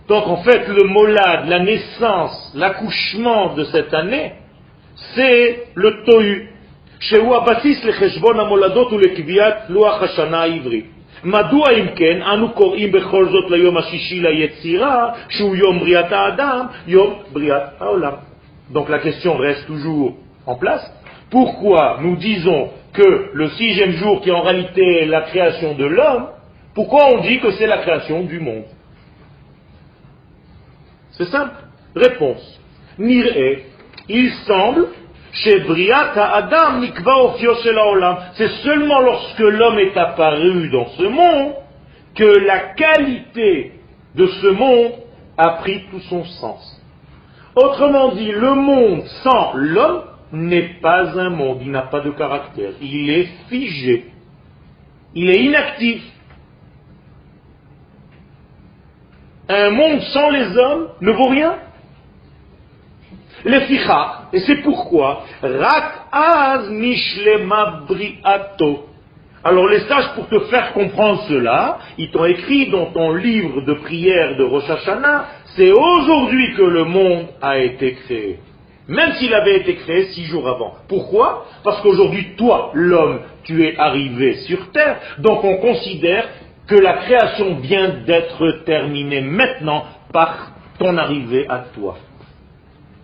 Donc 0.08 0.26
en 0.26 0.36
fait, 0.38 0.68
le 0.68 0.84
molad, 0.84 1.48
la 1.48 1.58
naissance, 1.60 2.52
l'accouchement 2.54 3.54
de 3.54 3.64
cette 3.64 3.92
année, 3.92 4.32
c'est 5.14 5.68
le 5.74 6.04
tohu. 6.04 6.48
שהוא 7.00 7.36
הבסיס 7.36 7.84
לחשבון 7.84 8.40
המולדות 8.40 8.92
ולקביעת 8.92 9.54
לוח 9.68 10.02
השנה 10.02 10.42
העברי. 10.42 10.82
מדוע 11.24 11.70
אם 11.70 11.86
כן 11.96 12.22
אנו 12.22 12.52
קוראים 12.52 12.92
בכל 12.92 13.28
זאת 13.28 13.50
ליום 13.50 13.76
השישי 13.76 14.20
ליצירה, 14.20 15.08
שהוא 15.28 15.56
יום 15.56 15.78
בריאת 15.78 16.12
האדם, 16.12 16.66
יום 16.86 17.14
בריאת 17.32 17.62
העולם? 17.80 18.12
Donc 18.72 18.88
la 18.88 18.98
question 18.98 19.36
reste 19.36 19.66
toujours 19.66 20.16
en 20.46 20.56
place. 20.56 20.84
Pourquoi 21.30 21.98
nous 22.00 22.16
disons 22.16 22.70
que 22.92 23.30
le 23.32 23.48
sixième 23.50 23.92
jour, 23.92 24.20
qui 24.20 24.30
est 24.30 24.32
en 24.32 24.42
réalité 24.42 25.04
la 25.04 25.22
création 25.22 25.74
de 25.74 25.84
l'homme, 25.84 26.26
pourquoi 26.74 27.12
on 27.12 27.20
dit 27.20 27.40
que 27.40 27.50
c'est 27.52 27.66
la 27.66 27.78
création 27.78 28.22
du 28.24 28.40
monde 28.40 28.64
C'est 31.21 31.29
simple. 31.29 31.53
Réponse. 31.95 32.59
Mir'e, 32.97 33.59
il 34.09 34.31
semble, 34.47 34.87
chez 35.33 35.59
Briata 35.59 36.33
Adam 36.33 36.79
Nikva 36.79 37.35
C'est 38.33 38.49
seulement 38.63 39.01
lorsque 39.01 39.39
l'homme 39.39 39.77
est 39.77 39.95
apparu 39.95 40.69
dans 40.71 40.87
ce 40.87 41.03
monde 41.03 41.53
que 42.15 42.23
la 42.23 42.73
qualité 42.73 43.73
de 44.15 44.25
ce 44.25 44.47
monde 44.47 44.93
a 45.37 45.49
pris 45.61 45.83
tout 45.91 45.99
son 46.09 46.23
sens. 46.25 46.81
Autrement 47.55 48.15
dit, 48.15 48.31
le 48.31 48.55
monde 48.55 49.03
sans 49.21 49.53
l'homme 49.53 50.01
n'est 50.31 50.79
pas 50.81 51.19
un 51.19 51.29
monde, 51.29 51.59
il 51.61 51.69
n'a 51.69 51.83
pas 51.83 51.99
de 51.99 52.09
caractère, 52.09 52.71
il 52.81 53.09
est 53.11 53.29
figé, 53.47 54.05
il 55.13 55.29
est 55.29 55.43
inactif. 55.43 56.01
Un 59.53 59.69
monde 59.71 60.01
sans 60.13 60.29
les 60.29 60.57
hommes 60.57 60.87
ne 61.01 61.11
vaut 61.11 61.27
rien. 61.27 61.55
Les 63.43 63.59
ficha, 63.61 64.29
et 64.31 64.39
c'est 64.39 64.61
pourquoi, 64.61 65.23
rak 65.41 65.91
az 66.11 66.69
mishlema 66.69 67.81
briato. 67.85 68.85
Alors 69.43 69.67
les 69.67 69.81
sages, 69.81 70.13
pour 70.15 70.29
te 70.29 70.39
faire 70.51 70.71
comprendre 70.71 71.23
cela, 71.27 71.79
ils 71.97 72.11
t'ont 72.11 72.25
écrit 72.25 72.69
dans 72.69 72.91
ton 72.91 73.13
livre 73.13 73.61
de 73.61 73.73
prière 73.73 74.37
de 74.37 74.43
Rosh 74.43 74.69
Hashanah, 74.69 75.25
c'est 75.55 75.71
aujourd'hui 75.71 76.53
que 76.55 76.61
le 76.61 76.85
monde 76.85 77.25
a 77.41 77.57
été 77.57 77.95
créé. 77.95 78.39
Même 78.87 79.13
s'il 79.13 79.33
avait 79.33 79.57
été 79.57 79.75
créé 79.75 80.05
six 80.13 80.25
jours 80.25 80.47
avant. 80.47 80.75
Pourquoi? 80.87 81.45
Parce 81.63 81.81
qu'aujourd'hui, 81.81 82.35
toi, 82.37 82.71
l'homme, 82.73 83.21
tu 83.43 83.65
es 83.65 83.77
arrivé 83.77 84.35
sur 84.47 84.71
Terre, 84.71 84.97
donc 85.19 85.43
on 85.43 85.57
considère 85.57 86.27
que 86.71 86.75
la 86.77 86.93
création 86.93 87.55
vient 87.55 87.89
d'être 88.05 88.63
terminée 88.63 89.19
maintenant 89.19 89.83
par 90.13 90.53
ton 90.79 90.97
arrivée 90.97 91.45
à 91.49 91.65
toi. 91.75 91.97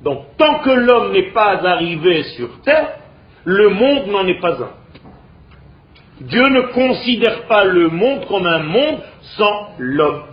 Donc 0.02 0.38
tant 0.38 0.60
que 0.60 0.70
l'homme 0.70 1.12
n'est 1.12 1.34
pas 1.34 1.60
arrivé 1.68 2.24
sur 2.38 2.62
Terre, 2.62 2.94
le 3.44 3.68
monde 3.68 4.08
n'en 4.08 4.26
est 4.26 4.40
pas 4.40 4.54
un. 4.64 4.70
Dieu 6.22 6.48
ne 6.48 6.62
considère 6.72 7.44
pas 7.48 7.66
le 7.66 7.90
monde 7.90 8.26
comme 8.28 8.48
un 8.48 8.64
monde 8.64 9.02
sans 9.36 9.72
l'homme. 9.80 10.24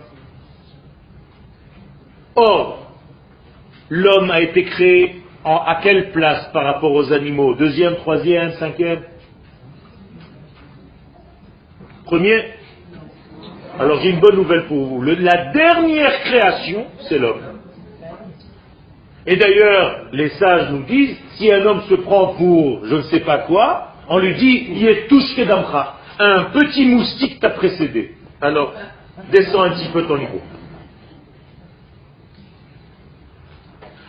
Or, 2.37 2.89
l'homme 3.89 4.31
a 4.31 4.39
été 4.39 4.63
créé 4.63 5.23
à 5.43 5.79
quelle 5.83 6.13
place 6.13 6.47
par 6.53 6.63
rapport 6.63 6.93
aux 6.93 7.11
animaux? 7.11 7.53
Deuxième, 7.55 7.97
troisième, 7.97 8.53
cinquième? 8.53 9.01
Premier 12.05 12.45
Alors 13.77 13.99
j'ai 14.01 14.09
une 14.09 14.19
bonne 14.19 14.35
nouvelle 14.35 14.65
pour 14.67 14.85
vous. 14.85 15.01
la 15.01 15.51
dernière 15.51 16.21
création, 16.21 16.85
c'est 17.09 17.19
l'homme. 17.19 17.41
Et 19.27 19.35
d'ailleurs, 19.35 20.05
les 20.13 20.29
sages 20.29 20.69
nous 20.71 20.83
disent, 20.83 21.17
si 21.35 21.51
un 21.51 21.65
homme 21.65 21.81
se 21.89 21.95
prend 21.95 22.35
pour 22.35 22.85
je 22.85 22.95
ne 22.95 23.01
sais 23.03 23.21
pas 23.21 23.39
quoi, 23.39 23.87
on 24.07 24.19
lui 24.19 24.35
dit, 24.35 24.67
il 24.69 24.87
est 24.87 25.07
touche 25.07 25.35
d'amra. 25.45 25.97
Un 26.19 26.45
petit 26.45 26.85
moustique 26.85 27.39
t'a 27.39 27.49
précédé. 27.49 28.13
Alors, 28.39 28.73
descends 29.31 29.63
un 29.63 29.71
petit 29.71 29.89
peu 29.91 30.03
ton 30.03 30.17
niveau. 30.17 30.41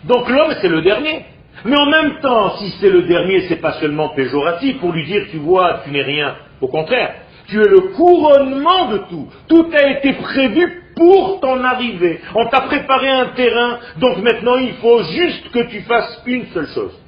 Donc 0.05 0.29
l'homme, 0.29 0.55
c'est 0.61 0.69
le 0.69 0.83
dernier. 0.83 1.25
Mais 1.65 1.77
en 1.77 1.87
même 1.87 2.21
temps, 2.21 2.59
si 2.59 2.71
c'est 2.79 2.91
le 2.91 3.03
dernier, 3.03 3.49
c'est 3.49 3.61
pas 3.61 3.73
seulement 3.81 4.11
péjoratif 4.11 4.79
pour 4.79 4.93
lui 4.93 5.05
dire, 5.05 5.27
tu 5.31 5.39
vois, 5.39 5.81
tu 5.85 5.91
n'es 5.91 6.03
rien. 6.03 6.37
Au 6.61 6.69
contraire, 6.69 7.15
tu 7.49 7.61
es 7.61 7.69
le 7.69 7.93
couronnement 7.95 8.91
de 8.91 8.99
tout. 9.09 9.29
Tout 9.49 9.71
a 9.73 9.91
été 9.91 10.15
prévu 10.15 10.83
pour 10.97 11.41
ton 11.41 11.63
arrivée. 11.63 12.21
On 12.35 12.49
t'a 12.49 12.63
préparé 12.63 13.09
un 13.09 13.27
terrain, 13.27 13.79
donc 13.99 14.19
maintenant 14.19 14.57
il 14.57 14.75
faut 14.75 15.03
juste 15.05 15.51
que 15.51 15.69
tu 15.69 15.83
fasses 15.83 16.23
une 16.27 16.47
seule 16.47 16.69
chose. 16.69 16.99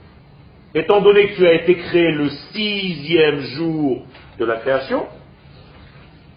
Étant 0.75 1.01
donné 1.01 1.29
que 1.29 1.37
tu 1.37 1.47
as 1.47 1.55
été 1.55 1.77
créé 1.77 2.13
le 2.13 2.29
sixième 2.53 3.41
jour 3.41 4.03
de 4.39 4.45
la 4.45 4.57
création, 4.57 5.07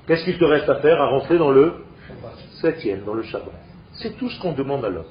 qu'est-ce 0.08 0.24
qu'il 0.24 0.38
te 0.38 0.46
reste 0.46 0.70
à 0.70 0.76
faire 0.76 1.02
à 1.02 1.08
rentrer 1.08 1.38
dans 1.38 1.52
le 1.52 1.86
septième, 2.62 3.04
dans 3.04 3.14
le 3.14 3.24
Shabbat? 3.24 3.54
C'est 3.94 4.18
tout 4.18 4.30
ce 4.30 4.40
qu'on 4.40 4.54
demande 4.54 4.86
à 4.86 4.90
l'homme. 4.90 5.04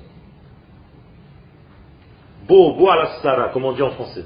Beau, 2.48 2.74
bois 2.74 2.96
la 2.96 3.06
sara, 3.20 3.50
comme 3.50 3.66
on 3.66 3.72
dit 3.72 3.82
en 3.82 3.90
français. 3.90 4.24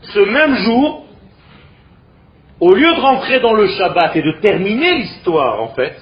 Ce 0.00 0.18
même 0.18 0.54
jour, 0.56 1.04
au 2.60 2.74
lieu 2.74 2.94
de 2.94 3.00
rentrer 3.00 3.40
dans 3.40 3.54
le 3.54 3.68
Shabbat 3.68 4.16
et 4.16 4.22
de 4.22 4.32
terminer 4.40 4.98
l'histoire, 4.98 5.62
en 5.62 5.68
fait, 5.68 5.96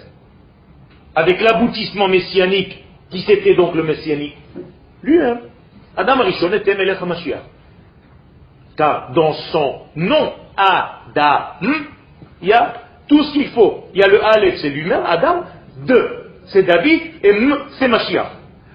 avec 1.14 1.40
l'aboutissement 1.40 2.08
messianique, 2.08 2.84
qui 3.10 3.20
c'était 3.22 3.54
donc 3.54 3.74
le 3.74 3.82
messianique 3.82 4.36
Lui-même. 5.02 5.40
Adam 5.96 6.20
Arishon 6.20 6.52
était 6.52 6.74
Melech 6.74 7.00
HaMashiach. 7.00 7.42
Car 8.76 9.12
dans 9.12 9.32
son 9.32 9.80
nom, 9.94 10.32
Adam, 10.56 11.68
il 12.42 12.48
y 12.48 12.52
a 12.52 12.74
tout 13.08 13.22
ce 13.22 13.32
qu'il 13.32 13.48
faut. 13.48 13.84
Il 13.94 14.00
y 14.00 14.02
a 14.02 14.08
le 14.08 14.22
Aleph, 14.24 14.56
c'est 14.60 14.68
lui-même, 14.68 15.02
Adam, 15.06 15.44
deux, 15.86 16.26
c'est 16.46 16.62
David, 16.62 17.00
et 17.22 17.30
M, 17.30 17.56
c'est 17.78 17.88
Mashiach. 17.88 18.30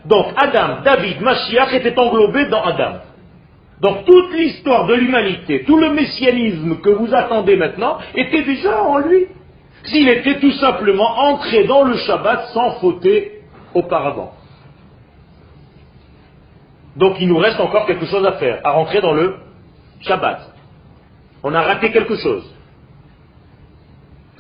Donc 0.05 0.27
Adam, 0.35 0.81
David, 0.83 1.21
Mashiach 1.21 1.73
étaient 1.73 1.97
englobés 1.97 2.45
dans 2.45 2.63
Adam. 2.63 2.99
Donc 3.81 4.05
toute 4.05 4.33
l'histoire 4.33 4.85
de 4.85 4.93
l'humanité, 4.93 5.63
tout 5.65 5.77
le 5.77 5.89
messianisme 5.89 6.77
que 6.81 6.89
vous 6.89 7.13
attendez 7.15 7.55
maintenant, 7.55 7.97
était 8.13 8.43
déjà 8.43 8.83
en 8.83 8.99
lui. 8.99 9.25
S'il 9.85 10.07
était 10.07 10.39
tout 10.39 10.51
simplement 10.51 11.17
entré 11.17 11.63
dans 11.63 11.83
le 11.83 11.95
Shabbat 11.97 12.49
sans 12.53 12.79
fauter 12.79 13.41
auparavant. 13.73 14.33
Donc 16.95 17.15
il 17.19 17.27
nous 17.27 17.37
reste 17.37 17.59
encore 17.59 17.87
quelque 17.87 18.05
chose 18.05 18.23
à 18.23 18.33
faire, 18.33 18.61
à 18.63 18.71
rentrer 18.71 19.01
dans 19.01 19.13
le 19.13 19.37
Shabbat. 20.01 20.41
On 21.41 21.53
a 21.55 21.61
raté 21.61 21.91
quelque 21.91 22.17
chose. 22.17 22.43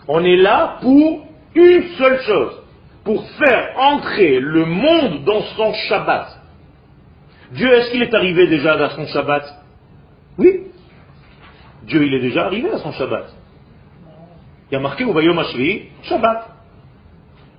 On 0.07 0.23
est 0.23 0.37
là 0.37 0.77
pour 0.81 1.25
une 1.55 1.83
seule 1.97 2.21
chose, 2.21 2.61
pour 3.03 3.27
faire 3.31 3.73
entrer 3.79 4.39
le 4.39 4.65
monde 4.65 5.23
dans 5.23 5.41
son 5.55 5.73
Shabbat. 5.73 6.40
Dieu, 7.51 7.71
est-ce 7.73 7.91
qu'il 7.91 8.01
est 8.01 8.13
arrivé 8.13 8.47
déjà 8.47 8.73
à 8.73 8.89
son 8.91 9.05
Shabbat? 9.07 9.43
Oui. 10.37 10.67
Dieu, 11.83 12.05
il 12.05 12.13
est 12.13 12.19
déjà 12.19 12.45
arrivé 12.45 12.69
à 12.71 12.77
son 12.77 12.91
Shabbat. 12.91 13.25
Il 14.69 14.75
y 14.75 14.77
a 14.77 14.79
marqué 14.79 15.03
au 15.03 15.13
Vayom 15.13 15.37
Shabbat. 16.03 16.47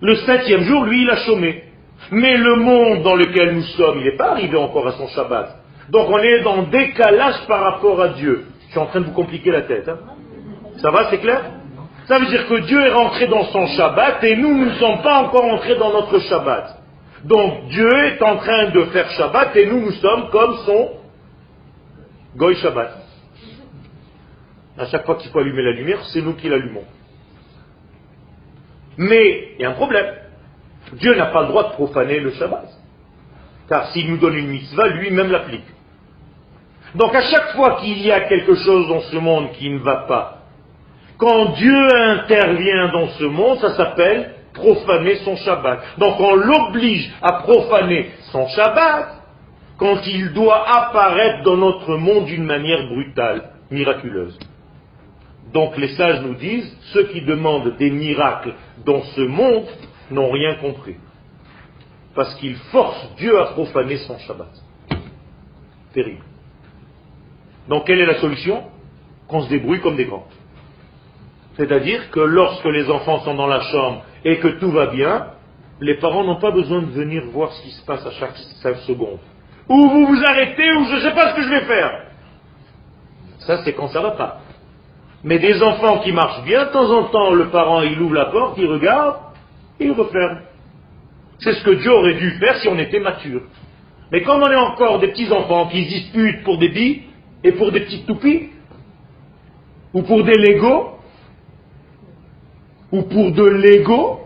Le 0.00 0.16
septième 0.16 0.62
jour, 0.62 0.84
lui, 0.84 1.02
il 1.02 1.10
a 1.10 1.16
chômé. 1.16 1.64
Mais 2.10 2.36
le 2.36 2.56
monde 2.56 3.02
dans 3.02 3.14
lequel 3.14 3.54
nous 3.54 3.62
sommes, 3.62 3.98
il 3.98 4.04
n'est 4.04 4.16
pas 4.16 4.30
arrivé 4.30 4.56
encore 4.56 4.88
à 4.88 4.92
son 4.92 5.08
Shabbat. 5.08 5.56
Donc 5.90 6.08
on 6.08 6.18
est 6.18 6.42
dans 6.42 6.62
décalage 6.64 7.46
par 7.46 7.60
rapport 7.60 8.00
à 8.00 8.08
Dieu. 8.08 8.46
Je 8.66 8.70
suis 8.70 8.80
en 8.80 8.86
train 8.86 9.00
de 9.00 9.06
vous 9.06 9.12
compliquer 9.12 9.50
la 9.50 9.62
tête. 9.62 9.88
Hein. 9.88 9.98
Ça 10.78 10.90
va, 10.90 11.10
c'est 11.10 11.18
clair? 11.18 11.42
Ça 12.06 12.18
veut 12.18 12.26
dire 12.26 12.48
que 12.48 12.60
Dieu 12.60 12.80
est 12.84 12.92
rentré 12.92 13.26
dans 13.28 13.44
son 13.44 13.66
Shabbat 13.66 14.24
et 14.24 14.36
nous, 14.36 14.56
nous 14.56 14.64
ne 14.66 14.74
sommes 14.74 15.02
pas 15.02 15.18
encore 15.18 15.44
entrés 15.44 15.76
dans 15.76 15.92
notre 15.92 16.18
Shabbat. 16.18 16.81
Donc 17.24 17.68
Dieu 17.68 18.06
est 18.06 18.22
en 18.22 18.36
train 18.36 18.70
de 18.70 18.84
faire 18.86 19.08
Shabbat 19.10 19.54
et 19.56 19.66
nous, 19.66 19.80
nous 19.80 19.92
sommes 19.92 20.30
comme 20.30 20.56
son 20.66 20.90
Goy 22.36 22.56
Shabbat. 22.56 22.98
À 24.78 24.86
chaque 24.86 25.04
fois 25.04 25.16
qu'il 25.16 25.30
faut 25.30 25.38
allumer 25.38 25.62
la 25.62 25.72
lumière, 25.72 26.02
c'est 26.12 26.22
nous 26.22 26.34
qui 26.34 26.48
l'allumons. 26.48 26.84
Mais 28.96 29.54
il 29.54 29.62
y 29.62 29.64
a 29.64 29.70
un 29.70 29.74
problème. 29.74 30.14
Dieu 30.94 31.14
n'a 31.14 31.26
pas 31.26 31.42
le 31.42 31.48
droit 31.48 31.70
de 31.70 31.74
profaner 31.74 32.20
le 32.20 32.32
Shabbat. 32.32 32.68
Car 33.68 33.86
s'il 33.92 34.10
nous 34.10 34.18
donne 34.18 34.34
une 34.34 34.48
mitzvah, 34.48 34.88
lui-même 34.88 35.30
l'applique. 35.30 35.64
Donc 36.94 37.14
à 37.14 37.22
chaque 37.22 37.54
fois 37.54 37.80
qu'il 37.80 38.00
y 38.02 38.10
a 38.10 38.22
quelque 38.22 38.54
chose 38.54 38.88
dans 38.88 39.00
ce 39.00 39.16
monde 39.16 39.52
qui 39.52 39.70
ne 39.70 39.78
va 39.78 40.04
pas, 40.08 40.38
quand 41.16 41.52
Dieu 41.52 41.88
intervient 41.94 42.88
dans 42.88 43.08
ce 43.08 43.24
monde, 43.24 43.58
ça 43.60 43.76
s'appelle 43.76 44.34
profaner 44.52 45.16
son 45.16 45.36
Shabbat. 45.36 45.98
Donc 45.98 46.20
on 46.20 46.34
l'oblige 46.34 47.12
à 47.22 47.42
profaner 47.42 48.10
son 48.30 48.46
Shabbat 48.48 49.22
quand 49.78 50.06
il 50.06 50.32
doit 50.32 50.64
apparaître 50.68 51.42
dans 51.42 51.56
notre 51.56 51.96
monde 51.96 52.26
d'une 52.26 52.44
manière 52.44 52.86
brutale, 52.88 53.50
miraculeuse. 53.70 54.38
Donc 55.52 55.76
les 55.76 55.88
sages 55.96 56.22
nous 56.22 56.34
disent, 56.34 56.76
ceux 56.92 57.04
qui 57.08 57.22
demandent 57.22 57.76
des 57.76 57.90
miracles 57.90 58.54
dans 58.84 59.02
ce 59.02 59.20
monde 59.22 59.66
n'ont 60.10 60.30
rien 60.30 60.54
compris. 60.56 60.96
Parce 62.14 62.34
qu'ils 62.36 62.56
forcent 62.70 63.14
Dieu 63.16 63.38
à 63.40 63.46
profaner 63.46 63.96
son 63.98 64.18
Shabbat. 64.18 64.52
Terrible. 65.92 66.22
Donc 67.68 67.86
quelle 67.86 68.00
est 68.00 68.06
la 68.06 68.20
solution? 68.20 68.64
Qu'on 69.28 69.42
se 69.42 69.48
débrouille 69.48 69.80
comme 69.80 69.96
des 69.96 70.04
grands. 70.04 70.26
C'est-à-dire 71.56 72.10
que 72.10 72.20
lorsque 72.20 72.64
les 72.64 72.90
enfants 72.90 73.20
sont 73.20 73.34
dans 73.34 73.46
la 73.46 73.60
chambre 73.60 74.04
et 74.24 74.38
que 74.38 74.48
tout 74.58 74.70
va 74.70 74.86
bien, 74.86 75.26
les 75.80 75.94
parents 75.94 76.24
n'ont 76.24 76.38
pas 76.38 76.50
besoin 76.50 76.80
de 76.82 76.90
venir 76.90 77.24
voir 77.32 77.52
ce 77.52 77.62
qui 77.62 77.70
se 77.70 77.84
passe 77.84 78.06
à 78.06 78.10
chaque 78.12 78.36
5 78.62 78.76
secondes. 78.78 79.18
Ou 79.68 79.88
vous 79.88 80.06
vous 80.06 80.24
arrêtez 80.24 80.70
ou 80.76 80.84
je 80.84 80.94
ne 80.94 81.00
sais 81.00 81.14
pas 81.14 81.30
ce 81.30 81.36
que 81.36 81.42
je 81.42 81.48
vais 81.48 81.62
faire. 81.62 81.90
Ça, 83.40 83.64
c'est 83.64 83.72
quand 83.72 83.88
ça 83.88 84.00
va 84.00 84.12
pas. 84.12 84.40
Mais 85.24 85.38
des 85.38 85.62
enfants 85.62 85.98
qui 85.98 86.12
marchent 86.12 86.44
bien, 86.44 86.66
de 86.66 86.70
temps 86.70 86.90
en 86.90 87.04
temps, 87.04 87.32
le 87.32 87.48
parent, 87.48 87.82
il 87.82 88.00
ouvre 88.00 88.14
la 88.14 88.26
porte, 88.26 88.58
il 88.58 88.66
regarde, 88.66 89.16
et 89.78 89.86
il 89.86 89.92
referme. 89.92 90.42
C'est 91.38 91.54
ce 91.54 91.64
que 91.64 91.70
Dieu 91.70 91.92
aurait 91.92 92.14
dû 92.14 92.30
faire 92.38 92.56
si 92.58 92.68
on 92.68 92.78
était 92.78 93.00
mature. 93.00 93.42
Mais 94.10 94.22
comme 94.22 94.42
on 94.42 94.50
est 94.50 94.56
encore 94.56 94.98
des 95.00 95.08
petits 95.08 95.32
enfants 95.32 95.68
qui 95.68 95.84
se 95.84 95.88
disputent 95.88 96.44
pour 96.44 96.58
des 96.58 96.68
billes 96.68 97.02
et 97.42 97.52
pour 97.52 97.72
des 97.72 97.80
petites 97.80 98.06
toupies, 98.06 98.50
ou 99.94 100.02
pour 100.02 100.24
des 100.24 100.34
Legos, 100.34 100.91
ou 102.92 103.02
pour 103.02 103.32
de 103.32 103.44
l'ego, 103.44 104.20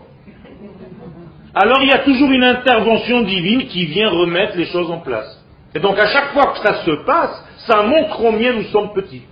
alors 1.55 1.81
il 1.81 1.89
y 1.89 1.93
a 1.93 1.99
toujours 1.99 2.29
une 2.29 2.43
intervention 2.43 3.21
divine 3.21 3.65
qui 3.67 3.85
vient 3.85 4.09
remettre 4.09 4.57
les 4.57 4.65
choses 4.65 4.91
en 4.91 4.99
place. 4.99 5.43
Et 5.73 5.79
donc 5.79 5.97
à 5.97 6.07
chaque 6.07 6.33
fois 6.33 6.53
que 6.53 6.59
ça 6.59 6.85
se 6.85 6.91
passe, 7.05 7.43
ça 7.65 7.81
montre 7.83 8.17
combien 8.17 8.53
nous 8.53 8.65
sommes 8.65 8.93
petits. 8.93 9.23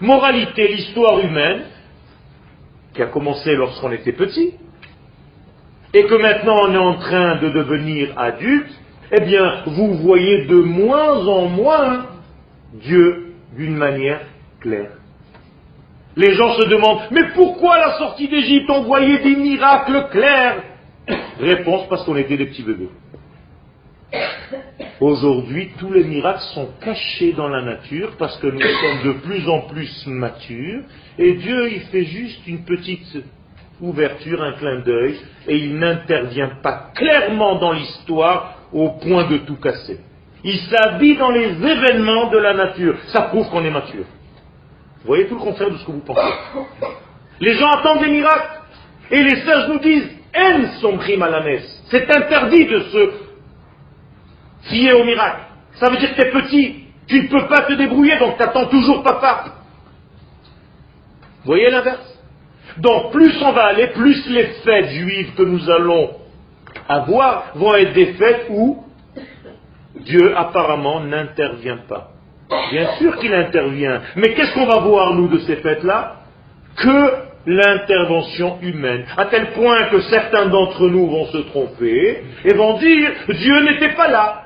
Moralité, 0.00 0.68
l'histoire 0.68 1.18
humaine, 1.20 1.62
qui 2.94 3.02
a 3.02 3.06
commencé 3.06 3.54
lorsqu'on 3.54 3.92
était 3.92 4.12
petit, 4.12 4.54
et 5.92 6.04
que 6.04 6.14
maintenant 6.14 6.68
on 6.68 6.74
est 6.74 6.78
en 6.78 6.94
train 6.94 7.36
de 7.36 7.48
devenir 7.48 8.12
adulte, 8.18 8.70
eh 9.12 9.20
bien, 9.20 9.62
vous 9.66 9.94
voyez 9.94 10.46
de 10.46 10.56
moins 10.56 11.26
en 11.26 11.46
moins 11.46 12.06
Dieu 12.74 13.34
d'une 13.56 13.76
manière 13.76 14.20
claire. 14.60 14.90
Les 16.16 16.32
gens 16.34 16.54
se 16.54 16.66
demandent, 16.68 17.02
mais 17.10 17.24
pourquoi 17.34 17.78
la 17.78 17.98
sortie 17.98 18.28
d'Égypte, 18.28 18.70
on 18.70 18.82
voyait 18.84 19.18
des 19.18 19.36
miracles 19.36 20.08
clairs 20.10 20.62
Réponse, 21.40 21.88
parce 21.88 22.04
qu'on 22.04 22.16
était 22.16 22.38
des 22.38 22.46
petits 22.46 22.62
bébés. 22.62 22.88
Aujourd'hui, 25.00 25.70
tous 25.78 25.92
les 25.92 26.04
miracles 26.04 26.42
sont 26.54 26.68
cachés 26.80 27.32
dans 27.32 27.48
la 27.48 27.62
nature 27.62 28.12
parce 28.18 28.38
que 28.38 28.46
nous 28.46 28.60
sommes 28.60 29.12
de 29.12 29.18
plus 29.20 29.46
en 29.48 29.62
plus 29.62 30.06
matures 30.06 30.82
et 31.18 31.34
Dieu, 31.34 31.70
il 31.72 31.80
fait 31.82 32.04
juste 32.04 32.46
une 32.46 32.64
petite 32.64 33.18
ouverture, 33.80 34.42
un 34.42 34.52
clin 34.52 34.80
d'œil 34.80 35.16
et 35.48 35.56
il 35.56 35.76
n'intervient 35.76 36.52
pas 36.62 36.92
clairement 36.94 37.58
dans 37.58 37.72
l'histoire 37.72 38.54
au 38.72 38.90
point 38.90 39.28
de 39.28 39.38
tout 39.38 39.56
casser. 39.56 39.98
Il 40.44 40.58
s'habille 40.60 41.16
dans 41.16 41.30
les 41.30 41.48
événements 41.48 42.30
de 42.30 42.38
la 42.38 42.54
nature. 42.54 42.96
Ça 43.08 43.22
prouve 43.22 43.50
qu'on 43.50 43.64
est 43.64 43.70
mature. 43.70 44.04
Vous 45.06 45.12
voyez 45.12 45.28
tout 45.28 45.36
le 45.36 45.40
contraire 45.40 45.70
de 45.70 45.76
ce 45.76 45.86
que 45.86 45.92
vous 45.92 46.00
pensez. 46.00 46.34
Les 47.38 47.54
gens 47.54 47.70
attendent 47.70 48.00
des 48.00 48.10
miracles. 48.10 48.58
Et 49.12 49.22
les 49.22 49.36
sages 49.42 49.68
nous 49.68 49.78
disent, 49.78 50.10
aime 50.34 50.68
son 50.80 50.98
à 50.98 51.30
la 51.30 51.44
messe. 51.44 51.84
C'est 51.90 52.10
interdit 52.10 52.66
de 52.66 52.80
se 52.80 53.10
fier 54.62 54.94
au 54.94 55.04
miracle. 55.04 55.42
Ça 55.74 55.90
veut 55.90 55.98
dire 55.98 56.12
que 56.12 56.20
tu 56.20 56.26
es 56.26 56.32
petit. 56.32 56.84
Tu 57.06 57.22
ne 57.22 57.28
peux 57.28 57.46
pas 57.46 57.62
te 57.62 57.74
débrouiller, 57.74 58.18
donc 58.18 58.36
tu 58.36 58.42
attends 58.42 58.66
toujours 58.66 59.04
papa. 59.04 59.44
Vous 61.44 61.52
voyez 61.52 61.70
l'inverse? 61.70 62.18
Donc 62.78 63.12
plus 63.12 63.40
on 63.44 63.52
va 63.52 63.66
aller, 63.66 63.86
plus 63.92 64.28
les 64.28 64.46
fêtes 64.64 64.88
juives 64.88 65.36
que 65.36 65.42
nous 65.44 65.70
allons 65.70 66.16
avoir 66.88 67.52
vont 67.54 67.76
être 67.76 67.92
des 67.92 68.14
fêtes 68.14 68.46
où 68.50 68.84
Dieu 70.00 70.36
apparemment 70.36 70.98
n'intervient 70.98 71.84
pas. 71.88 72.15
Bien 72.48 72.96
sûr 72.98 73.16
qu'il 73.18 73.34
intervient. 73.34 74.02
Mais 74.16 74.34
qu'est-ce 74.34 74.54
qu'on 74.54 74.66
va 74.66 74.78
voir, 74.78 75.14
nous, 75.14 75.28
de 75.28 75.38
ces 75.40 75.56
fêtes-là? 75.56 76.16
Que 76.76 77.26
l'intervention 77.46 78.58
humaine. 78.60 79.04
À 79.16 79.26
tel 79.26 79.52
point 79.52 79.84
que 79.84 80.00
certains 80.02 80.46
d'entre 80.46 80.88
nous 80.88 81.08
vont 81.08 81.26
se 81.26 81.38
tromper 81.38 82.24
et 82.44 82.54
vont 82.54 82.78
dire 82.78 83.10
Dieu 83.28 83.62
n'était 83.62 83.94
pas 83.94 84.08
là. 84.08 84.42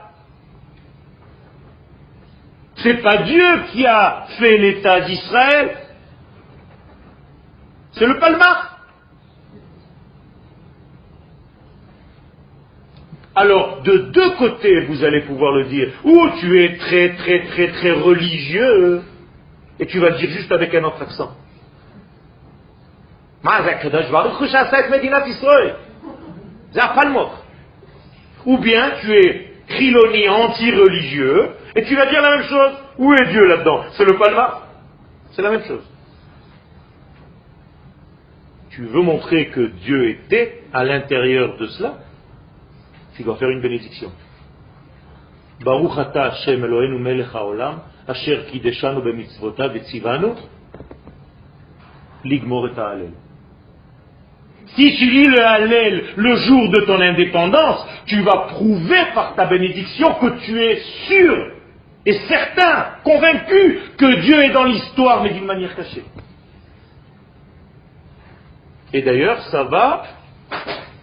C'est 2.77 3.03
pas 3.03 3.19
Dieu 3.19 3.63
qui 3.73 3.87
a 3.87 4.27
fait 4.39 4.57
l'État 4.57 5.01
d'Israël, 5.01 5.77
c'est 7.93 8.07
le 8.07 8.19
Palmar. 8.19 8.70
Alors, 13.41 13.81
de 13.81 13.97
deux 13.97 14.31
côtés, 14.33 14.81
vous 14.85 15.03
allez 15.03 15.23
pouvoir 15.23 15.53
le 15.55 15.65
dire. 15.65 15.89
Ou 16.05 16.29
tu 16.41 16.63
es 16.63 16.77
très, 16.77 17.15
très, 17.15 17.45
très, 17.45 17.69
très 17.69 17.93
religieux, 17.93 19.01
et 19.79 19.87
tu 19.87 19.99
vas 19.99 20.11
le 20.11 20.19
dire 20.19 20.29
juste 20.29 20.53
avec 20.53 20.75
un 20.75 20.85
autre 20.85 21.01
accent. 21.01 21.35
Ou 28.45 28.59
bien 28.59 28.91
tu 29.01 29.11
es 29.11 29.55
triloni 29.69 30.29
anti-religieux, 30.29 31.49
et 31.77 31.85
tu 31.85 31.97
vas 31.97 32.05
dire 32.11 32.21
la 32.21 32.37
même 32.37 32.47
chose. 32.47 32.73
Où 32.99 33.15
est 33.15 33.27
Dieu 33.29 33.47
là-dedans? 33.47 33.85
C'est 33.93 34.05
le 34.05 34.19
palma 34.19 34.65
C'est 35.31 35.41
la 35.41 35.51
même 35.51 35.65
chose. 35.65 35.89
Tu 38.69 38.85
veux 38.85 39.01
montrer 39.01 39.47
que 39.47 39.63
Dieu 39.63 40.11
était 40.11 40.65
à 40.75 40.85
l'intérieur 40.85 41.57
de 41.57 41.67
cela? 41.69 41.95
Tu 43.17 43.23
dois 43.23 43.37
faire 43.37 43.51
une 43.51 43.61
bénédiction. 43.61 44.11
Si 54.77 54.97
tu 54.97 55.11
lis 55.11 55.27
le 55.27 55.45
Hallel 55.45 56.05
le 56.17 56.37
jour 56.37 56.71
de 56.71 56.81
ton 56.87 57.01
indépendance, 57.01 57.87
tu 58.07 58.23
vas 58.23 58.47
prouver 58.49 59.05
par 59.15 59.35
ta 59.35 59.47
bénédiction 59.47 60.15
que 60.15 60.39
tu 60.45 60.59
es 60.61 60.77
sûr 61.09 61.53
et 62.07 62.15
certain, 62.29 62.87
convaincu 63.05 63.81
que 63.99 64.21
Dieu 64.23 64.43
est 64.43 64.51
dans 64.51 64.65
l'histoire, 64.65 65.23
mais 65.23 65.35
d'une 65.35 65.45
manière 65.45 65.77
cachée. 65.77 66.05
Et 68.93 69.03
d'ailleurs, 69.03 69.41
ça 69.51 69.65
va 69.65 70.05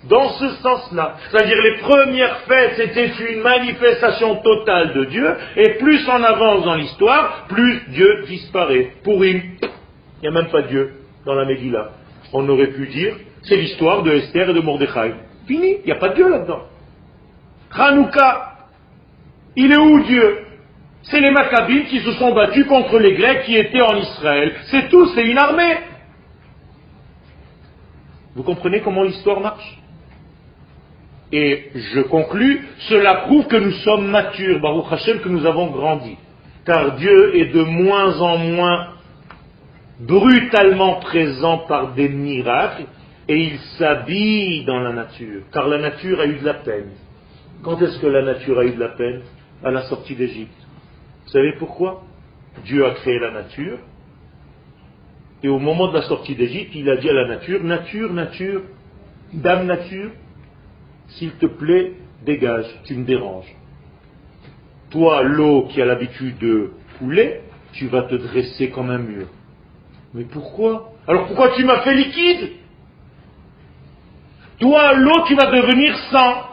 dans 0.06 0.30
ce 0.30 0.50
sens-là. 0.62 1.16
C'est-à-dire 1.30 1.58
les 1.62 1.78
premières 1.80 2.38
fêtes, 2.42 2.74
c'était 2.78 3.12
une 3.32 3.42
manifestation 3.42 4.36
totale 4.38 4.94
de 4.94 5.06
Dieu, 5.06 5.36
et 5.56 5.70
plus 5.80 6.08
on 6.08 6.24
avance 6.24 6.64
dans 6.64 6.76
l'histoire, 6.76 7.46
plus 7.50 7.82
Dieu 7.90 8.24
disparaît. 8.28 8.94
Pour 9.04 9.24
il 9.26 9.42
n'y 10.22 10.28
a 10.28 10.32
même 10.32 10.50
pas 10.50 10.62
Dieu 10.64 10.94
dans 11.26 11.36
la 11.36 11.46
Megillah. 11.46 11.90
On 12.34 12.48
aurait 12.50 12.68
pu 12.68 12.88
dire, 12.88 13.16
c'est 13.44 13.56
l'histoire 13.56 14.04
de 14.04 14.12
Esther 14.12 14.50
et 14.50 14.54
de 14.54 14.60
Mordechai. 14.62 15.14
Fini, 15.48 15.78
il 15.80 15.86
n'y 15.86 15.92
a 15.92 15.96
pas 15.96 16.10
Dieu 16.10 16.30
là-dedans. 16.30 16.64
Hanouka, 17.74 18.54
il 19.56 19.72
est 19.72 19.78
où 19.78 20.04
Dieu? 20.04 20.40
C'est 21.04 21.22
les 21.22 21.32
Maccabines 21.32 21.86
qui 21.86 22.00
se 22.00 22.12
sont 22.14 22.34
battus 22.34 22.66
contre 22.68 23.00
les 23.00 23.14
Grecs 23.14 23.44
qui 23.44 23.56
étaient 23.56 23.82
en 23.82 23.96
Israël. 23.96 24.56
C'est 24.72 24.90
tout, 24.90 25.08
c'est 25.16 25.26
une 25.26 25.38
armée. 25.38 25.78
Vous 28.36 28.44
comprenez 28.44 28.82
comment 28.82 29.04
l'histoire 29.04 29.40
marche? 29.40 29.77
Et 31.32 31.72
je 31.76 32.02
conclus, 32.02 32.66
cela 32.90 33.16
prouve 33.26 33.48
que 33.48 33.58
nous 33.58 33.72
sommes 33.72 34.08
matures, 34.08 34.62
Baruch 34.62 34.86
Hashem, 34.92 35.20
que 35.20 35.30
nous 35.30 35.46
avons 35.46 35.68
grandi. 35.68 36.18
Car 36.66 36.96
Dieu 36.96 37.36
est 37.36 37.54
de 37.54 37.64
moins 37.64 38.20
en 38.22 38.38
moins 38.38 38.94
brutalement 40.00 41.00
présent 41.00 41.60
par 41.60 41.94
des 41.94 42.08
miracles 42.08 42.86
et 43.28 43.38
il 43.38 43.60
s'habille 43.78 44.64
dans 44.66 44.80
la 44.80 44.94
nature. 44.94 45.42
Car 45.52 45.68
la 45.68 45.80
nature 45.80 46.20
a 46.22 46.26
eu 46.26 46.36
de 46.36 46.46
la 46.46 46.56
peine. 46.56 46.92
Quand 47.64 47.82
est-ce 47.82 48.00
que 48.00 48.08
la 48.08 48.22
nature 48.22 48.60
a 48.60 48.66
eu 48.66 48.72
de 48.72 48.80
la 48.80 48.90
peine? 48.90 49.22
À 49.64 49.72
la 49.72 49.82
sortie 49.84 50.16
d'Égypte. 50.16 50.54
Vous 51.26 51.32
savez 51.32 51.54
pourquoi? 51.58 52.04
Dieu 52.64 52.86
a 52.86 52.92
créé 52.92 53.20
la 53.20 53.32
nature. 53.32 53.80
Et 55.44 55.50
au 55.50 55.60
moment 55.60 55.90
de 55.90 55.96
la 55.96 56.04
sortie 56.04 56.36
d'Égypte, 56.36 56.72
il 56.76 56.90
a 56.90 56.98
dit 56.98 57.10
à 57.10 57.14
la 57.14 57.28
nature, 57.28 57.64
nature, 57.64 58.14
nature, 58.14 58.62
dame 59.34 59.66
nature, 59.66 60.12
s'il 61.10 61.32
te 61.34 61.46
plaît, 61.46 61.94
dégage, 62.26 62.68
tu 62.86 62.96
me 62.96 63.06
déranges. 63.06 63.54
Toi, 64.90 65.24
l'eau 65.24 65.68
qui 65.70 65.82
a 65.82 65.86
l'habitude 65.86 66.38
de 66.38 66.72
couler, 66.98 67.42
tu 67.74 67.88
vas 67.88 68.04
te 68.04 68.16
dresser 68.16 68.70
comme 68.70 68.90
un 68.90 68.98
mur. 68.98 69.28
Mais 70.14 70.24
pourquoi? 70.24 70.94
Alors 71.08 71.28
pourquoi 71.28 71.56
tu 71.56 71.64
m'as 71.64 71.82
fait 71.82 71.96
liquide? 71.96 72.52
Toi, 74.60 74.94
l'eau, 74.94 75.26
tu 75.28 75.36
vas 75.36 75.52
devenir 75.52 75.96
sang. 76.12 76.44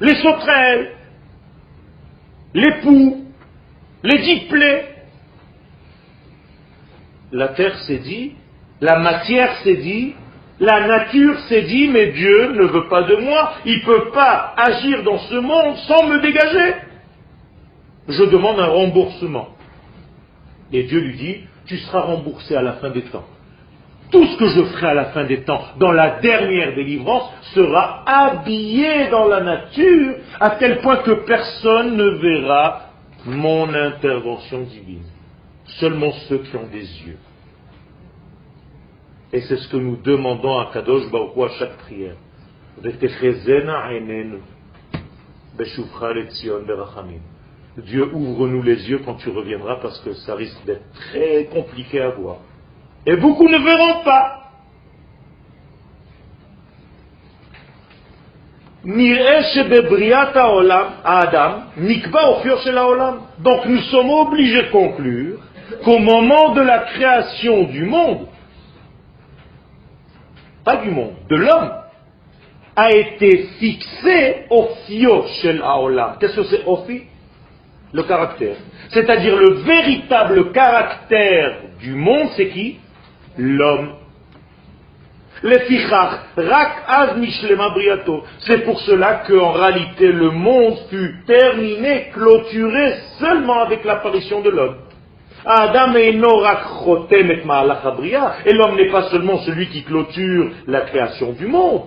Les 0.00 0.14
sauterelles, 0.16 0.92
les 2.54 2.80
poux, 2.82 3.26
les 4.02 4.18
diplés. 4.22 4.82
La 7.32 7.48
terre 7.48 7.78
s'est 7.80 7.98
dit, 7.98 8.32
la 8.80 8.98
matière 8.98 9.56
s'est 9.58 9.76
dit, 9.76 10.14
la 10.60 10.86
nature 10.86 11.38
s'est 11.48 11.62
dit, 11.62 11.88
mais 11.88 12.12
Dieu 12.12 12.52
ne 12.52 12.64
veut 12.66 12.88
pas 12.88 13.02
de 13.02 13.16
moi, 13.16 13.54
il 13.64 13.78
ne 13.78 13.84
peut 13.84 14.10
pas 14.12 14.54
agir 14.56 15.02
dans 15.02 15.18
ce 15.18 15.34
monde 15.34 15.76
sans 15.88 16.06
me 16.06 16.20
dégager. 16.20 16.74
Je 18.08 18.24
demande 18.24 18.60
un 18.60 18.66
remboursement. 18.66 19.48
Et 20.72 20.84
Dieu 20.84 21.00
lui 21.00 21.16
dit, 21.16 21.36
tu 21.66 21.76
seras 21.78 22.02
remboursé 22.02 22.54
à 22.54 22.62
la 22.62 22.74
fin 22.74 22.90
des 22.90 23.02
temps. 23.02 23.24
Tout 24.10 24.26
ce 24.26 24.36
que 24.36 24.46
je 24.46 24.62
ferai 24.64 24.88
à 24.88 24.94
la 24.94 25.04
fin 25.06 25.24
des 25.24 25.42
temps, 25.42 25.62
dans 25.78 25.90
la 25.90 26.20
dernière 26.20 26.74
délivrance, 26.74 27.32
sera 27.54 28.04
habillé 28.06 29.08
dans 29.08 29.26
la 29.26 29.40
nature, 29.40 30.14
à 30.38 30.50
tel 30.50 30.80
point 30.80 30.98
que 30.98 31.24
personne 31.26 31.96
ne 31.96 32.10
verra 32.20 32.90
mon 33.24 33.72
intervention 33.72 34.60
divine. 34.60 35.06
Seulement 35.80 36.12
ceux 36.28 36.38
qui 36.38 36.54
ont 36.56 36.68
des 36.70 36.86
yeux. 37.06 37.18
Et 39.32 39.40
c'est 39.42 39.56
ce 39.56 39.68
que 39.68 39.76
nous 39.76 39.96
demandons 39.96 40.58
à 40.58 40.70
Kadosh 40.72 41.10
Baruch 41.10 41.50
à 41.50 41.58
chaque 41.58 41.76
prière. 41.78 42.16
Dieu 47.76 48.08
ouvre-nous 48.12 48.62
les 48.62 48.88
yeux 48.88 49.00
quand 49.04 49.14
tu 49.14 49.30
reviendras 49.30 49.76
parce 49.80 50.00
que 50.00 50.12
ça 50.14 50.34
risque 50.34 50.64
d'être 50.64 50.84
très 50.92 51.44
compliqué 51.46 52.00
à 52.00 52.10
voir. 52.10 52.36
Et 53.06 53.16
beaucoup 53.16 53.48
ne 53.48 53.58
verront 53.58 54.04
pas. 54.04 54.40
Donc 63.38 63.66
nous 63.66 63.80
sommes 63.90 64.10
obligés 64.10 64.62
de 64.62 64.70
conclure 64.70 65.38
qu'au 65.84 65.98
moment 65.98 66.54
de 66.54 66.60
la 66.60 66.80
création 66.80 67.64
du 67.64 67.84
monde, 67.86 68.26
pas 70.64 70.76
du 70.76 70.90
monde, 70.90 71.14
de 71.28 71.36
l'homme, 71.36 71.70
a 72.76 72.90
été 72.90 73.48
fixé 73.58 74.46
au 74.50 74.68
fio 74.86 75.24
shel. 75.40 75.62
Qu'est-ce 76.18 76.36
que 76.36 76.44
c'est 76.44 76.64
ofi 76.66 77.02
Le 77.92 78.02
caractère. 78.02 78.56
C'est-à-dire 78.90 79.36
le 79.36 79.54
véritable 79.62 80.52
caractère 80.52 81.56
du 81.80 81.94
monde, 81.94 82.28
c'est 82.36 82.48
qui? 82.48 82.78
L'homme. 83.36 83.94
C'est 85.42 85.66
pour 88.64 88.80
cela 88.80 89.22
qu'en 89.26 89.52
réalité 89.52 90.10
le 90.10 90.30
monde 90.30 90.78
fut 90.88 91.22
terminé, 91.26 92.10
clôturé 92.14 92.94
seulement 93.18 93.60
avec 93.60 93.84
l'apparition 93.84 94.40
de 94.40 94.50
l'homme. 94.50 94.76
Adam 95.46 95.94
et 95.94 96.12
l'homme 98.52 98.76
n'est 98.76 98.90
pas 98.90 99.10
seulement 99.10 99.38
celui 99.38 99.68
qui 99.68 99.84
clôture 99.84 100.50
la 100.66 100.82
création 100.82 101.32
du 101.32 101.46
monde, 101.46 101.82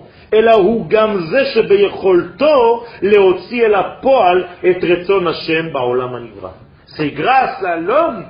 c'est 6.86 7.10
grâce 7.10 7.64
à 7.64 7.76
l'homme, 7.76 8.24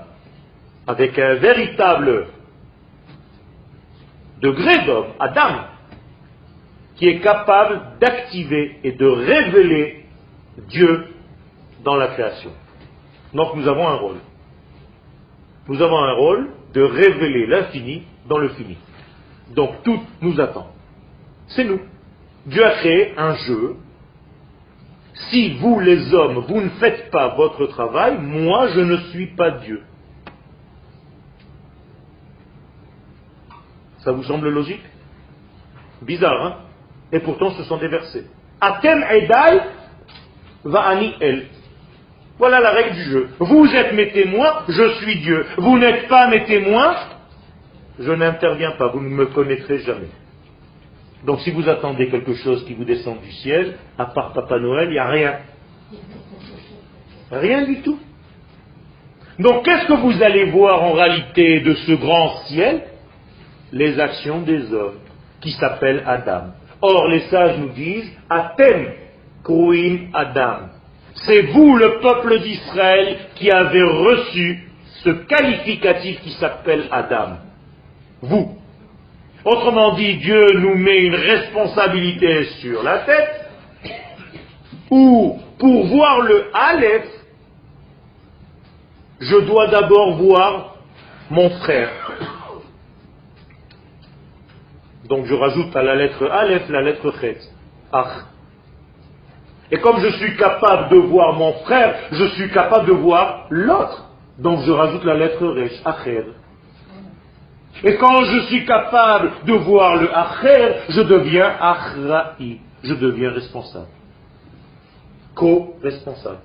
avec 0.86 1.18
un 1.18 1.34
véritable 1.34 2.26
degré 4.40 4.84
d'homme, 4.86 5.08
Adam, 5.20 5.64
qui 6.96 7.08
est 7.08 7.20
capable 7.20 7.80
d'activer 8.00 8.78
et 8.82 8.92
de 8.92 9.06
révéler 9.06 10.04
Dieu 10.68 11.08
dans 11.84 11.96
la 11.96 12.08
création. 12.08 12.50
Donc 13.34 13.54
nous 13.56 13.68
avons 13.68 13.86
un 13.86 13.96
rôle 13.96 14.16
nous 15.68 15.82
avons 15.82 15.98
un 15.98 16.12
rôle 16.14 16.48
de 16.72 16.82
révéler 16.82 17.46
l'infini 17.46 18.04
dans 18.26 18.38
le 18.38 18.48
fini. 18.50 18.76
Donc 19.54 19.82
tout 19.82 20.00
nous 20.20 20.40
attend. 20.40 20.68
C'est 21.48 21.64
nous. 21.64 21.80
Dieu 22.46 22.64
a 22.64 22.72
créé 22.72 23.14
un 23.16 23.34
jeu. 23.34 23.76
Si 25.30 25.56
vous, 25.58 25.80
les 25.80 26.14
hommes, 26.14 26.44
vous 26.48 26.60
ne 26.60 26.68
faites 26.70 27.10
pas 27.10 27.34
votre 27.34 27.66
travail, 27.66 28.18
moi, 28.20 28.68
je 28.68 28.80
ne 28.80 28.96
suis 29.10 29.26
pas 29.34 29.50
Dieu. 29.50 29.82
Ça 34.04 34.12
vous 34.12 34.22
semble 34.22 34.48
logique? 34.48 34.82
Bizarre, 36.02 36.46
hein? 36.46 36.56
Et 37.10 37.20
pourtant, 37.20 37.50
ce 37.50 37.64
sont 37.64 37.78
des 37.78 37.88
versets. 37.88 38.26
Atem 38.60 39.02
Edai 39.02 39.60
va 40.64 40.80
ani 40.88 41.14
el. 41.20 41.46
Voilà 42.38 42.60
la 42.60 42.70
règle 42.70 42.94
du 42.94 43.02
jeu. 43.02 43.28
Vous 43.40 43.66
êtes 43.74 43.92
mes 43.94 44.10
témoins, 44.10 44.62
je 44.68 44.88
suis 45.00 45.16
Dieu. 45.16 45.44
Vous 45.56 45.78
n'êtes 45.78 46.06
pas 46.08 46.28
mes 46.28 46.44
témoins, 46.44 46.94
je 47.98 48.12
n'interviens 48.12 48.72
pas, 48.78 48.88
vous 48.88 49.00
ne 49.00 49.08
me 49.08 49.26
connaîtrez 49.26 49.78
jamais. 49.78 50.08
Donc 51.24 51.40
si 51.40 51.50
vous 51.50 51.68
attendez 51.68 52.08
quelque 52.08 52.34
chose 52.34 52.64
qui 52.64 52.74
vous 52.74 52.84
descend 52.84 53.20
du 53.20 53.32
ciel, 53.32 53.74
à 53.98 54.06
part 54.06 54.32
Papa 54.32 54.58
Noël, 54.60 54.88
il 54.88 54.92
n'y 54.92 54.98
a 54.98 55.08
rien. 55.08 55.34
Rien 57.32 57.64
du 57.64 57.82
tout. 57.82 57.98
Donc 59.38 59.64
qu'est-ce 59.64 59.86
que 59.86 59.94
vous 59.94 60.22
allez 60.22 60.44
voir 60.50 60.82
en 60.82 60.92
réalité 60.92 61.60
de 61.60 61.74
ce 61.74 61.92
grand 61.92 62.36
ciel? 62.46 62.82
Les 63.72 63.98
actions 64.00 64.42
des 64.42 64.72
hommes, 64.72 64.98
qui 65.40 65.50
s'appellent 65.52 66.02
Adam. 66.06 66.52
Or 66.80 67.08
les 67.08 67.20
sages 67.28 67.58
nous 67.58 67.70
disent, 67.70 68.10
Athènes, 68.30 68.92
Kruim 69.42 70.08
Adam. 70.14 70.68
C'est 71.24 71.42
vous, 71.42 71.76
le 71.76 72.00
peuple 72.00 72.40
d'Israël, 72.40 73.18
qui 73.34 73.50
avez 73.50 73.82
reçu 73.82 74.68
ce 75.04 75.10
qualificatif 75.10 76.20
qui 76.22 76.30
s'appelle 76.32 76.88
Adam. 76.90 77.38
Vous. 78.22 78.56
Autrement 79.44 79.94
dit, 79.94 80.16
Dieu 80.16 80.46
nous 80.54 80.74
met 80.76 80.98
une 80.98 81.14
responsabilité 81.14 82.44
sur 82.60 82.82
la 82.82 82.98
tête, 82.98 83.50
ou 84.90 85.38
pour 85.58 85.86
voir 85.86 86.20
le 86.20 86.50
Aleph, 86.54 87.08
je 89.20 89.36
dois 89.46 89.68
d'abord 89.68 90.16
voir 90.16 90.76
mon 91.30 91.50
frère. 91.50 92.12
Donc 95.08 95.26
je 95.26 95.34
rajoute 95.34 95.74
à 95.74 95.82
la 95.82 95.94
lettre 95.94 96.26
Aleph 96.30 96.68
la 96.68 96.82
lettre 96.82 97.12
Chet. 97.20 97.38
Ach. 97.92 98.26
Et 99.70 99.78
comme 99.78 100.00
je 100.00 100.08
suis 100.08 100.36
capable 100.36 100.90
de 100.90 100.96
voir 100.96 101.34
mon 101.34 101.52
frère, 101.64 101.94
je 102.12 102.24
suis 102.24 102.50
capable 102.50 102.86
de 102.86 102.92
voir 102.92 103.46
l'autre. 103.50 104.06
Donc 104.38 104.60
je 104.64 104.70
rajoute 104.72 105.04
la 105.04 105.14
lettre 105.14 105.46
Resh, 105.46 105.80
Acher. 105.84 106.24
Et 107.84 107.96
quand 107.96 108.24
je 108.24 108.40
suis 108.46 108.64
capable 108.64 109.30
de 109.44 109.52
voir 109.52 109.96
le 109.96 110.16
Acher, 110.16 110.74
je 110.88 111.02
deviens 111.02 111.52
Achra'i. 111.60 112.60
Je 112.82 112.94
deviens 112.94 113.30
responsable. 113.30 113.88
Co-responsable. 115.34 116.38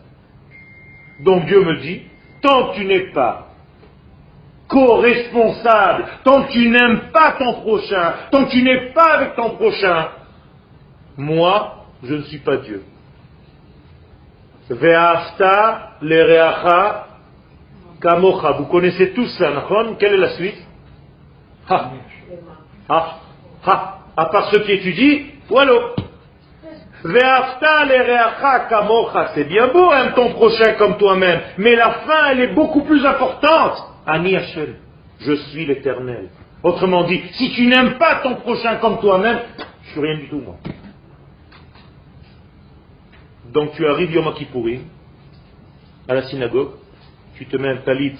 Donc 1.23 1.45
Dieu 1.45 1.63
me 1.63 1.79
dit, 1.81 2.01
tant 2.41 2.69
que 2.69 2.75
tu 2.75 2.85
n'es 2.85 3.11
pas 3.11 3.53
co-responsable, 4.73 6.05
tant 6.23 6.43
que 6.43 6.51
tu 6.51 6.69
n'aimes 6.69 7.11
pas 7.11 7.33
ton 7.33 7.61
prochain, 7.61 8.13
tant 8.31 8.45
que 8.45 8.51
tu 8.51 8.63
n'es 8.63 8.91
pas 8.91 9.13
avec 9.13 9.35
ton 9.35 9.51
prochain, 9.51 10.09
moi, 11.15 11.85
je 12.03 12.15
ne 12.15 12.21
suis 12.23 12.39
pas 12.39 12.57
Dieu. 12.57 12.83
Ve'afta 14.69 15.91
lereacha 16.01 17.07
kamocha. 18.01 18.51
Vous 18.53 18.65
connaissez 18.65 19.13
tous 19.13 19.27
ça, 19.37 19.51
Quelle 19.99 20.13
est 20.13 20.17
la 20.17 20.29
suite? 20.29 20.67
Ha. 21.69 21.91
Ha. 22.89 23.19
Ha. 23.65 23.99
À 24.15 24.25
part 24.25 24.51
ceux 24.51 24.59
qui 24.59 24.71
étudient, 24.73 25.19
voilà. 25.49 25.73
Ve'afta 27.03 27.85
lereacha 27.85 28.59
kamocha. 28.69 29.31
C'est 29.35 29.45
bien 29.45 29.67
beau, 29.67 29.91
hein, 29.91 30.11
ton 30.15 30.31
prochain 30.33 30.73
comme 30.77 30.97
toi-même. 30.97 31.41
Mais 31.57 31.75
la 31.75 31.91
fin, 31.91 32.31
elle 32.31 32.39
est 32.41 32.53
beaucoup 32.53 32.81
plus 32.83 33.05
importante. 33.05 33.77
Ani 34.05 34.35
Hashem. 34.35 34.75
Je 35.19 35.33
suis 35.33 35.65
l'éternel. 35.65 36.29
Autrement 36.63 37.03
dit, 37.03 37.21
si 37.33 37.51
tu 37.51 37.67
n'aimes 37.67 37.97
pas 37.97 38.21
ton 38.23 38.35
prochain 38.35 38.77
comme 38.77 38.99
toi-même, 38.99 39.39
je 39.83 39.91
suis 39.91 39.99
rien 39.99 40.17
du 40.17 40.29
tout, 40.29 40.39
moi. 40.39 40.55
Donc 43.53 43.73
tu 43.73 43.85
arrives 43.85 44.11
Yom 44.11 44.33
Kippourim, 44.33 44.81
à 46.07 46.15
la 46.15 46.23
synagogue, 46.23 46.71
tu 47.35 47.45
te 47.45 47.55
mets 47.55 47.69
un 47.69 47.77
talit 47.77 48.17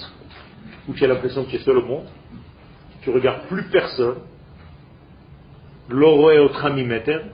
où 0.87 0.93
tu 0.93 1.03
as 1.03 1.07
l'impression 1.07 1.43
que 1.43 1.49
tu 1.49 1.55
es 1.55 1.59
seul 1.59 1.77
au 1.79 1.85
monde, 1.85 2.05
tu 3.01 3.09
regardes 3.09 3.47
plus 3.47 3.63
personne, 3.63 4.17
l'oro 5.89 6.29
est 6.29 6.37
au 6.37 6.49
tramimètre, 6.49 7.25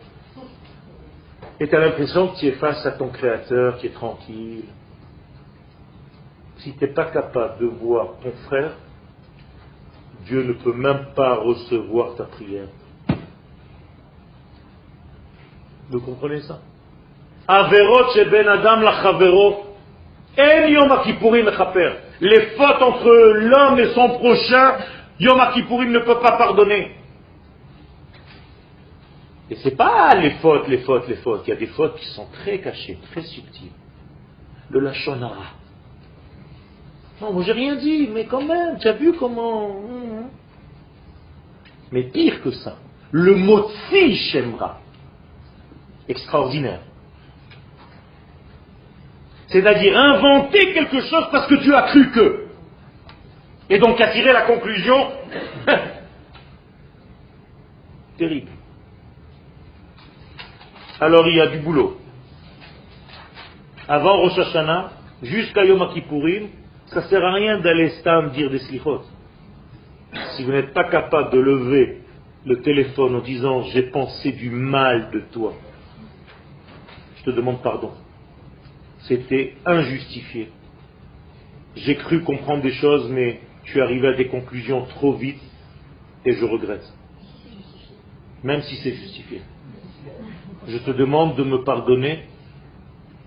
et 1.59 1.67
tu 1.67 1.75
as 1.75 1.79
l'impression 1.79 2.29
que 2.29 2.39
tu 2.39 2.45
es 2.45 2.53
face 2.53 2.85
à 2.85 2.91
ton 2.91 3.09
créateur 3.09 3.77
qui 3.79 3.87
est 3.87 3.93
tranquille. 3.93 4.63
Si 6.59 6.73
tu 6.73 6.85
n'es 6.85 6.93
pas 6.93 7.05
capable 7.05 7.59
de 7.59 7.65
voir 7.65 8.13
ton 8.23 8.31
frère, 8.47 8.77
Dieu 10.25 10.43
ne 10.43 10.53
peut 10.53 10.73
même 10.73 11.07
pas 11.15 11.35
recevoir 11.35 12.15
ta 12.15 12.23
prière. 12.23 12.67
Vous 15.89 15.99
comprenez 15.99 16.41
ça? 16.41 16.61
Les 22.21 22.41
fautes 22.57 22.81
entre 22.81 23.09
l'homme 23.37 23.79
et 23.79 23.87
son 23.93 24.09
prochain 24.19 24.75
Yom 25.19 25.37
ne 25.37 25.99
peut 25.99 26.19
pas 26.19 26.37
pardonner. 26.37 26.91
Et 29.49 29.55
c'est 29.55 29.75
pas 29.75 30.13
les 30.15 30.29
fautes, 30.41 30.67
les 30.67 30.77
fautes, 30.79 31.07
les 31.07 31.15
fautes. 31.15 31.41
Il 31.47 31.49
y 31.49 31.53
a 31.53 31.55
des 31.55 31.65
fautes 31.67 31.95
qui 31.97 32.05
sont 32.09 32.27
très 32.31 32.59
cachées, 32.59 32.99
très 33.11 33.23
subtiles. 33.23 33.71
Le 34.69 34.79
lachonara. 34.81 35.53
Non, 37.19 37.33
moi 37.33 37.41
j'ai 37.43 37.53
rien 37.53 37.75
dit, 37.77 38.07
mais 38.13 38.25
quand 38.25 38.43
même, 38.43 38.77
tu 38.77 38.87
as 38.87 38.93
vu 38.93 39.13
comment. 39.13 39.71
Hein, 39.71 40.21
hein. 40.21 40.29
Mais 41.91 42.03
pire 42.03 42.43
que 42.43 42.51
ça, 42.51 42.77
le 43.11 43.33
mot 43.35 43.67
shemra. 43.89 44.77
Extraordinaire. 46.07 46.81
C'est-à-dire 49.49 49.97
inventer 49.97 50.73
quelque 50.73 51.01
chose 51.01 51.27
parce 51.31 51.47
que 51.47 51.55
tu 51.55 51.73
as 51.73 51.83
cru 51.83 52.11
que. 52.11 52.45
Et 53.69 53.79
donc 53.79 53.99
attirer 53.99 54.31
la 54.33 54.43
conclusion. 54.43 55.11
Terrible. 58.17 58.51
Alors 60.99 61.27
il 61.27 61.35
y 61.35 61.41
a 61.41 61.47
du 61.47 61.59
boulot. 61.59 61.97
Avant 63.87 64.17
Rosh 64.17 64.37
Hashanah, 64.37 64.91
jusqu'à 65.23 65.63
Yom 65.65 65.87
Kippourim, 65.93 66.49
ça 66.87 67.01
ne 67.01 67.05
sert 67.07 67.23
à 67.23 67.33
rien 67.33 67.59
d'aller 67.59 67.89
stam 68.01 68.29
dire 68.31 68.49
des 68.49 68.59
slichot. 68.59 69.01
Si 70.35 70.43
vous 70.43 70.51
n'êtes 70.51 70.73
pas 70.73 70.85
capable 70.85 71.31
de 71.31 71.39
lever 71.39 72.01
le 72.45 72.61
téléphone 72.61 73.15
en 73.15 73.21
disant 73.21 73.63
j'ai 73.63 73.83
pensé 73.83 74.31
du 74.31 74.49
mal 74.49 75.09
de 75.11 75.21
toi, 75.31 75.53
je 77.17 77.23
te 77.23 77.31
demande 77.31 77.61
pardon. 77.61 77.93
C'était 79.01 79.55
injustifié. 79.65 80.49
J'ai 81.75 81.95
cru 81.95 82.23
comprendre 82.23 82.61
des 82.61 82.73
choses, 82.73 83.09
mais 83.09 83.39
tu 83.63 83.77
es 83.77 83.81
arrivé 83.81 84.07
à 84.07 84.13
des 84.13 84.27
conclusions 84.27 84.85
trop 84.85 85.13
vite 85.13 85.41
et 86.25 86.33
je 86.33 86.45
regrette. 86.45 86.85
Même 88.43 88.61
si 88.61 88.75
c'est 88.77 88.93
justifié. 88.93 89.41
Je 90.67 90.77
te 90.79 90.91
demande 90.91 91.35
de 91.35 91.43
me 91.43 91.63
pardonner. 91.63 92.19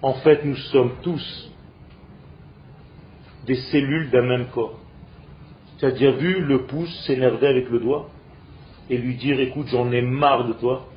En 0.03 0.15
fait, 0.15 0.45
nous 0.45 0.57
sommes 0.57 0.93
tous 1.03 1.51
des 3.47 3.57
cellules 3.57 4.11
d'un 4.11 4.23
même 4.23 4.47
corps. 4.49 4.79
Tu 5.79 5.87
as 5.87 5.93
déjà 5.93 6.13
vu 6.13 6.45
le 6.45 6.63
pouce 6.67 6.95
s'énerver 7.07 7.47
avec 7.47 7.69
le 7.69 7.81
doigt 7.81 8.11
et 8.89 8.99
lui 8.99 9.15
dire 9.17 9.41
écoute, 9.41 9.69
j'en 9.69 9.91
ai 9.91 10.03
marre 10.03 10.47
de 10.47 10.53
toi 10.55 10.89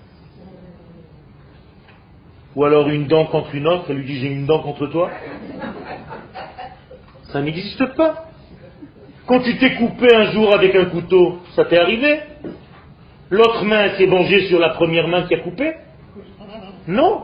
Ou 2.55 2.63
alors 2.63 2.87
une 2.89 3.07
dent 3.07 3.25
contre 3.25 3.53
une 3.53 3.67
autre, 3.67 3.85
elle 3.89 3.97
lui 3.97 4.05
dit 4.05 4.19
j'ai 4.19 4.27
une 4.27 4.45
dent 4.45 4.59
contre 4.59 4.87
toi 4.87 5.09
Ça 7.31 7.41
n'existe 7.41 7.85
pas. 7.95 8.25
Quand 9.27 9.41
tu 9.41 9.57
t'es 9.57 9.75
coupé 9.75 10.13
un 10.13 10.31
jour 10.31 10.53
avec 10.53 10.75
un 10.75 10.85
couteau, 10.85 11.39
ça 11.55 11.65
t'est 11.65 11.77
arrivé 11.77 12.19
L'autre 13.29 13.65
main 13.65 13.89
s'est 13.97 14.05
vengée 14.05 14.47
sur 14.47 14.59
la 14.59 14.69
première 14.69 15.07
main 15.07 15.23
qui 15.23 15.33
a 15.33 15.39
coupé 15.39 15.73
Non. 16.87 17.23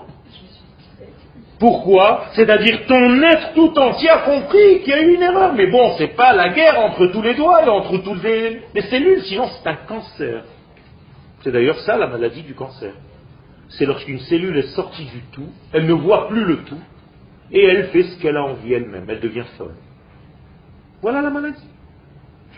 Pourquoi? 1.60 2.26
C'est-à-dire 2.34 2.88
ton 2.88 3.22
être 3.22 3.54
tout 3.54 3.78
entier 3.78 4.10
a 4.10 4.18
compris 4.20 4.80
qu'il 4.80 4.90
y 4.90 4.94
a 4.94 5.02
eu 5.04 5.14
une 5.14 5.22
erreur. 5.22 5.54
Mais 5.54 5.68
bon, 5.68 5.94
c'est 5.98 6.16
pas 6.16 6.34
la 6.34 6.50
guerre 6.50 6.80
entre 6.80 7.06
tous 7.08 7.22
les 7.22 7.36
doigts 7.36 7.64
et 7.64 7.70
entre 7.70 7.98
toutes 8.00 8.24
les, 8.24 8.62
les 8.74 8.82
cellules, 8.82 9.22
sinon 9.22 9.48
c'est 9.48 9.70
un 9.70 9.76
cancer. 9.76 10.44
C'est 11.44 11.52
d'ailleurs 11.52 11.80
ça 11.82 11.98
la 11.98 12.08
maladie 12.08 12.42
du 12.42 12.56
cancer. 12.56 12.94
C'est 13.78 13.86
lorsqu'une 13.86 14.20
cellule 14.20 14.58
est 14.58 14.76
sortie 14.76 15.06
du 15.06 15.22
tout, 15.32 15.48
elle 15.72 15.86
ne 15.86 15.94
voit 15.94 16.28
plus 16.28 16.44
le 16.44 16.64
tout, 16.64 16.80
et 17.52 17.64
elle 17.64 17.88
fait 17.88 18.04
ce 18.04 18.22
qu'elle 18.22 18.38
a 18.38 18.44
envie 18.44 18.74
elle-même, 18.74 19.06
elle 19.08 19.20
devient 19.20 19.46
folle. 19.58 19.76
Voilà 21.02 21.22
la 21.22 21.30
maladie. 21.30 21.68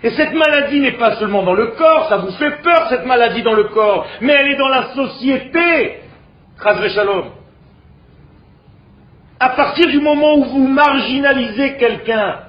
Et 0.04 0.10
cette 0.12 0.34
maladie 0.34 0.82
n'est 0.82 0.98
pas 0.98 1.16
seulement 1.16 1.44
dans 1.44 1.54
le 1.54 1.68
corps, 1.68 2.10
ça 2.10 2.18
vous 2.18 2.32
fait 2.32 2.62
peur 2.62 2.88
cette 2.90 3.06
maladie 3.06 3.42
dans 3.42 3.54
le 3.54 3.66
corps, 3.66 4.06
mais 4.22 4.34
elle 4.34 4.52
est 4.52 4.58
dans 4.58 4.70
la 4.70 4.94
société. 4.94 6.00
Shalom. 6.62 7.26
À 9.40 9.50
partir 9.50 9.88
du 9.88 10.00
moment 10.00 10.36
où 10.36 10.44
vous 10.46 10.68
marginalisez 10.68 11.78
quelqu'un, 11.78 12.40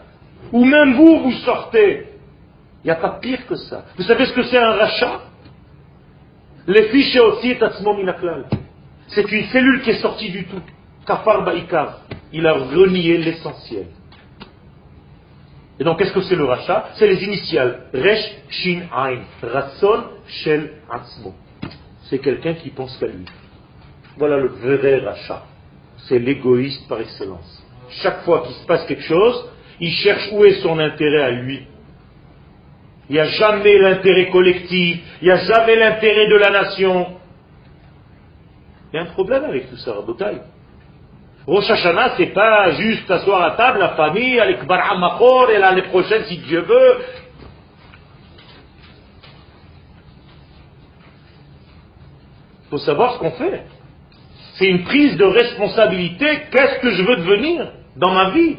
ou 0.53 0.65
même 0.65 0.95
vous, 0.95 1.21
vous 1.21 1.33
sortez, 1.45 2.07
il 2.83 2.87
n'y 2.87 2.91
a 2.91 2.97
pas 2.97 3.19
pire 3.21 3.47
que 3.47 3.57
ça. 3.57 3.85
Vous 3.97 4.05
savez 4.05 4.27
ce 4.27 4.33
que 4.33 4.43
c'est 4.45 4.59
un 4.59 4.73
rachat? 4.73 5.21
Les 6.67 6.89
fiches 6.89 7.17
aussi 7.17 7.57
C'est 9.09 9.33
une 9.33 9.45
cellule 9.47 9.83
qui 9.83 9.91
est 9.91 10.01
sortie 10.01 10.31
du 10.31 10.45
tout. 10.47 10.61
Kafar. 11.07 11.47
Il 12.33 12.47
a 12.47 12.53
renié 12.55 13.19
l'essentiel. 13.19 13.87
Et 15.79 15.85
donc, 15.85 15.99
qu'est-ce 15.99 16.13
que 16.13 16.23
c'est 16.23 16.37
le 16.37 16.45
rachat? 16.45 16.91
C'est 16.95 17.07
les 17.07 17.23
initiales. 17.25 17.87
Resh, 17.93 18.31
Shin, 18.49 18.83
Ain. 18.95 19.23
Ratson, 19.43 20.05
Shel, 20.27 20.71
Atzmo. 20.91 21.35
C'est 22.05 22.19
quelqu'un 22.19 22.55
qui 22.55 22.71
pense 22.71 22.97
qu'à 22.97 23.07
lui. 23.07 23.25
Voilà 24.17 24.39
le 24.39 24.49
vrai 24.49 24.99
rachat. 24.99 25.43
C'est 26.09 26.19
l'égoïste 26.19 26.89
par 26.89 27.01
excellence. 27.01 27.63
Chaque 28.03 28.23
fois 28.23 28.43
qu'il 28.47 28.55
se 28.55 28.67
passe 28.67 28.87
quelque 28.87 29.03
chose, 29.03 29.51
il 29.81 29.91
cherche 29.91 30.31
où 30.33 30.45
est 30.45 30.63
son 30.63 30.79
intérêt 30.79 31.23
à 31.23 31.31
lui. 31.31 31.67
Il 33.09 33.15
n'y 33.15 33.21
a 33.21 33.27
jamais 33.27 33.79
l'intérêt 33.79 34.31
collectif, 34.31 35.01
il 35.21 35.25
n'y 35.27 35.31
a 35.31 35.37
jamais 35.37 35.77
l'intérêt 35.77 36.29
de 36.29 36.37
la 36.37 36.51
nation. 36.51 37.19
Il 38.93 38.97
y 38.97 38.99
a 38.99 39.03
un 39.03 39.13
problème 39.13 39.45
avec 39.45 39.69
tout 39.69 39.77
ça, 39.77 39.93
Rabotai. 39.93 40.41
Rosh 41.47 41.71
Hashanah, 41.71 42.15
c'est 42.17 42.33
pas 42.33 42.71
juste 42.73 43.11
asseoir 43.11 43.43
à 43.43 43.51
table, 43.53 43.79
la 43.79 43.91
famille, 43.91 44.41
avec 44.41 44.63
Kbar 44.65 45.51
et 45.51 45.59
l'année 45.59 45.83
prochaine, 45.83 46.25
si 46.25 46.39
Dieu 46.39 46.61
veut. 46.61 46.99
Il 52.65 52.71
faut 52.71 52.79
savoir 52.79 53.15
ce 53.15 53.19
qu'on 53.19 53.33
fait. 53.33 53.65
C'est 54.55 54.67
une 54.67 54.85
prise 54.85 55.17
de 55.17 55.25
responsabilité. 55.25 56.27
Qu'est-ce 56.51 56.79
que 56.81 56.91
je 56.93 57.03
veux 57.03 57.17
devenir 57.17 57.73
dans 57.97 58.13
ma 58.13 58.31
vie? 58.31 58.57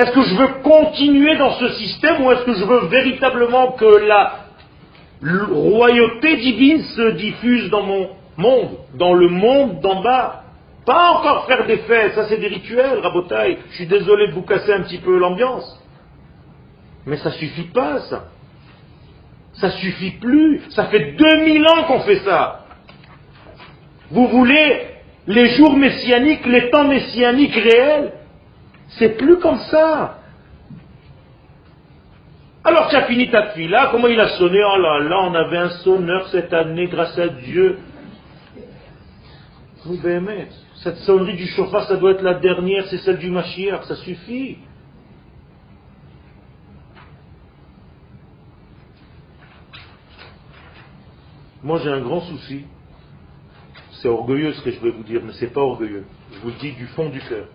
Est-ce 0.00 0.12
que 0.12 0.22
je 0.22 0.34
veux 0.34 0.62
continuer 0.62 1.36
dans 1.36 1.52
ce 1.58 1.68
système 1.74 2.24
ou 2.24 2.32
est-ce 2.32 2.44
que 2.44 2.54
je 2.54 2.64
veux 2.64 2.86
véritablement 2.86 3.72
que 3.72 4.06
la 4.06 4.46
royauté 5.22 6.38
divine 6.38 6.82
se 6.82 7.10
diffuse 7.10 7.68
dans 7.68 7.82
mon 7.82 8.08
monde, 8.38 8.78
dans 8.94 9.12
le 9.12 9.28
monde 9.28 9.80
d'en 9.80 10.00
bas? 10.00 10.44
Pas 10.86 11.10
encore 11.10 11.44
faire 11.44 11.66
des 11.66 11.76
fêtes, 11.76 12.14
ça 12.14 12.24
c'est 12.30 12.38
des 12.38 12.48
rituels, 12.48 13.00
rabotaille. 13.00 13.58
Je 13.72 13.74
suis 13.74 13.86
désolé 13.86 14.28
de 14.28 14.32
vous 14.32 14.40
casser 14.40 14.72
un 14.72 14.80
petit 14.84 14.96
peu 14.96 15.18
l'ambiance. 15.18 15.78
Mais 17.04 17.18
ça 17.18 17.32
suffit 17.32 17.68
pas, 17.68 18.00
ça. 18.08 18.24
Ça 19.52 19.68
suffit 19.68 20.12
plus. 20.12 20.62
Ça 20.70 20.86
fait 20.86 21.12
2000 21.12 21.62
ans 21.66 21.84
qu'on 21.86 22.00
fait 22.00 22.20
ça. 22.20 22.64
Vous 24.10 24.28
voulez 24.28 24.80
les 25.26 25.48
jours 25.56 25.76
messianiques, 25.76 26.46
les 26.46 26.70
temps 26.70 26.88
messianiques 26.88 27.54
réels? 27.54 28.12
C'est 28.90 29.16
plus 29.16 29.38
comme 29.38 29.58
ça. 29.58 30.18
Alors 32.62 32.88
tu 32.88 32.96
as 32.96 33.06
fini 33.06 33.30
ta 33.30 33.54
là, 33.56 33.88
comment 33.90 34.08
il 34.08 34.20
a 34.20 34.28
sonné? 34.30 34.60
Oh 34.62 34.78
là 34.78 34.98
là, 35.00 35.22
on 35.22 35.34
avait 35.34 35.56
un 35.56 35.70
sonneur 35.70 36.28
cette 36.28 36.52
année, 36.52 36.88
grâce 36.88 37.18
à 37.18 37.28
Dieu. 37.28 37.78
Vous 39.84 39.98
cette 40.82 40.96
sonnerie 40.98 41.36
du 41.36 41.46
chauffard, 41.46 41.84
ça 41.88 41.96
doit 41.96 42.12
être 42.12 42.22
la 42.22 42.34
dernière, 42.34 42.86
c'est 42.86 42.98
celle 42.98 43.18
du 43.18 43.30
Mashiach, 43.30 43.84
ça 43.84 43.96
suffit. 43.96 44.58
Moi 51.62 51.80
j'ai 51.82 51.90
un 51.90 52.00
grand 52.00 52.20
souci. 52.20 52.64
C'est 53.92 54.08
orgueilleux 54.08 54.54
ce 54.54 54.62
que 54.62 54.70
je 54.70 54.80
vais 54.80 54.90
vous 54.90 55.02
dire, 55.02 55.20
mais 55.24 55.32
ce 55.32 55.44
n'est 55.44 55.50
pas 55.50 55.60
orgueilleux. 55.60 56.06
Je 56.32 56.38
vous 56.40 56.48
le 56.48 56.54
dis 56.54 56.72
du 56.72 56.86
fond 56.88 57.08
du 57.10 57.20
cœur. 57.20 57.46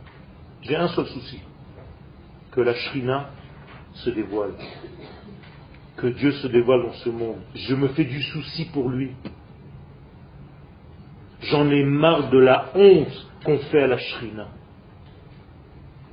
J'ai 0.68 0.76
un 0.76 0.88
seul 0.90 1.06
souci. 1.08 1.40
Que 2.52 2.62
la 2.62 2.74
Shrina 2.74 3.30
se 3.94 4.10
dévoile. 4.10 4.54
Que 5.98 6.08
Dieu 6.08 6.32
se 6.32 6.48
dévoile 6.48 6.84
dans 6.84 6.94
ce 6.94 7.10
monde. 7.10 7.42
Je 7.54 7.76
me 7.76 7.90
fais 7.90 8.04
du 8.04 8.22
souci 8.22 8.66
pour 8.66 8.90
lui. 8.90 9.12
J'en 11.42 11.70
ai 11.70 11.84
marre 11.84 12.30
de 12.30 12.40
la 12.40 12.72
honte 12.74 13.28
qu'on 13.44 13.60
fait 13.60 13.84
à 13.84 13.88
la 13.88 13.98
shrina. 13.98 14.48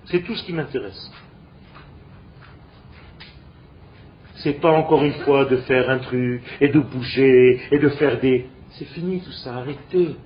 C'est 0.05 0.23
tout 0.23 0.35
ce 0.35 0.45
qui 0.45 0.53
m'intéresse. 0.53 1.11
C'est 4.37 4.61
pas 4.61 4.73
encore 4.73 5.03
une 5.05 5.15
fois 5.25 5.47
de 5.47 5.57
faire 5.59 5.89
un 5.89 5.99
truc 5.99 6.43
et 6.61 6.69
de 6.69 6.81
bouger 6.81 7.61
et 7.71 7.79
de 7.79 7.89
faire 7.91 8.21
des. 8.21 8.47
C'est 8.71 8.85
fini 8.87 9.21
tout 9.23 9.33
ça, 9.33 9.57
arrêtez. 9.57 10.17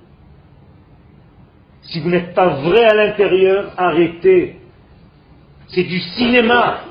Si 1.87 1.99
vous 2.01 2.09
n'êtes 2.09 2.33
pas 2.33 2.47
vrai 2.47 2.83
à 2.83 2.93
l'intérieur, 2.93 3.71
arrêtez. 3.77 4.57
C'est 5.69 5.83
du 5.83 5.99
cinéma. 5.99 6.81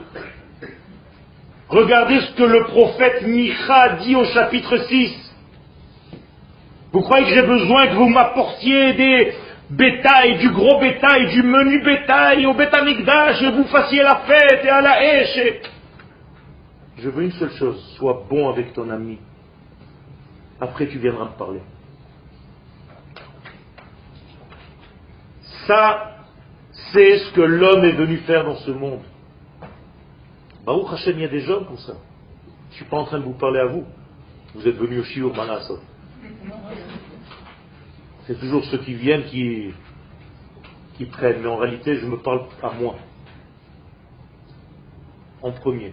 Regardez 1.68 2.20
ce 2.20 2.32
que 2.34 2.44
le 2.44 2.64
prophète 2.64 3.26
Micha 3.26 3.96
dit 3.96 4.14
au 4.14 4.24
chapitre 4.26 4.76
6. 4.78 5.34
Vous 6.92 7.00
croyez 7.02 7.26
que 7.26 7.34
j'ai 7.34 7.46
besoin 7.46 7.88
que 7.88 7.94
vous 7.94 8.08
m'apportiez 8.08 8.94
des 8.94 9.34
bétails, 9.68 10.38
du 10.38 10.50
gros 10.50 10.80
bétail, 10.80 11.26
du 11.28 11.42
menu 11.42 11.82
bétail 11.82 12.46
au 12.46 12.54
bétamigdash 12.54 13.42
et 13.42 13.50
vous 13.50 13.64
fassiez 13.64 14.02
la 14.02 14.16
fête 14.26 14.64
et 14.64 14.68
à 14.68 14.80
la 14.80 14.92
hache 14.92 15.40
Je 16.98 17.10
veux 17.10 17.24
une 17.24 17.32
seule 17.32 17.52
chose, 17.52 17.82
sois 17.98 18.24
bon 18.30 18.48
avec 18.48 18.72
ton 18.72 18.88
ami. 18.88 19.18
Après, 20.60 20.86
tu 20.86 20.98
viendras 20.98 21.24
me 21.24 21.36
parler. 21.36 21.60
Ça, 25.66 26.16
c'est 26.92 27.18
ce 27.18 27.32
que 27.32 27.40
l'homme 27.40 27.84
est 27.84 27.92
venu 27.92 28.18
faire 28.18 28.44
dans 28.44 28.56
ce 28.56 28.70
monde. 28.70 29.00
Baruch 30.64 30.92
Hashem, 30.92 31.14
il 31.16 31.22
y 31.22 31.24
a 31.24 31.28
des 31.28 31.40
gens 31.40 31.64
comme 31.64 31.78
ça. 31.78 31.94
Je 32.68 32.72
ne 32.72 32.74
suis 32.76 32.84
pas 32.84 32.98
en 32.98 33.04
train 33.04 33.18
de 33.18 33.24
vous 33.24 33.34
parler 33.34 33.60
à 33.60 33.66
vous. 33.66 33.84
Vous 34.54 34.66
êtes 34.66 34.76
venus 34.76 35.00
au 35.00 35.04
Shiur 35.04 35.34
Manasot. 35.34 35.78
C'est 38.26 38.38
toujours 38.38 38.64
ceux 38.64 38.78
qui 38.78 38.94
viennent 38.94 39.24
qui, 39.24 39.72
qui 40.96 41.06
prennent. 41.06 41.40
Mais 41.42 41.48
en 41.48 41.56
réalité, 41.56 41.96
je 41.96 42.06
me 42.06 42.18
parle 42.18 42.46
à 42.62 42.70
moi. 42.72 42.96
En 45.42 45.52
premier. 45.52 45.92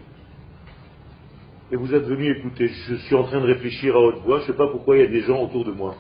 Et 1.71 1.76
vous 1.76 1.93
êtes 1.93 2.03
venus 2.03 2.38
écouter. 2.38 2.67
Je 2.67 2.95
suis 2.95 3.15
en 3.15 3.24
train 3.24 3.41
de 3.41 3.47
réfléchir 3.47 3.95
à 3.95 3.99
haute 3.99 4.21
voix. 4.24 4.39
Je 4.39 4.43
ne 4.43 4.47
sais 4.47 4.57
pas 4.57 4.67
pourquoi 4.67 4.97
il 4.97 5.01
y 5.01 5.05
a 5.05 5.09
des 5.09 5.21
gens 5.21 5.41
autour 5.41 5.65
de 5.65 5.71
moi. 5.71 5.95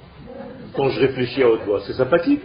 Quand 0.75 0.89
je 0.89 0.99
réfléchis 0.99 1.43
à 1.43 1.49
haute 1.49 1.63
voix. 1.63 1.81
C'est 1.85 1.93
sympathique. 1.93 2.41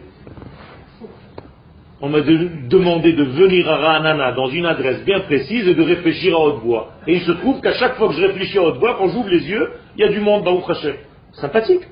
On 2.01 2.09
m'a 2.09 2.21
demandé 2.21 3.13
de 3.13 3.25
venir 3.25 3.69
à 3.69 3.77
Ranana 3.77 4.33
dans 4.33 4.49
une 4.49 4.67
adresse 4.67 5.05
bien 5.05 5.21
précise 5.21 5.67
et 5.67 5.75
de 5.75 5.83
réfléchir 5.83 6.37
à 6.37 6.41
haute 6.41 6.63
voix. 6.63 6.93
Et 7.09 7.15
il 7.15 7.23
se 7.23 7.33
trouve 7.33 7.61
qu'à 7.61 7.75
chaque 7.75 7.97
fois 7.97 8.09
que 8.09 8.15
je 8.15 8.25
réfléchis 8.25 8.59
à 8.59 8.63
haute 8.63 8.79
voix, 8.79 8.95
quand 8.97 9.09
j'ouvre 9.09 9.29
les 9.29 9.49
yeux, 9.49 9.73
il 9.97 10.03
y 10.03 10.05
a 10.05 10.09
du 10.09 10.21
monde 10.21 10.45
dans 10.45 10.65
Hashem. 10.65 10.95
Sympathique. 11.33 11.83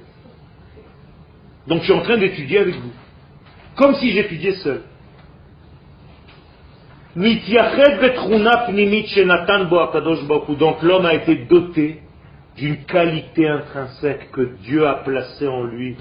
Donc 1.66 1.80
je 1.80 1.84
suis 1.84 1.92
en 1.92 2.02
train 2.02 2.18
d'étudier 2.18 2.58
avec 2.58 2.76
vous. 2.76 2.92
Comme 3.74 3.94
si 3.96 4.12
j'étudiais 4.12 4.54
seul. 4.54 4.82
Donc 7.16 7.38
l'homme 10.82 11.06
a 11.06 11.14
été 11.14 11.34
doté 11.48 12.00
d'une 12.56 12.84
qualité 12.84 13.48
intrinsèque 13.48 14.30
que 14.30 14.56
Dieu 14.62 14.86
a 14.86 14.94
placée 14.94 15.48
en 15.48 15.64
lui. 15.64 15.96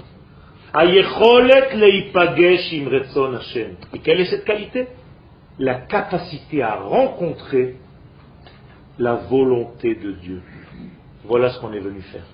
Et 3.94 3.98
quelle 4.00 4.20
est 4.20 4.26
cette 4.26 4.44
qualité 4.44 4.88
La 5.58 5.76
capacité 5.76 6.62
à 6.62 6.74
rencontrer 6.74 7.76
la 8.98 9.14
volonté 9.14 9.94
de 9.94 10.12
Dieu. 10.12 10.42
Voilà 11.24 11.48
ce 11.50 11.58
qu'on 11.60 11.72
est 11.72 11.80
venu 11.80 12.02
faire. 12.02 12.26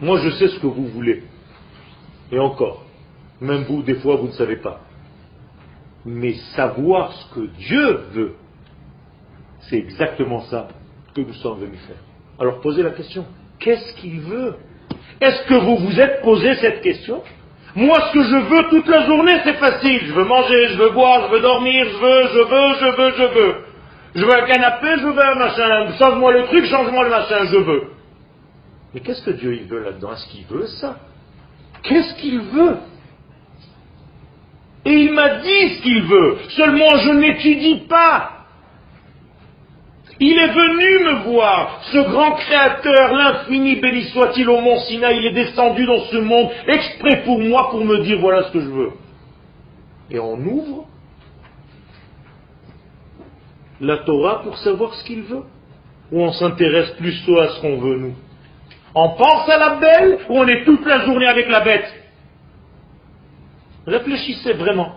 Moi, 0.00 0.20
je 0.20 0.30
sais 0.30 0.48
ce 0.48 0.58
que 0.58 0.66
vous 0.66 0.86
voulez. 0.86 1.24
Et 2.32 2.38
encore, 2.38 2.86
même 3.42 3.64
vous, 3.64 3.82
des 3.82 3.96
fois, 3.96 4.16
vous 4.16 4.28
ne 4.28 4.32
savez 4.32 4.56
pas. 4.56 4.80
Mais 6.06 6.32
savoir 6.56 7.12
ce 7.12 7.34
que 7.34 7.46
Dieu 7.58 7.92
veut, 8.12 8.36
c'est 9.68 9.76
exactement 9.76 10.40
ça 10.42 10.68
que 11.14 11.20
nous 11.20 11.34
sommes 11.34 11.60
venus 11.60 11.80
faire. 11.86 12.02
Alors 12.38 12.60
posez 12.60 12.82
la 12.82 12.92
question, 12.92 13.26
qu'est-ce 13.58 13.94
qu'il 14.00 14.20
veut 14.20 14.54
Est-ce 15.20 15.42
que 15.48 15.54
vous 15.54 15.76
vous 15.76 16.00
êtes 16.00 16.22
posé 16.22 16.54
cette 16.56 16.80
question? 16.80 17.22
Moi, 17.74 17.98
ce 18.08 18.12
que 18.12 18.22
je 18.22 18.36
veux 18.36 18.68
toute 18.70 18.88
la 18.88 19.06
journée, 19.06 19.36
c'est 19.44 19.54
facile. 19.54 20.00
Je 20.06 20.12
veux 20.12 20.24
manger, 20.24 20.68
je 20.68 20.78
veux 20.78 20.90
boire, 20.90 21.28
je 21.28 21.34
veux 21.34 21.40
dormir, 21.40 21.86
je 21.86 21.96
veux, 21.96 22.22
je 22.28 22.38
veux, 22.38 22.74
je 22.80 22.96
veux, 22.96 23.12
je 23.16 23.34
veux. 23.34 23.54
Je 24.14 24.24
veux 24.24 24.34
un 24.34 24.46
canapé, 24.46 24.88
je 24.98 25.06
veux 25.06 25.22
un 25.22 25.34
machin. 25.34 25.92
Change-moi 25.98 26.32
le 26.32 26.44
truc, 26.46 26.64
change-moi 26.66 27.04
le 27.04 27.10
machin, 27.10 27.44
je 27.52 27.58
veux. 27.58 27.82
Mais 28.94 29.00
qu'est-ce 29.00 29.22
que 29.22 29.30
Dieu 29.32 29.54
il 29.54 29.68
veut 29.68 29.82
là-dedans? 29.82 30.12
Est-ce 30.12 30.26
qu'il 30.28 30.46
veut 30.46 30.66
ça? 30.80 30.96
Qu'est-ce 31.82 32.14
qu'il 32.14 32.40
veut? 32.40 32.76
Et 34.84 34.92
il 34.92 35.12
m'a 35.12 35.36
dit 35.36 35.76
ce 35.76 35.82
qu'il 35.82 36.02
veut. 36.04 36.38
Seulement 36.50 36.96
je 36.96 37.10
n'étudie 37.10 37.86
pas. 37.88 38.37
Il 40.20 40.36
est 40.36 40.48
venu 40.48 41.04
me 41.04 41.32
voir, 41.32 41.80
ce 41.92 41.98
grand 42.10 42.32
créateur, 42.32 43.14
l'infini, 43.14 43.76
béni 43.76 44.02
soit-il 44.04 44.48
au 44.48 44.60
mont 44.60 44.78
Sinaï, 44.80 45.18
il 45.18 45.26
est 45.26 45.32
descendu 45.32 45.86
dans 45.86 46.00
ce 46.06 46.16
monde 46.16 46.50
exprès 46.66 47.22
pour 47.24 47.38
moi, 47.38 47.70
pour 47.70 47.84
me 47.84 47.98
dire 48.02 48.18
voilà 48.18 48.44
ce 48.44 48.52
que 48.52 48.60
je 48.60 48.68
veux. 48.68 48.90
Et 50.10 50.18
on 50.18 50.36
ouvre 50.38 50.86
la 53.80 53.98
Torah 53.98 54.42
pour 54.42 54.58
savoir 54.58 54.94
ce 54.94 55.04
qu'il 55.04 55.22
veut. 55.22 55.44
Ou 56.10 56.22
on 56.22 56.32
s'intéresse 56.32 56.90
plus 56.92 57.22
à 57.38 57.48
ce 57.48 57.60
qu'on 57.60 57.78
veut, 57.78 57.98
nous 57.98 58.14
On 58.94 59.10
pense 59.10 59.48
à 59.48 59.58
la 59.58 59.74
belle 59.74 60.18
ou 60.28 60.38
on 60.38 60.48
est 60.48 60.64
toute 60.64 60.84
la 60.86 61.04
journée 61.04 61.26
avec 61.26 61.48
la 61.48 61.60
bête 61.60 61.94
Réfléchissez 63.86 64.54
vraiment. 64.54 64.96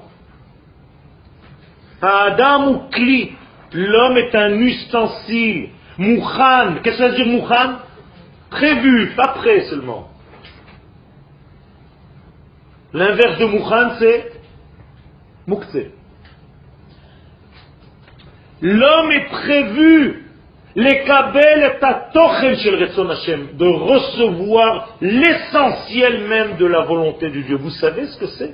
Adam 2.01 2.71
ou 2.71 2.79
Kli, 2.89 3.31
l'homme 3.73 4.17
est 4.17 4.35
un 4.35 4.53
ustensile. 4.53 5.69
Mouchan, 5.97 6.75
qu'est-ce 6.83 6.97
que 6.97 7.03
ça 7.03 7.09
veut 7.09 7.15
dire 7.15 7.27
Mouchan? 7.27 7.79
Prévu, 8.49 9.13
pas 9.15 9.29
prêt 9.29 9.61
seulement. 9.69 10.09
L'inverse 12.93 13.37
de 13.39 13.45
Mouchan, 13.45 13.91
c'est 13.99 14.31
Moukse. 15.47 15.77
L'homme 18.61 19.11
est 19.11 19.29
prévu, 19.29 20.25
de 23.57 23.65
recevoir 23.65 24.97
l'essentiel 25.01 26.27
même 26.27 26.57
de 26.57 26.65
la 26.65 26.81
volonté 26.81 27.29
de 27.29 27.41
Dieu. 27.41 27.57
Vous 27.57 27.71
savez 27.71 28.07
ce 28.07 28.17
que 28.17 28.27
c'est? 28.27 28.53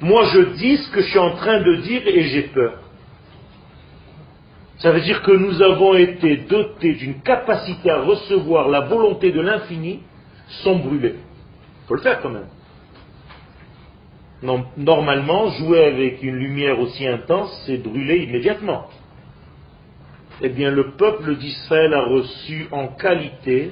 Moi 0.00 0.24
je 0.34 0.40
dis 0.56 0.76
ce 0.76 0.90
que 0.90 1.00
je 1.00 1.08
suis 1.08 1.18
en 1.18 1.34
train 1.36 1.60
de 1.60 1.76
dire 1.76 2.02
et 2.06 2.22
j'ai 2.24 2.42
peur. 2.42 2.74
Ça 4.82 4.90
veut 4.90 5.00
dire 5.00 5.22
que 5.22 5.32
nous 5.32 5.62
avons 5.62 5.94
été 5.94 6.38
dotés 6.38 6.94
d'une 6.94 7.20
capacité 7.22 7.90
à 7.90 8.02
recevoir 8.02 8.68
la 8.68 8.80
volonté 8.80 9.30
de 9.30 9.40
l'infini 9.40 10.00
sans 10.64 10.76
brûler. 10.76 11.14
Il 11.14 11.86
faut 11.88 11.94
le 11.94 12.00
faire 12.00 12.20
quand 12.20 12.30
même. 12.30 12.48
normalement, 14.76 15.50
jouer 15.50 15.84
avec 15.84 16.22
une 16.22 16.34
lumière 16.34 16.80
aussi 16.80 17.06
intense, 17.06 17.62
c'est 17.64 17.78
brûler 17.78 18.24
immédiatement 18.24 18.88
eh 20.42 20.48
bien 20.48 20.70
le 20.70 20.92
peuple 20.92 21.36
d'Israël 21.36 21.94
a 21.94 22.04
reçu 22.04 22.66
en 22.72 22.88
qualité 22.88 23.70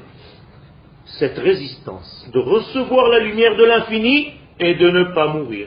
cette 1.18 1.38
résistance, 1.38 2.28
de 2.32 2.38
recevoir 2.38 3.08
la 3.08 3.18
lumière 3.20 3.56
de 3.56 3.64
l'infini 3.64 4.32
et 4.60 4.74
de 4.74 4.90
ne 4.90 5.04
pas 5.14 5.26
mourir. 5.26 5.66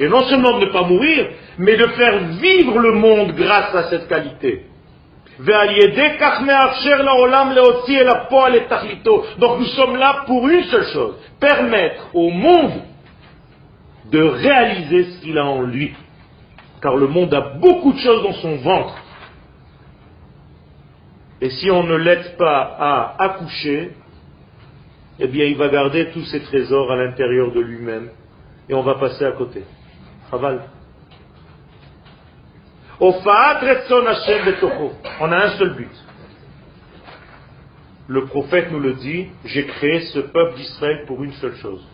Et 0.00 0.08
non 0.08 0.22
seulement 0.22 0.58
de 0.58 0.64
ne 0.64 0.72
pas 0.72 0.82
mourir, 0.82 1.28
mais 1.58 1.76
de 1.76 1.86
faire 1.88 2.18
vivre 2.40 2.78
le 2.78 2.92
monde 2.92 3.32
grâce 3.32 3.74
à 3.74 3.90
cette 3.90 4.08
qualité. 4.08 4.64
Donc 9.38 9.58
nous 9.58 9.66
sommes 9.66 9.96
là 9.96 10.24
pour 10.26 10.48
une 10.48 10.64
seule 10.64 10.86
chose, 10.86 11.16
permettre 11.38 12.08
au 12.14 12.30
monde 12.30 12.82
de 14.10 14.22
réaliser 14.22 15.04
ce 15.04 15.20
qu'il 15.20 15.36
a 15.36 15.44
en 15.44 15.62
lui. 15.62 15.94
Car 16.80 16.96
le 16.96 17.06
monde 17.06 17.34
a 17.34 17.52
beaucoup 17.58 17.92
de 17.92 17.98
choses 17.98 18.22
dans 18.22 18.32
son 18.32 18.56
ventre. 18.56 18.96
Et 21.42 21.50
si 21.50 21.70
on 21.70 21.82
ne 21.82 21.96
l'aide 21.96 22.38
pas 22.38 22.74
à 22.78 23.22
accoucher, 23.22 23.90
eh 25.18 25.26
bien 25.26 25.44
il 25.44 25.58
va 25.58 25.68
garder 25.68 26.10
tous 26.10 26.24
ses 26.24 26.40
trésors 26.40 26.90
à 26.90 26.96
l'intérieur 26.96 27.52
de 27.52 27.60
lui-même 27.60 28.08
et 28.66 28.74
on 28.74 28.82
va 28.82 28.94
passer 28.94 29.26
à 29.26 29.32
côté. 29.32 29.62
On 35.20 35.32
a 35.32 35.46
un 35.46 35.58
seul 35.58 35.74
but. 35.74 35.90
Le 38.08 38.26
prophète 38.26 38.70
nous 38.72 38.80
le 38.80 38.94
dit, 38.94 39.28
j'ai 39.44 39.66
créé 39.66 40.00
ce 40.00 40.18
peuple 40.18 40.56
d'Israël 40.56 41.04
pour 41.06 41.22
une 41.22 41.32
seule 41.34 41.54
chose. 41.56 41.86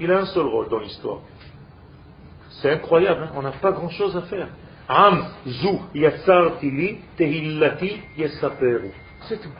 Il 0.00 0.10
a 0.10 0.20
un 0.20 0.26
seul 0.26 0.46
rôle 0.46 0.68
dans 0.68 0.78
l'histoire. 0.78 1.20
C'est 2.50 2.70
incroyable, 2.70 3.24
hein. 3.24 3.32
on 3.36 3.42
n'a 3.42 3.52
pas 3.52 3.72
grand-chose 3.72 4.16
à 4.16 4.22
faire. 4.22 4.48
C'est 9.28 9.40
tout. 9.40 9.50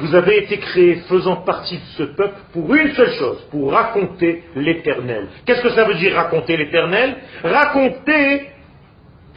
Vous 0.00 0.14
avez 0.14 0.44
été 0.44 0.58
créé 0.58 0.96
faisant 1.08 1.36
partie 1.36 1.76
de 1.76 1.84
ce 1.96 2.02
peuple 2.02 2.40
pour 2.52 2.74
une 2.74 2.92
seule 2.92 3.12
chose, 3.12 3.46
pour 3.50 3.72
raconter 3.72 4.44
l'éternel. 4.56 5.28
Qu'est-ce 5.44 5.62
que 5.62 5.70
ça 5.70 5.84
veut 5.84 5.94
dire 5.94 6.14
raconter 6.14 6.56
l'éternel? 6.56 7.16
Raconter 7.44 8.48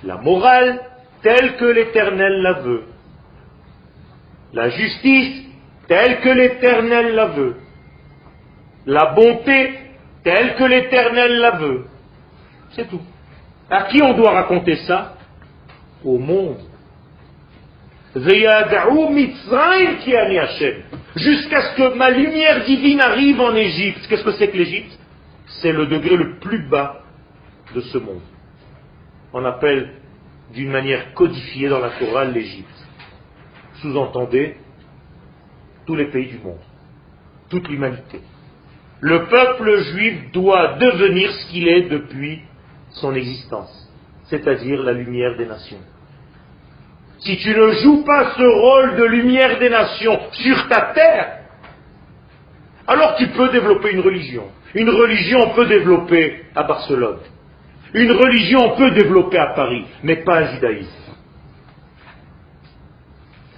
la 0.04 0.18
morale 0.18 0.80
telle 1.22 1.56
que 1.58 1.66
l'éternel 1.66 2.42
la 2.42 2.54
veut. 2.54 2.84
La 4.54 4.70
justice 4.70 5.44
telle 5.88 6.22
que 6.22 6.30
l'éternel 6.30 7.14
la 7.14 7.26
veut. 7.26 7.56
La 8.88 9.14
bonté 9.14 9.74
telle 10.24 10.56
que 10.56 10.64
l'éternel 10.64 11.38
la 11.40 11.52
veut. 11.52 11.86
C'est 12.72 12.90
tout. 12.90 13.02
À 13.70 13.84
qui 13.84 14.02
on 14.02 14.14
doit 14.14 14.32
raconter 14.32 14.78
ça? 14.88 15.16
Au 16.04 16.18
monde. 16.18 16.60
Jusqu'à 21.16 21.62
ce 21.62 21.76
que 21.76 21.96
ma 21.98 22.10
lumière 22.12 22.64
divine 22.64 23.02
arrive 23.02 23.42
en 23.42 23.54
Égypte. 23.56 24.08
Qu'est-ce 24.08 24.24
que 24.24 24.32
c'est 24.32 24.48
que 24.48 24.58
l'Égypte? 24.58 24.98
C'est 25.62 25.74
le 25.74 25.86
degré 25.86 26.16
le 26.16 26.38
plus 26.40 26.68
bas 26.70 27.02
de 27.74 27.82
ce 27.82 27.98
monde. 27.98 28.22
On 29.34 29.44
appelle 29.44 29.92
d'une 30.54 30.72
manière 30.72 31.14
codifiée 31.14 31.68
dans 31.68 31.80
la 31.80 31.90
Torah 31.90 32.24
l'Égypte. 32.26 32.70
Sous-entendez, 33.82 34.56
tous 35.86 35.96
les 35.96 36.06
pays 36.06 36.28
du 36.28 36.38
monde, 36.40 36.62
toute 37.50 37.68
l'humanité. 37.68 38.22
Le 39.02 39.26
peuple 39.26 39.78
juif 39.92 40.32
doit 40.32 40.76
devenir 40.76 41.32
ce 41.32 41.52
qu'il 41.52 41.68
est 41.68 41.90
depuis 41.90 42.42
son 42.92 43.14
existence, 43.14 43.92
c'est-à-dire 44.26 44.82
la 44.82 44.94
lumière 44.94 45.36
des 45.36 45.46
nations. 45.46 45.82
Si 47.26 47.38
tu 47.38 47.56
ne 47.56 47.72
joues 47.72 48.04
pas 48.06 48.34
ce 48.38 48.44
rôle 48.44 48.98
de 48.98 49.04
lumière 49.06 49.58
des 49.58 49.70
nations 49.70 50.20
sur 50.32 50.68
ta 50.68 50.94
terre, 50.94 51.40
alors 52.86 53.16
tu 53.16 53.28
peux 53.30 53.50
développer 53.50 53.94
une 53.94 54.02
religion. 54.02 54.44
Une 54.76 54.90
religion 54.92 55.50
peut 55.56 55.66
développer 55.66 56.44
à 56.56 56.64
Barcelone. 56.64 57.18
Une 57.96 58.12
religion 58.12 58.76
peut 58.76 58.92
développer 58.92 59.40
à 59.40 59.54
Paris, 59.56 59.86
mais 60.04 60.18
pas 60.18 60.42
un 60.42 60.54
judaïsme. 60.54 60.92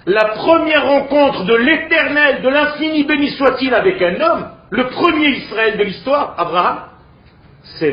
La 0.06 0.24
première 0.26 0.86
rencontre 0.86 1.44
de 1.44 1.54
l'éternel, 1.54 2.40
de 2.40 2.48
l'infini 2.48 3.04
béni 3.04 3.30
soit-il 3.32 3.74
avec 3.74 4.00
un 4.00 4.18
homme, 4.18 4.50
le 4.70 4.86
premier 4.86 5.28
Israël 5.28 5.76
de 5.76 5.84
l'histoire, 5.84 6.34
Abraham, 6.38 6.84
c'est 7.78 7.92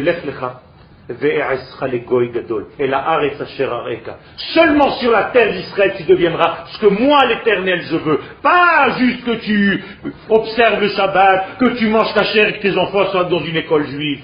l'Echlecha. 3.21 4.17
Seulement 4.53 4.91
sur 4.93 5.11
la 5.11 5.25
terre 5.25 5.53
d'Israël 5.53 5.93
tu 5.97 6.03
deviendras 6.03 6.65
ce 6.73 6.79
que 6.79 6.87
moi 6.87 7.25
l'éternel 7.27 7.81
je 7.83 7.97
veux. 7.97 8.19
Pas 8.41 8.95
juste 8.97 9.23
que 9.23 9.35
tu 9.35 9.83
observes 10.29 10.81
le 10.81 10.89
Shabbat, 10.89 11.57
que 11.59 11.77
tu 11.77 11.87
manges 11.87 12.13
ta 12.13 12.23
chair 12.23 12.47
et 12.49 12.53
que 12.57 12.61
tes 12.61 12.77
enfants 12.77 13.05
soient 13.11 13.25
dans 13.25 13.43
une 13.43 13.55
école 13.55 13.85
juive. 13.87 14.23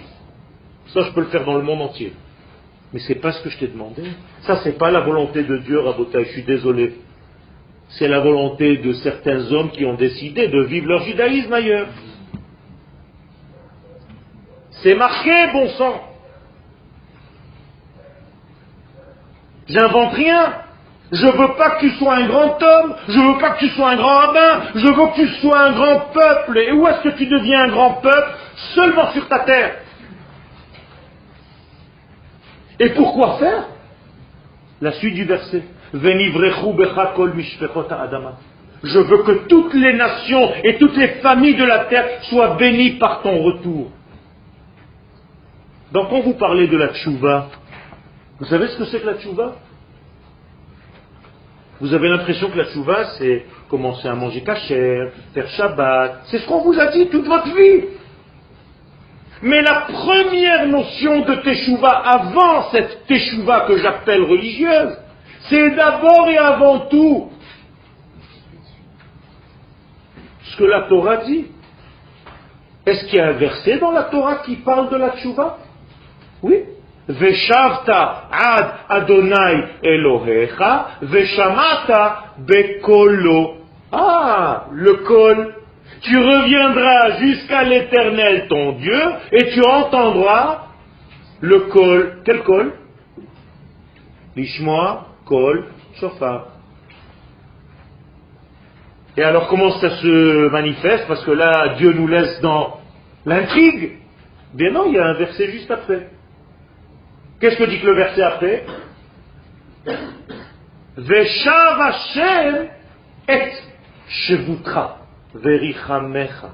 Ça 0.88 1.02
je 1.02 1.12
peux 1.12 1.22
le 1.22 1.28
faire 1.28 1.46
dans 1.46 1.56
le 1.56 1.64
monde 1.64 1.82
entier. 1.82 2.14
Mais 2.94 3.00
c'est 3.00 3.22
pas 3.22 3.32
ce 3.32 3.44
que 3.44 3.50
je 3.50 3.60
t'ai 3.60 3.68
demandé. 3.68 4.04
Ça 4.42 4.58
c'est 4.64 4.78
pas 4.78 4.90
la 4.92 5.02
volonté 5.02 5.44
de 5.44 5.58
Dieu, 5.58 5.80
Rabotai, 5.80 6.26
je 6.26 6.32
suis 6.32 6.44
désolé. 6.44 6.96
C'est 7.90 8.08
la 8.08 8.22
volonté 8.22 8.78
de 8.78 8.94
certains 8.94 9.52
hommes 9.52 9.70
qui 9.72 9.86
ont 9.86 9.96
décidé 9.96 10.48
de 10.48 10.64
vivre 10.64 10.88
leur 10.88 11.04
judaïsme 11.04 11.54
ailleurs. 11.54 11.90
C'est 14.82 14.96
marqué, 14.96 15.48
bon 15.54 15.68
sang. 15.70 16.11
J'invente 19.72 20.14
rien. 20.14 20.54
Je 21.12 21.26
veux 21.26 21.56
pas 21.58 21.72
que 21.72 21.82
tu 21.82 21.90
sois 21.92 22.16
un 22.16 22.28
grand 22.28 22.62
homme, 22.64 22.96
je 23.10 23.20
veux 23.20 23.38
pas 23.38 23.50
que 23.52 23.60
tu 23.60 23.68
sois 23.70 23.90
un 23.90 23.98
grand 23.98 24.16
rabbin, 24.16 24.62
je 24.76 24.88
veux 24.88 25.08
que 25.08 25.16
tu 25.16 25.28
sois 25.42 25.60
un 25.60 25.74
grand 25.74 26.00
peuple. 26.14 26.58
Et 26.58 26.72
où 26.72 26.88
est-ce 26.88 27.02
que 27.02 27.10
tu 27.18 27.26
deviens 27.26 27.64
un 27.64 27.68
grand 27.68 27.96
peuple? 27.96 28.32
Seulement 28.76 29.12
sur 29.12 29.28
ta 29.28 29.40
terre. 29.40 29.76
Et 32.80 32.90
pourquoi 32.92 33.38
faire? 33.40 33.66
La 34.80 34.94
suite 34.94 35.16
du 35.16 35.26
verset. 35.26 35.64
Je 35.94 36.00
veux 39.00 39.24
que 39.24 39.48
toutes 39.48 39.74
les 39.74 39.94
nations 39.94 40.54
et 40.64 40.78
toutes 40.78 40.96
les 40.96 41.10
familles 41.22 41.56
de 41.56 41.66
la 41.66 41.80
terre 41.86 42.24
soient 42.24 42.56
bénies 42.56 42.92
par 42.92 43.22
ton 43.22 43.44
retour. 43.44 43.92
Donc 45.92 46.10
quand 46.10 46.22
vous 46.22 46.36
parlez 46.36 46.68
de 46.68 46.78
la 46.78 46.94
tchouva, 46.94 47.50
vous 48.42 48.48
savez 48.48 48.70
ce 48.70 48.78
que 48.78 48.86
c'est 48.86 49.00
que 49.00 49.06
la 49.06 49.20
tchouva? 49.20 49.54
Vous 51.80 51.94
avez 51.94 52.10
l'impression 52.10 52.50
que 52.50 52.58
la 52.58 52.66
tchouva, 52.66 53.06
c'est 53.20 53.46
commencer 53.70 54.08
à 54.08 54.16
manger 54.16 54.42
cachère, 54.42 55.12
faire 55.36 55.48
Shabbat. 55.48 56.22
C'est 56.26 56.40
ce 56.40 56.48
qu'on 56.48 56.62
vous 56.62 56.80
a 56.80 56.88
dit 56.88 57.08
toute 57.10 57.28
votre 57.28 57.56
vie. 57.56 57.84
Mais 59.44 59.62
la 59.62 59.82
première 59.82 60.68
notion 60.68 61.20
de 61.20 61.36
teshuva 61.36 61.90
avant 61.90 62.72
cette 62.72 63.06
teshuva 63.06 63.68
que 63.68 63.78
j'appelle 63.78 64.24
religieuse, 64.24 64.98
c'est 65.42 65.76
d'abord 65.76 66.28
et 66.28 66.38
avant 66.40 66.80
tout 66.88 67.30
ce 70.46 70.58
que 70.58 70.64
la 70.64 70.82
Torah 70.90 71.18
dit. 71.18 71.46
Est-ce 72.88 73.06
qu'il 73.06 73.18
y 73.18 73.22
a 73.22 73.28
un 73.28 73.34
verset 73.34 73.78
dans 73.78 73.92
la 73.92 74.06
Torah 74.06 74.38
qui 74.38 74.56
parle 74.56 74.90
de 74.90 74.96
la 74.98 75.12
teshuva 75.12 75.60
Oui. 76.42 76.64
Veshavta 77.08 78.28
ad 78.32 78.66
Adonai 78.88 79.64
Elohecha, 79.82 80.98
Veshamata 81.02 82.36
bekolo. 82.38 83.58
Ah, 83.92 84.68
le 84.72 84.94
kol. 85.04 85.56
Tu 86.02 86.18
reviendras 86.18 87.20
jusqu'à 87.20 87.64
l'éternel 87.64 88.48
ton 88.48 88.74
Dieu 88.74 89.02
et 89.32 89.52
tu 89.52 89.62
entendras 89.64 90.68
le 91.42 91.60
kol. 91.72 92.22
Quel 92.24 92.44
kol 92.44 92.74
Lishmoa, 94.36 95.08
kol, 95.26 95.66
shofar. 96.00 96.48
Et 99.18 99.24
alors 99.24 99.48
comment 99.50 99.72
ça 99.72 99.90
se 99.98 100.50
manifeste? 100.50 101.06
Parce 101.08 101.24
que 101.26 101.32
là, 101.32 101.76
Dieu 101.78 101.92
nous 101.92 102.08
laisse 102.08 102.40
dans 102.42 102.80
l'intrigue. 103.26 103.98
Bien 104.54 104.72
non, 104.72 104.86
il 104.88 104.94
y 104.94 105.00
a 105.00 105.06
un 105.06 105.14
verset 105.14 105.52
juste 105.52 105.70
après. 105.70 106.08
Qu'est-ce 107.42 107.58
que 107.58 107.64
dit 107.64 107.80
le 107.80 107.94
verset 107.94 108.22
après 108.22 108.66
Veshav 110.98 111.82
Hashem 111.82 112.68
et 113.28 113.52
shevutra 114.08 114.98
verichamecha. 115.34 116.52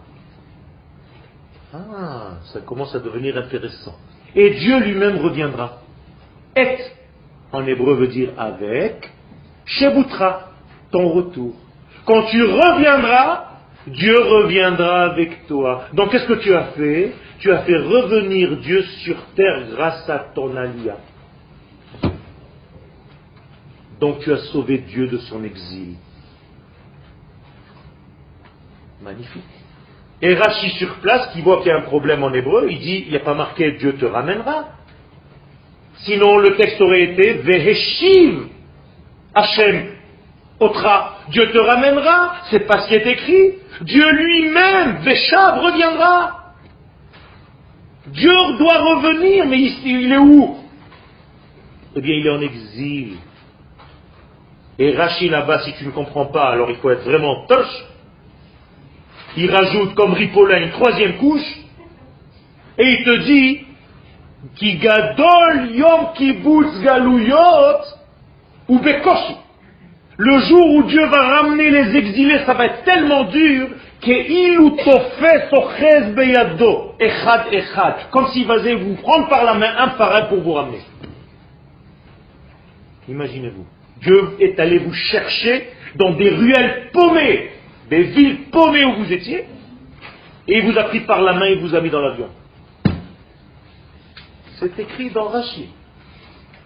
Ah, 1.73 2.37
ça 2.53 2.61
commence 2.61 2.95
à 2.95 2.99
devenir 2.99 3.37
intéressant. 3.37 3.95
Et 4.35 4.51
Dieu 4.51 4.79
lui-même 4.79 5.17
reviendra. 5.17 5.79
Et, 6.55 6.77
en 7.51 7.65
hébreu 7.65 7.95
veut 7.95 8.07
dire 8.07 8.29
avec, 8.37 9.11
shevutra, 9.65 10.51
ton 10.91 11.09
retour. 11.09 11.55
Quand 12.05 12.23
tu 12.27 12.41
reviendras, 12.43 13.56
Dieu 13.87 14.15
reviendra 14.19 15.05
avec 15.05 15.47
toi. 15.47 15.85
Donc 15.93 16.11
qu'est-ce 16.11 16.27
que 16.27 16.41
tu 16.41 16.53
as 16.53 16.65
fait? 16.71 17.13
Tu 17.39 17.51
as 17.51 17.59
fait 17.59 17.77
revenir 17.77 18.57
Dieu 18.57 18.81
sur 19.03 19.15
terre 19.35 19.67
grâce 19.71 20.09
à 20.09 20.19
ton 20.33 20.55
alia. 20.55 20.97
Donc 23.99 24.19
tu 24.19 24.31
as 24.31 24.37
sauvé 24.51 24.79
Dieu 24.79 25.07
de 25.07 25.17
son 25.17 25.43
exil. 25.43 25.95
Magnifique. 29.01 29.43
Et 30.21 30.33
Rachi 30.33 30.71
sur 30.71 30.95
place, 30.95 31.31
qui 31.33 31.41
voit 31.41 31.57
qu'il 31.57 31.67
y 31.67 31.71
a 31.71 31.77
un 31.77 31.81
problème 31.81 32.23
en 32.23 32.33
hébreu, 32.33 32.67
il 32.69 32.79
dit, 32.79 33.03
il 33.05 33.11
n'y 33.11 33.17
a 33.17 33.21
pas 33.21 33.35
marqué 33.35 33.73
Dieu 33.73 33.93
te 33.97 34.05
ramènera. 34.05 34.69
Sinon 35.99 36.39
le 36.39 36.55
texte 36.55 36.81
aurait 36.81 37.03
été 37.03 37.33
Veheshiv 37.33 38.47
Hachem 39.33 39.96
Otra, 40.59 41.17
Dieu 41.29 41.51
te 41.51 41.57
ramènera, 41.57 42.35
c'est 42.49 42.65
pas 42.65 42.79
ce 42.79 42.87
qui 42.87 42.95
est 42.95 43.05
écrit. 43.05 43.53
Dieu 43.81 44.11
lui-même, 44.11 44.97
Véchab, 44.97 45.59
reviendra. 45.59 46.53
Dieu 48.07 48.33
doit 48.57 48.77
revenir, 48.77 49.45
mais 49.45 49.59
ici, 49.59 50.03
il 50.03 50.11
est 50.11 50.17
où? 50.17 50.57
Eh 51.95 52.01
bien, 52.01 52.15
il 52.15 52.25
est 52.25 52.31
en 52.31 52.41
exil. 52.41 53.17
Et 54.79 54.95
Rachid 54.95 55.31
là-bas, 55.31 55.59
si 55.59 55.73
tu 55.73 55.85
ne 55.85 55.91
comprends 55.91 56.27
pas, 56.27 56.49
alors 56.49 56.69
il 56.69 56.77
faut 56.77 56.89
être 56.89 57.03
vraiment 57.03 57.45
toche. 57.47 57.85
Il 59.35 59.51
rajoute 59.51 59.93
comme 59.95 60.13
Ripollin 60.13 60.57
une 60.57 60.71
troisième 60.71 61.17
couche, 61.17 61.55
et 62.77 62.83
il 62.83 63.03
te 63.03 63.17
dit. 63.25 63.63
Le 70.17 70.39
jour 70.39 70.75
où 70.75 70.83
Dieu 70.83 71.05
va 71.05 71.41
ramener 71.41 71.69
les 71.69 71.95
exilés, 71.95 72.39
ça 72.45 72.55
va 72.55 72.65
être 72.65 72.83
tellement 72.83 73.25
dur 73.25 73.67
comme 78.11 78.27
s'il 78.29 78.47
va 78.47 78.57
vous 78.75 78.95
prendre 78.95 79.27
par 79.27 79.43
la 79.43 79.53
main 79.53 79.75
un 79.77 79.89
par 79.89 80.15
un 80.15 80.21
pour 80.23 80.41
vous 80.41 80.53
ramener. 80.53 80.81
Imaginez-vous. 83.07 83.65
Dieu 84.01 84.35
est 84.39 84.59
allé 84.59 84.79
vous 84.79 84.93
chercher 84.93 85.69
dans 85.95 86.11
des 86.11 86.29
ruelles 86.29 86.89
paumées, 86.93 87.51
des 87.89 88.03
villes 88.03 88.49
paumées 88.51 88.85
où 88.85 89.03
vous 89.03 89.13
étiez, 89.13 89.45
et 90.47 90.57
il 90.59 90.71
vous 90.71 90.77
a 90.77 90.83
pris 90.85 91.01
par 91.01 91.21
la 91.21 91.33
main 91.33 91.45
et 91.45 91.55
vous 91.55 91.75
a 91.75 91.81
mis 91.81 91.89
dans 91.89 92.01
l'avion. 92.01 92.29
C'est 94.59 94.79
écrit 94.79 95.11
dans 95.11 95.27
Rachid. 95.27 95.67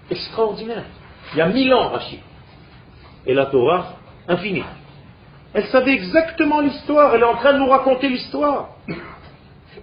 Extraordinaire. 0.09 0.85
Il 1.33 1.37
y 1.37 1.41
a 1.41 1.47
mille 1.47 1.73
ans, 1.73 1.89
Rachid 1.89 2.19
et 3.25 3.33
la 3.33 3.45
Torah 3.47 3.93
infinie. 4.27 4.63
Elle 5.53 5.65
savait 5.65 5.93
exactement 5.93 6.61
l'histoire, 6.61 7.13
elle 7.13 7.21
est 7.21 7.25
en 7.25 7.35
train 7.35 7.53
de 7.53 7.59
nous 7.59 7.69
raconter 7.69 8.09
l'histoire. 8.09 8.69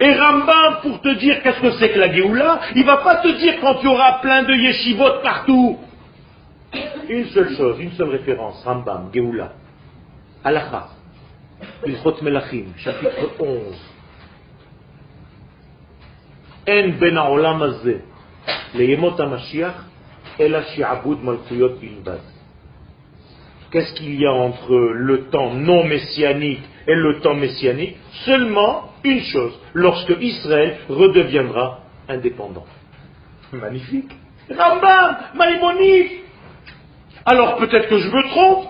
Et 0.00 0.14
Rambam, 0.14 0.80
pour 0.82 1.00
te 1.00 1.14
dire 1.18 1.42
qu'est-ce 1.42 1.60
que 1.60 1.72
c'est 1.72 1.90
que 1.90 1.98
la 1.98 2.12
Géoula, 2.12 2.60
il 2.74 2.84
va 2.84 2.98
pas 2.98 3.16
te 3.16 3.28
dire 3.28 3.60
quand 3.60 3.76
il 3.80 3.84
y 3.84 3.88
aura 3.88 4.20
plein 4.20 4.44
de 4.44 4.54
yeshivot 4.54 5.22
partout. 5.22 5.78
Une 7.08 7.26
seule 7.26 7.56
chose, 7.56 7.80
une 7.80 7.92
seule 7.92 8.10
référence, 8.10 8.62
Rambam, 8.64 9.10
Géoula, 9.12 9.52
Halacha, 10.44 10.88
Ilchot 11.86 12.22
Melachim, 12.22 12.66
chapitre 12.76 13.32
11. 13.40 13.76
En 16.68 16.88
ben 17.00 17.18
le 18.74 18.84
yemot 18.84 19.18
ha-mashiach, 19.18 19.74
ela 20.38 20.62
shi'abud 20.64 21.22
malchuyot 21.22 21.76
bilbaz. 21.80 22.20
Qu'est-ce 23.70 23.92
qu'il 23.94 24.18
y 24.18 24.26
a 24.26 24.32
entre 24.32 24.74
le 24.94 25.26
temps 25.26 25.52
non 25.52 25.84
messianique 25.84 26.62
et 26.86 26.94
le 26.94 27.20
temps 27.20 27.34
messianique? 27.34 27.96
Seulement 28.24 28.92
une 29.04 29.20
chose, 29.20 29.58
lorsque 29.74 30.16
Israël 30.20 30.78
redeviendra 30.88 31.80
indépendant. 32.08 32.64
Magnifique. 33.52 34.10
Rambam, 34.50 35.16
Maïmonide. 35.34 36.10
Alors 37.26 37.56
peut-être 37.56 37.88
que 37.88 37.98
je 37.98 38.08
me 38.08 38.22
trompe. 38.30 38.66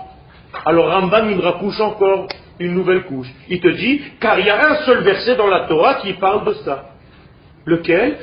Alors 0.65 0.91
Rambam, 0.91 1.31
il 1.31 1.39
racouche 1.39 1.79
encore 1.79 2.27
une 2.59 2.73
nouvelle 2.73 3.03
couche. 3.03 3.27
Il 3.47 3.61
te 3.61 3.69
dit, 3.69 4.01
car 4.19 4.37
il 4.37 4.45
y 4.45 4.49
a 4.49 4.69
un 4.69 4.75
seul 4.85 5.03
verset 5.03 5.35
dans 5.37 5.47
la 5.47 5.61
Torah 5.61 5.95
qui 5.95 6.13
parle 6.13 6.45
de 6.45 6.53
ça. 6.65 6.89
Lequel? 7.65 8.17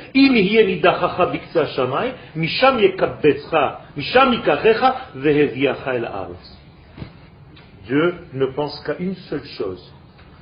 Dieu 7.87 8.15
ne 8.33 8.47
pense 8.47 8.81
qu'à 8.81 8.97
une 8.99 9.15
seule 9.15 9.45
chose, 9.45 9.93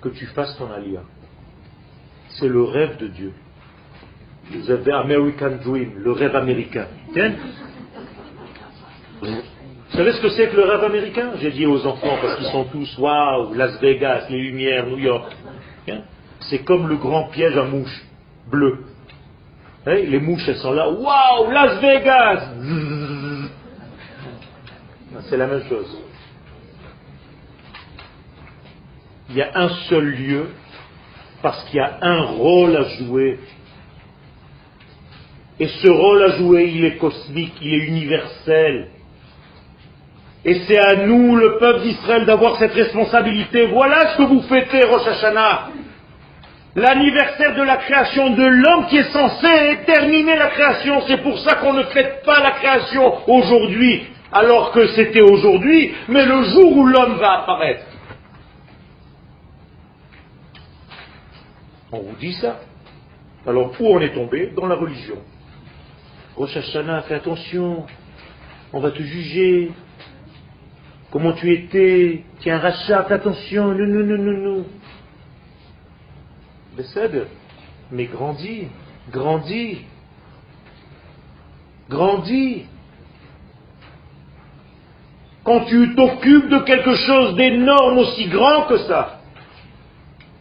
que 0.01 0.09
tu 0.09 0.27
fasses 0.27 0.57
ton 0.57 0.71
alia. 0.71 1.01
C'est 2.31 2.49
le 2.49 2.63
rêve 2.63 2.97
de 2.99 3.09
Dieu. 3.09 3.33
Vous 4.51 4.71
avez 4.71 4.93
American 4.93 5.59
Dream, 5.65 5.93
le 5.99 6.13
rêve 6.13 6.35
américain. 6.37 6.87
Vous 9.23 9.99
savez 9.99 10.13
ce 10.13 10.21
que 10.21 10.29
c'est 10.31 10.49
que 10.49 10.57
le 10.57 10.65
rêve 10.65 10.85
américain? 10.85 11.33
J'ai 11.41 11.51
dit 11.51 11.67
aux 11.67 11.87
enfants, 11.87 12.19
parce 12.21 12.37
qu'ils 12.37 12.47
sont 12.47 12.65
tous, 12.65 12.99
waouh, 12.99 13.55
Las 13.55 13.81
Vegas, 13.81 14.27
les 14.29 14.41
lumières, 14.41 14.87
New 14.87 14.99
York. 14.99 15.33
C'est 16.41 16.65
comme 16.65 16.89
le 16.89 16.97
grand 16.97 17.29
piège 17.29 17.57
à 17.57 17.65
mouches 17.65 18.05
bleu. 18.51 18.85
les 19.87 20.21
mouches, 20.21 20.47
elles 20.49 20.57
sont 20.57 20.73
là, 20.73 20.91
waouh, 20.91 21.51
Las 21.51 21.81
Vegas 21.81 22.49
C'est 25.29 25.37
la 25.37 25.47
même 25.47 25.63
chose. 25.69 25.97
Il 29.35 29.39
y 29.39 29.43
a 29.43 29.51
un 29.53 29.69
seul 29.89 30.05
lieu 30.05 30.51
parce 31.43 31.65
qu'il 31.65 31.79
y 31.79 31.81
a 31.81 31.99
un 32.03 32.23
rôle 32.23 32.77
à 32.77 32.85
jouer. 33.01 33.41
Et 35.59 35.67
ce 35.67 35.91
rôle 35.91 36.23
à 36.23 36.37
jouer, 36.37 36.71
il 36.73 36.85
est 36.85 36.99
cosmique, 36.99 37.55
il 37.61 37.75
est 37.75 37.87
universel. 37.87 38.91
Et 40.45 40.55
c'est 40.69 40.79
à 40.79 41.07
nous, 41.07 41.35
le 41.35 41.59
peuple 41.59 41.81
d'Israël, 41.81 42.27
d'avoir 42.27 42.59
cette 42.59 42.75
responsabilité. 42.75 43.67
Voilà 43.67 44.13
ce 44.13 44.19
que 44.19 44.23
vous 44.23 44.43
fêtez, 44.43 44.85
Rosh 44.85 45.05
Hashanah. 45.05 45.71
L'anniversaire 46.77 47.57
de 47.57 47.63
la 47.63 47.79
création 47.79 48.31
de 48.31 48.45
l'homme 48.45 48.87
qui 48.87 48.99
est 48.99 49.13
censé 49.13 49.79
terminer 49.85 50.37
la 50.37 50.51
création. 50.51 51.03
C'est 51.09 51.23
pour 51.25 51.41
ça 51.41 51.57
qu'on 51.57 51.73
ne 51.73 51.83
fête 51.85 52.23
pas 52.25 52.39
la 52.39 52.53
création 52.53 53.15
aujourd'hui, 53.27 54.05
alors 54.33 54.71
que 54.71 54.87
c'était 54.95 55.23
aujourd'hui, 55.23 55.93
mais 56.07 56.25
le 56.25 56.45
jour 56.45 56.77
où 56.77 56.87
l'homme 56.87 57.17
va 57.17 57.41
apparaître. 57.41 57.85
On 61.95 62.03
vous 62.03 62.17
dit 62.17 62.33
ça. 62.35 62.61
Alors 63.47 63.73
où 63.79 63.87
on 63.87 64.01
est 64.01 64.13
tombé 64.13 64.53
Dans 64.57 64.67
la 64.67 64.75
religion. 64.75 65.17
Rosh 66.37 66.57
Hashanah, 66.57 67.03
fais 67.03 67.15
attention, 67.15 67.87
on 68.73 68.81
va 68.81 68.91
te 68.91 69.03
juger. 69.03 69.71
Comment 71.13 71.33
tu 71.35 71.53
étais 71.53 72.25
Tiens, 72.41 72.59
rachat, 72.59 73.05
fais 73.05 73.15
attention, 73.15 73.69
non, 73.69 73.87
non, 73.87 74.05
non, 74.05 74.19
non, 74.19 74.57
non. 74.57 74.65
Mais 77.93 78.07
grandis, 78.07 78.67
grandis, 79.13 79.79
grandis. 81.89 82.65
Quand 85.45 85.67
tu 85.67 85.95
t'occupes 85.95 86.49
de 86.49 86.59
quelque 86.61 86.97
chose 86.97 87.37
d'énorme 87.37 87.99
aussi 87.99 88.27
grand 88.27 88.63
que 88.63 88.79
ça, 88.79 89.14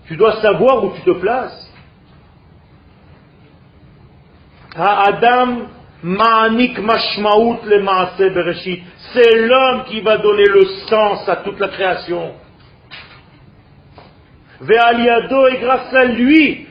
tu 0.07 0.17
dois 0.17 0.41
savoir 0.41 0.83
où 0.83 0.93
tu 0.95 1.01
te 1.01 1.11
places. 1.11 1.71
C'est 9.13 9.35
l'homme 9.35 9.83
qui 9.85 10.01
va 10.01 10.17
donner 10.17 10.45
le 10.45 10.65
sens 10.89 11.29
à 11.29 11.37
toute 11.37 11.59
la 11.59 11.67
création. 11.69 12.33
Ve'aliado 14.59 15.47
et 15.47 15.57
grâce 15.59 15.93
à 15.93 16.05
lui, 16.05 16.67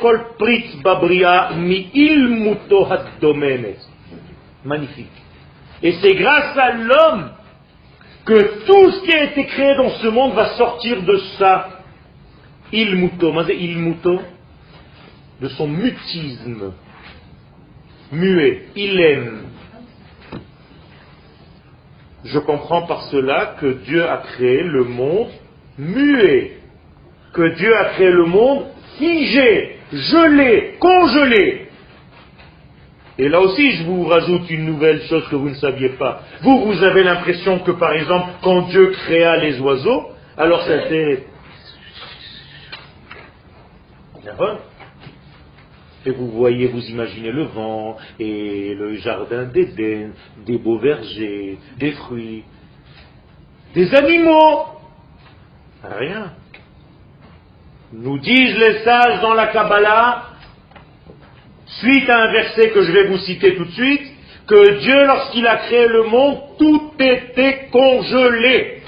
kol 0.00 0.20
pritz 0.38 0.76
babria 0.82 1.50
mi 1.56 1.88
ilmuto 1.94 2.86
Magnifique. 4.64 5.06
Et 5.82 5.92
c'est 5.92 6.14
grâce 6.14 6.56
à 6.58 6.72
l'homme 6.72 7.30
que 8.26 8.64
tout 8.66 8.90
ce 8.90 9.02
qui 9.02 9.12
a 9.14 9.24
été 9.24 9.46
créé 9.46 9.74
dans 9.76 9.90
ce 9.90 10.08
monde 10.08 10.34
va 10.34 10.56
sortir 10.56 11.02
de 11.02 11.16
ça 11.38 11.79
il 12.72 12.96
muto, 12.96 13.32
il 13.50 13.78
muto, 13.78 14.20
de 15.40 15.48
son 15.48 15.68
mutisme, 15.68 16.72
muet, 18.12 18.68
il 18.76 19.00
aime. 19.00 19.42
Je 22.24 22.38
comprends 22.38 22.82
par 22.82 23.02
cela 23.04 23.56
que 23.60 23.82
Dieu 23.84 24.06
a 24.08 24.18
créé 24.18 24.62
le 24.62 24.84
monde 24.84 25.30
muet, 25.78 26.58
que 27.32 27.54
Dieu 27.56 27.76
a 27.76 27.84
créé 27.94 28.10
le 28.10 28.26
monde 28.26 28.66
figé, 28.98 29.76
gelé, 29.92 30.74
congelé. 30.78 31.68
Et 33.18 33.28
là 33.28 33.40
aussi, 33.40 33.72
je 33.72 33.84
vous 33.84 34.04
rajoute 34.04 34.48
une 34.50 34.64
nouvelle 34.64 35.02
chose 35.02 35.28
que 35.28 35.36
vous 35.36 35.50
ne 35.50 35.54
saviez 35.54 35.90
pas. 35.90 36.22
Vous, 36.42 36.66
vous 36.66 36.82
avez 36.82 37.02
l'impression 37.02 37.58
que, 37.60 37.72
par 37.72 37.92
exemple, 37.92 38.30
quand 38.42 38.68
Dieu 38.68 38.92
créa 39.04 39.36
les 39.36 39.60
oiseaux, 39.60 40.08
alors 40.38 40.62
c'était 40.62 41.24
et 46.06 46.10
vous 46.10 46.28
voyez, 46.28 46.68
vous 46.68 46.84
imaginez 46.86 47.30
le 47.30 47.44
vent 47.44 47.96
et 48.18 48.74
le 48.74 48.94
jardin 48.94 49.44
d'Éden, 49.44 50.12
des 50.46 50.58
beaux 50.58 50.78
vergers, 50.78 51.58
des 51.78 51.92
fruits, 51.92 52.44
des 53.74 53.94
animaux. 53.94 54.64
Rien. 55.84 56.32
Nous 57.92 58.18
disent 58.18 58.56
les 58.56 58.78
sages 58.84 59.20
dans 59.20 59.34
la 59.34 59.48
Kabbalah, 59.48 60.30
suite 61.66 62.08
à 62.08 62.22
un 62.22 62.32
verset 62.32 62.70
que 62.70 62.82
je 62.82 62.92
vais 62.92 63.08
vous 63.08 63.18
citer 63.18 63.56
tout 63.56 63.64
de 63.64 63.72
suite, 63.72 64.12
que 64.46 64.80
Dieu, 64.80 65.06
lorsqu'il 65.06 65.46
a 65.46 65.56
créé 65.56 65.86
le 65.86 66.04
monde, 66.04 66.38
tout 66.58 66.92
était 66.98 67.68
congelé. 67.70 68.79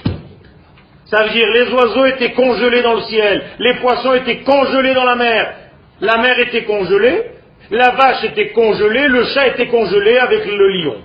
Ça 1.12 1.24
veut 1.24 1.30
dire 1.30 1.46
les 1.52 1.70
oiseaux 1.70 2.06
étaient 2.06 2.32
congelés 2.32 2.80
dans 2.80 2.94
le 2.94 3.02
ciel, 3.02 3.42
les 3.58 3.74
poissons 3.80 4.14
étaient 4.14 4.38
congelés 4.38 4.94
dans 4.94 5.04
la 5.04 5.14
mer, 5.14 5.56
la 6.00 6.16
mer 6.16 6.38
était 6.38 6.64
congelée, 6.64 7.32
la 7.70 7.90
vache 7.90 8.24
était 8.24 8.52
congelée, 8.52 9.08
le 9.08 9.24
chat 9.24 9.48
était 9.48 9.66
congelé 9.66 10.16
avec 10.16 10.46
le 10.46 10.68
lion. 10.70 10.96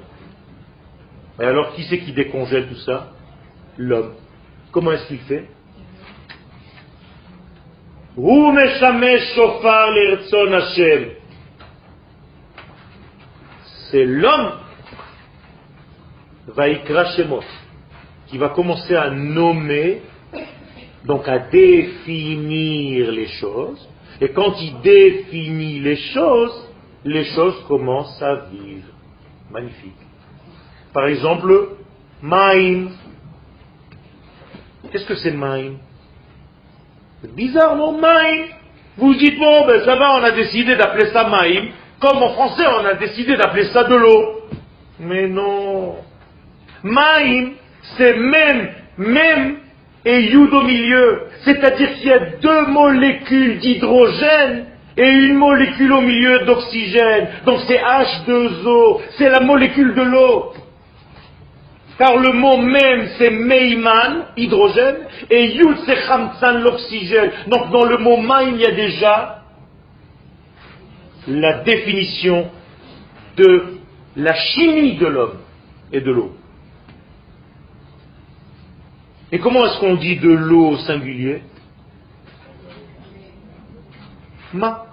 Et 1.42 1.44
alors 1.44 1.74
qui 1.74 1.84
c'est 1.84 2.00
qui 2.00 2.14
décongèle 2.14 2.70
tout 2.70 2.80
ça? 2.86 3.10
L'homme. 3.78 4.14
Comment 4.72 4.94
est-ce 4.94 5.08
qu'il 5.10 5.20
fait? 5.20 5.50
C'est 13.92 14.06
l'homme. 14.06 14.52
Va 16.48 16.70
y 16.70 16.82
cracher 16.86 17.26
mort 17.26 17.44
qui 18.28 18.38
va 18.38 18.50
commencer 18.50 18.96
à 18.96 19.10
nommer, 19.10 20.02
donc 21.06 21.28
à 21.28 21.40
définir 21.40 23.12
les 23.12 23.28
choses. 23.28 23.88
Et 24.20 24.30
quand 24.30 24.54
il 24.60 24.82
définit 24.82 25.80
les 25.80 25.96
choses, 25.96 26.70
les 27.06 27.24
choses 27.26 27.64
commencent 27.68 28.22
à 28.22 28.36
vivre. 28.52 28.88
Magnifique. 29.52 29.94
Par 30.94 31.06
exemple, 31.08 31.70
Maïm. 32.22 32.90
Qu'est-ce 34.92 35.06
que 35.06 35.16
c'est 35.16 35.32
Maïm? 35.32 35.78
Bizarre, 37.36 37.76
non 37.76 37.98
Maïm. 37.98 38.48
Vous 38.98 39.14
dites, 39.16 39.38
bon, 39.38 39.66
ben 39.68 39.84
ça 39.86 39.96
va, 39.96 40.16
on 40.16 40.24
a 40.24 40.32
décidé 40.32 40.76
d'appeler 40.76 41.12
ça 41.12 41.28
Maïm. 41.28 41.70
Comme 42.00 42.18
en 42.18 42.30
français, 42.30 42.66
on 42.80 42.86
a 42.86 42.96
décidé 42.96 43.38
d'appeler 43.38 43.66
ça 43.66 43.84
de 43.84 43.96
l'eau. 43.96 44.42
Mais 45.00 45.28
non. 45.28 45.96
Maïm, 46.84 47.54
c'est 47.96 48.18
même, 48.18 48.70
même 48.98 49.58
et 50.06 50.22
yud 50.22 50.54
au 50.54 50.62
milieu. 50.62 51.24
C'est-à-dire 51.44 51.94
qu'il 51.96 52.08
y 52.08 52.12
a 52.12 52.20
deux 52.42 52.66
molécules 52.68 53.60
d'hydrogène 53.60 54.66
et 54.96 55.08
une 55.08 55.36
molécule 55.36 55.92
au 55.92 56.02
milieu 56.02 56.46
d'oxygène. 56.46 57.28
Donc 57.46 57.60
c'est 57.68 57.78
H2O, 57.78 59.02
c'est 59.18 59.30
la 59.30 59.42
molécule 59.42 59.94
de 59.94 60.02
l'eau. 60.02 60.54
Car 61.98 62.18
le 62.18 62.32
mot 62.34 62.58
même 62.58 63.08
c'est 63.18 63.32
Meiman, 63.32 64.26
hydrogène, 64.38 64.98
et 65.30 65.48
Yud 65.56 65.78
c'est 65.86 66.08
Khamsan, 66.08 66.60
l'oxygène. 66.62 67.32
Donc 67.48 67.72
dans 67.72 67.86
le 67.86 67.98
mot 67.98 68.18
Maïm, 68.18 68.56
il 68.56 68.62
y 68.62 68.66
a 68.66 68.72
déjà 68.72 69.44
la 71.28 71.60
définition 71.64 72.50
de 73.36 73.78
la 74.16 74.34
chimie 74.34 74.96
de 74.96 75.08
l'homme 75.08 75.40
et 75.92 76.02
de 76.02 76.12
l'eau. 76.12 76.32
Et 79.32 79.40
comment 79.40 79.66
est-ce 79.66 79.80
qu'on 79.80 79.96
dit 79.96 80.18
de 80.18 80.30
l'eau 80.30 80.70
au 80.70 80.78
singulier? 80.78 81.44
Ma. 84.54 84.86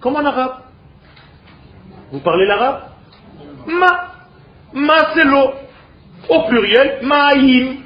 Comme 0.00 0.16
en 0.16 0.24
arabe. 0.24 0.62
Vous 2.12 2.20
parlez 2.20 2.46
l'arabe? 2.46 2.82
Ma. 3.66 4.12
Ma, 4.74 5.14
c'est 5.14 5.24
l'eau. 5.24 5.52
Au 6.28 6.48
pluriel, 6.48 7.00
ma'im. 7.02 7.76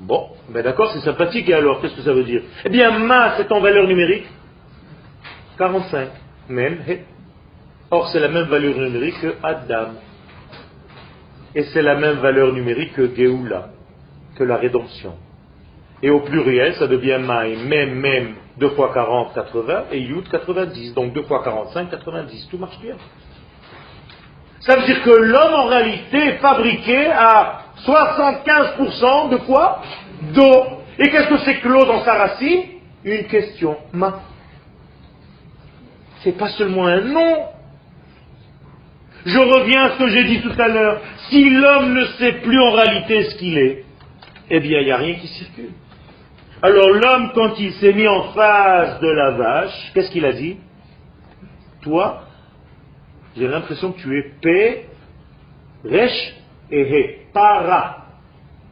Bon, 0.00 0.30
ben 0.48 0.62
d'accord, 0.62 0.90
c'est 0.92 1.00
sympathique. 1.00 1.48
Et 1.48 1.54
alors, 1.54 1.80
qu'est-ce 1.80 1.94
que 1.94 2.02
ça 2.02 2.12
veut 2.12 2.24
dire? 2.24 2.42
Eh 2.64 2.68
bien, 2.70 2.98
ma, 2.98 3.36
c'est 3.36 3.50
en 3.52 3.60
valeur 3.60 3.86
numérique 3.86 4.26
45. 5.58 6.08
Même, 6.48 6.78
Or, 7.90 8.08
c'est 8.08 8.20
la 8.20 8.28
même 8.28 8.46
valeur 8.46 8.74
numérique 8.76 9.20
que 9.20 9.34
Adam. 9.42 9.94
Et 11.54 11.62
c'est 11.64 11.82
la 11.82 11.96
même 11.96 12.18
valeur 12.18 12.52
numérique 12.52 12.94
que 12.94 13.14
Geoula, 13.14 13.70
que 14.36 14.44
la 14.44 14.56
rédemption. 14.56 15.14
Et 16.02 16.10
au 16.10 16.20
pluriel, 16.20 16.74
ça 16.74 16.86
devient 16.86 17.18
Maïm, 17.20 17.66
même, 17.66 17.94
même, 17.94 18.34
2 18.58 18.70
fois 18.70 18.92
40, 18.92 19.34
80, 19.34 19.84
et 19.92 19.98
Yud, 20.00 20.28
90. 20.28 20.94
Donc 20.94 21.12
2 21.12 21.22
fois 21.22 21.42
45, 21.42 21.90
90. 21.90 22.48
Tout 22.50 22.58
marche 22.58 22.78
bien. 22.80 22.96
Ça 24.60 24.76
veut 24.76 24.86
dire 24.86 25.02
que 25.02 25.10
l'homme, 25.10 25.54
en 25.54 25.66
réalité, 25.66 26.18
est 26.18 26.38
fabriqué 26.38 27.06
à 27.06 27.62
75% 27.84 29.30
de 29.30 29.36
quoi? 29.38 29.82
D'eau. 30.34 30.64
Et 30.98 31.08
qu'est-ce 31.10 31.28
que 31.28 31.38
c'est 31.38 31.60
que 31.60 31.68
l'eau 31.68 31.84
dans 31.84 32.04
sa 32.04 32.14
racine? 32.14 32.62
Une 33.04 33.24
question. 33.24 33.76
Ma. 33.92 34.20
C'est 36.22 36.36
pas 36.36 36.48
seulement 36.50 36.86
un 36.86 37.00
nom. 37.00 37.36
Je 39.26 39.38
reviens 39.38 39.84
à 39.84 39.90
ce 39.90 39.98
que 39.98 40.08
j'ai 40.08 40.24
dit 40.24 40.40
tout 40.42 40.52
à 40.58 40.68
l'heure. 40.68 41.00
Si 41.28 41.50
l'homme 41.50 41.94
ne 41.94 42.04
sait 42.18 42.32
plus 42.34 42.60
en 42.60 42.70
réalité 42.72 43.24
ce 43.24 43.36
qu'il 43.36 43.58
est, 43.58 43.84
eh 44.50 44.60
bien, 44.60 44.80
il 44.80 44.86
n'y 44.86 44.92
a 44.92 44.96
rien 44.96 45.14
qui 45.14 45.26
circule. 45.26 45.70
Alors 46.62 46.90
l'homme, 46.90 47.30
quand 47.34 47.58
il 47.58 47.72
s'est 47.74 47.92
mis 47.92 48.08
en 48.08 48.32
face 48.32 49.00
de 49.00 49.08
la 49.08 49.30
vache, 49.30 49.92
qu'est-ce 49.94 50.10
qu'il 50.10 50.24
a 50.24 50.32
dit? 50.32 50.56
Toi, 51.82 52.24
j'ai 53.36 53.46
l'impression 53.46 53.92
que 53.92 54.00
tu 54.00 54.18
es 54.18 54.22
P, 54.40 54.86
Resh 55.84 56.34
et 56.70 56.80
He, 56.80 57.32
para. 57.32 58.06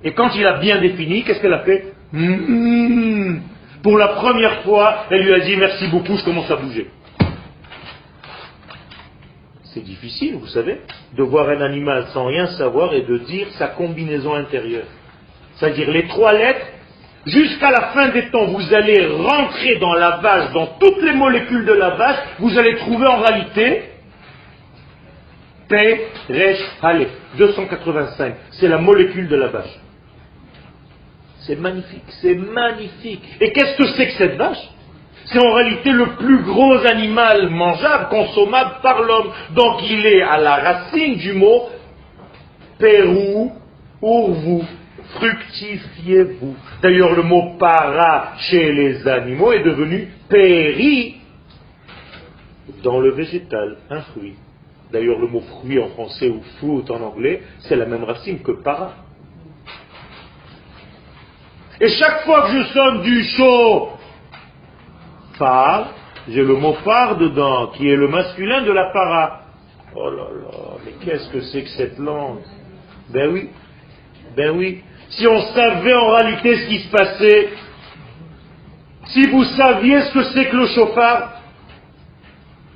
Et 0.02 0.12
quand 0.12 0.30
il 0.34 0.46
a 0.46 0.54
bien 0.54 0.80
défini, 0.80 1.22
qu'est-ce 1.22 1.40
qu'elle 1.40 1.52
a 1.52 1.60
fait? 1.60 1.92
Hmm. 2.12 3.38
Pour 3.82 3.98
la 3.98 4.08
première 4.08 4.62
fois, 4.62 5.04
elle 5.10 5.22
lui 5.22 5.32
a 5.34 5.40
dit 5.40 5.56
merci 5.56 5.86
beaucoup, 5.88 6.16
je 6.16 6.24
commence 6.24 6.50
à 6.50 6.56
bouger. 6.56 6.88
C'est 9.76 9.84
difficile, 9.84 10.36
vous 10.36 10.46
savez, 10.46 10.80
de 11.18 11.22
voir 11.22 11.50
un 11.50 11.60
animal 11.60 12.06
sans 12.14 12.24
rien 12.24 12.46
savoir 12.46 12.94
et 12.94 13.02
de 13.02 13.18
dire 13.18 13.46
sa 13.58 13.66
combinaison 13.66 14.34
intérieure. 14.34 14.86
C'est-à-dire 15.56 15.90
les 15.90 16.06
trois 16.08 16.32
lettres 16.32 16.66
Jusqu'à 17.26 17.72
la 17.72 17.88
fin 17.88 18.08
des 18.10 18.30
temps, 18.30 18.46
vous 18.46 18.72
allez 18.72 19.04
rentrer 19.04 19.76
dans 19.78 19.94
la 19.94 20.18
vache, 20.18 20.52
dans 20.52 20.66
toutes 20.78 21.02
les 21.02 21.12
molécules 21.12 21.66
de 21.66 21.72
la 21.72 21.90
vache, 21.90 22.16
vous 22.38 22.56
allez 22.56 22.76
trouver 22.76 23.04
en 23.06 23.20
réalité 23.20 23.82
P, 25.68 26.06
Resh, 26.30 26.60
Hale, 26.80 27.08
285. 27.36 28.34
C'est 28.52 28.68
la 28.68 28.78
molécule 28.78 29.28
de 29.28 29.34
la 29.34 29.48
vache. 29.48 29.76
C'est 31.40 31.56
magnifique, 31.56 32.04
c'est 32.22 32.34
magnifique. 32.34 33.24
Et 33.40 33.52
qu'est-ce 33.52 33.76
que 33.76 33.88
c'est 33.88 34.06
que 34.06 34.12
cette 34.12 34.36
vache 34.36 34.70
C'est 35.26 35.38
en 35.38 35.52
réalité 35.52 35.90
le 35.90 36.16
plus 36.16 36.42
gros 36.42 36.86
animal 36.86 37.50
mangeable, 37.50 38.08
consommable 38.10 38.76
par 38.82 39.02
l'homme. 39.02 39.30
Donc 39.54 39.82
il 39.88 40.06
est 40.06 40.22
à 40.22 40.38
la 40.38 40.56
racine 40.56 41.16
du 41.16 41.32
mot 41.32 41.68
Pérou, 42.78 43.52
Urvu 44.02 44.62
fructifiez-vous. 45.14 46.56
D'ailleurs, 46.82 47.14
le 47.14 47.22
mot 47.22 47.56
para 47.58 48.34
chez 48.38 48.72
les 48.72 49.06
animaux 49.06 49.52
est 49.52 49.62
devenu 49.62 50.08
péri 50.28 51.16
dans 52.82 53.00
le 53.00 53.12
végétal, 53.12 53.76
un 53.90 54.00
fruit. 54.02 54.34
D'ailleurs, 54.92 55.18
le 55.18 55.26
mot 55.26 55.40
fruit 55.40 55.78
en 55.78 55.88
français 55.88 56.28
ou 56.28 56.42
fruit 56.58 56.84
en 56.90 57.02
anglais, 57.02 57.42
c'est 57.60 57.76
la 57.76 57.86
même 57.86 58.04
racine 58.04 58.40
que 58.40 58.52
para. 58.52 58.94
Et 61.80 61.88
chaque 61.88 62.24
fois 62.24 62.42
que 62.42 62.58
je 62.58 62.64
sonne 62.72 63.02
du 63.02 63.22
chaud, 63.24 63.90
phare, 65.38 65.92
j'ai 66.28 66.42
le 66.42 66.56
mot 66.56 66.74
phare 66.84 67.16
dedans, 67.16 67.68
qui 67.68 67.88
est 67.88 67.96
le 67.96 68.08
masculin 68.08 68.62
de 68.62 68.72
la 68.72 68.90
para. 68.92 69.42
Oh 69.94 70.10
là 70.10 70.24
là, 70.24 70.76
mais 70.84 70.92
qu'est-ce 71.04 71.28
que 71.30 71.40
c'est 71.40 71.62
que 71.62 71.70
cette 71.70 71.98
langue? 71.98 72.40
Ben 73.08 73.30
oui, 73.32 73.50
ben 74.36 74.50
oui, 74.50 74.82
si 75.10 75.26
on 75.26 75.40
savait 75.54 75.94
en 75.94 76.08
réalité 76.10 76.56
ce 76.56 76.66
qui 76.68 76.78
se 76.80 76.90
passait, 76.90 77.48
si 79.06 79.26
vous 79.28 79.44
saviez 79.44 80.00
ce 80.02 80.12
que 80.12 80.22
c'est 80.24 80.46
que 80.46 80.56
le 80.56 80.66
chauffard, 80.66 81.40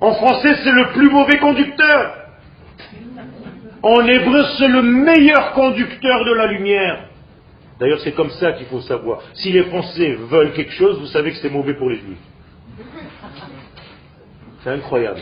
en 0.00 0.14
français 0.14 0.54
c'est 0.62 0.72
le 0.72 0.92
plus 0.92 1.10
mauvais 1.10 1.38
conducteur. 1.38 2.16
En 3.82 4.06
hébreu 4.06 4.44
c'est 4.58 4.68
le 4.68 4.82
meilleur 4.82 5.52
conducteur 5.52 6.24
de 6.24 6.34
la 6.34 6.46
lumière. 6.46 7.08
D'ailleurs 7.80 8.00
c'est 8.00 8.12
comme 8.12 8.30
ça 8.30 8.52
qu'il 8.52 8.66
faut 8.66 8.82
savoir. 8.82 9.20
Si 9.34 9.50
les 9.52 9.64
Français 9.64 10.12
veulent 10.12 10.52
quelque 10.52 10.72
chose, 10.72 11.00
vous 11.00 11.06
savez 11.06 11.32
que 11.32 11.38
c'est 11.38 11.50
mauvais 11.50 11.74
pour 11.74 11.88
les 11.90 11.96
Juifs. 11.96 12.18
C'est 14.62 14.70
incroyable. 14.70 15.20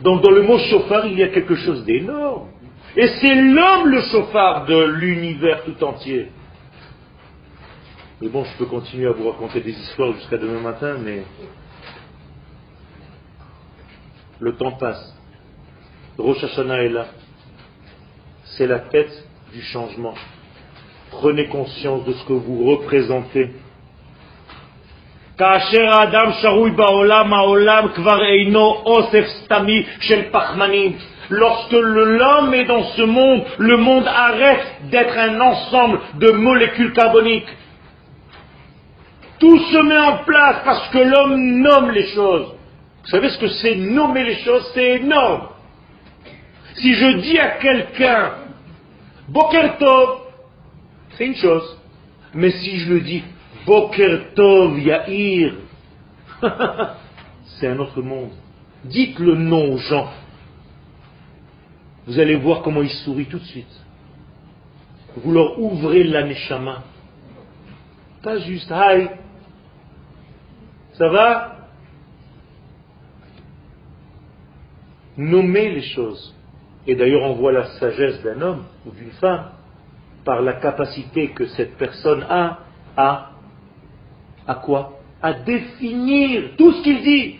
Donc 0.00 0.22
dans 0.22 0.30
le 0.30 0.42
mot 0.42 0.58
chauffard, 0.58 1.06
il 1.06 1.18
y 1.18 1.22
a 1.22 1.28
quelque 1.28 1.56
chose 1.56 1.84
d'énorme. 1.84 2.48
Et 2.96 3.08
c'est 3.20 3.34
l'homme 3.34 3.88
le 3.88 4.00
chauffard 4.02 4.66
de 4.66 4.84
l'univers 4.84 5.64
tout 5.64 5.82
entier. 5.84 6.30
Mais 8.20 8.28
bon, 8.28 8.44
je 8.44 8.56
peux 8.56 8.64
continuer 8.66 9.08
à 9.08 9.12
vous 9.12 9.30
raconter 9.30 9.60
des 9.60 9.72
histoires 9.72 10.12
jusqu'à 10.14 10.38
demain 10.38 10.60
matin, 10.60 10.96
mais 10.98 11.22
le 14.40 14.56
temps 14.56 14.72
passe. 14.72 15.14
Rosh 16.16 16.42
Hashanah 16.42 16.84
est 16.84 16.88
là. 16.88 17.08
C'est 18.44 18.66
la 18.66 18.78
quête 18.78 19.28
du 19.52 19.60
changement. 19.60 20.14
Prenez 21.10 21.48
conscience 21.48 22.04
de 22.06 22.12
ce 22.14 22.24
que 22.24 22.32
vous 22.32 22.64
représentez. 22.64 23.52
Adam 25.38 26.32
Lorsque 31.28 31.72
l'homme 31.72 32.54
est 32.54 32.64
dans 32.64 32.84
ce 32.84 33.02
monde, 33.02 33.44
le 33.58 33.76
monde 33.76 34.06
arrête 34.06 34.64
d'être 34.90 35.18
un 35.18 35.40
ensemble 35.40 36.00
de 36.14 36.30
molécules 36.30 36.92
carboniques. 36.92 37.48
Tout 39.38 39.58
se 39.58 39.78
met 39.78 39.98
en 39.98 40.18
place 40.24 40.62
parce 40.64 40.88
que 40.88 40.98
l'homme 40.98 41.60
nomme 41.60 41.90
les 41.90 42.06
choses. 42.14 42.54
Vous 43.02 43.10
savez 43.10 43.28
ce 43.28 43.38
que 43.38 43.48
c'est 43.48 43.74
nommer 43.74 44.24
les 44.24 44.36
choses? 44.36 44.70
C'est 44.72 44.96
énorme. 44.96 45.48
Si 46.76 46.94
je 46.94 47.18
dis 47.18 47.38
à 47.38 47.50
quelqu'un 47.58 48.32
Bokertov, 49.28 50.20
c'est 51.16 51.26
une 51.26 51.36
chose. 51.36 51.78
Mais 52.34 52.50
si 52.50 52.78
je 52.78 52.94
le 52.94 53.00
dis 53.00 53.22
Bokertov 53.66 54.78
Yahir, 54.78 55.54
c'est 57.58 57.66
un 57.66 57.78
autre 57.78 58.00
monde. 58.00 58.30
Dites 58.84 59.18
le 59.18 59.34
nom 59.34 59.74
aux 59.74 59.78
gens. 59.78 60.08
Vous 62.06 62.18
allez 62.20 62.36
voir 62.36 62.62
comment 62.62 62.82
il 62.82 62.90
sourit 62.90 63.26
tout 63.26 63.38
de 63.38 63.44
suite. 63.44 63.84
Vous 65.16 65.32
leur 65.32 65.58
ouvrez 65.58 66.04
l'aneshama. 66.04 66.84
Pas 68.22 68.38
juste, 68.38 68.70
hi, 68.70 69.08
ça 70.92 71.08
va? 71.08 71.56
Nommer 75.16 75.70
les 75.70 75.82
choses. 75.82 76.34
Et 76.86 76.94
d'ailleurs, 76.94 77.22
on 77.22 77.34
voit 77.34 77.52
la 77.52 77.64
sagesse 77.78 78.22
d'un 78.22 78.40
homme 78.40 78.64
ou 78.86 78.90
d'une 78.92 79.10
femme 79.12 79.50
par 80.24 80.42
la 80.42 80.54
capacité 80.54 81.30
que 81.30 81.46
cette 81.46 81.76
personne 81.76 82.24
a 82.28 82.58
à, 82.96 83.30
à 84.46 84.54
quoi 84.54 84.98
À 85.22 85.32
définir 85.32 86.50
tout 86.56 86.72
ce 86.72 86.82
qu'il 86.82 87.02
dit. 87.02 87.38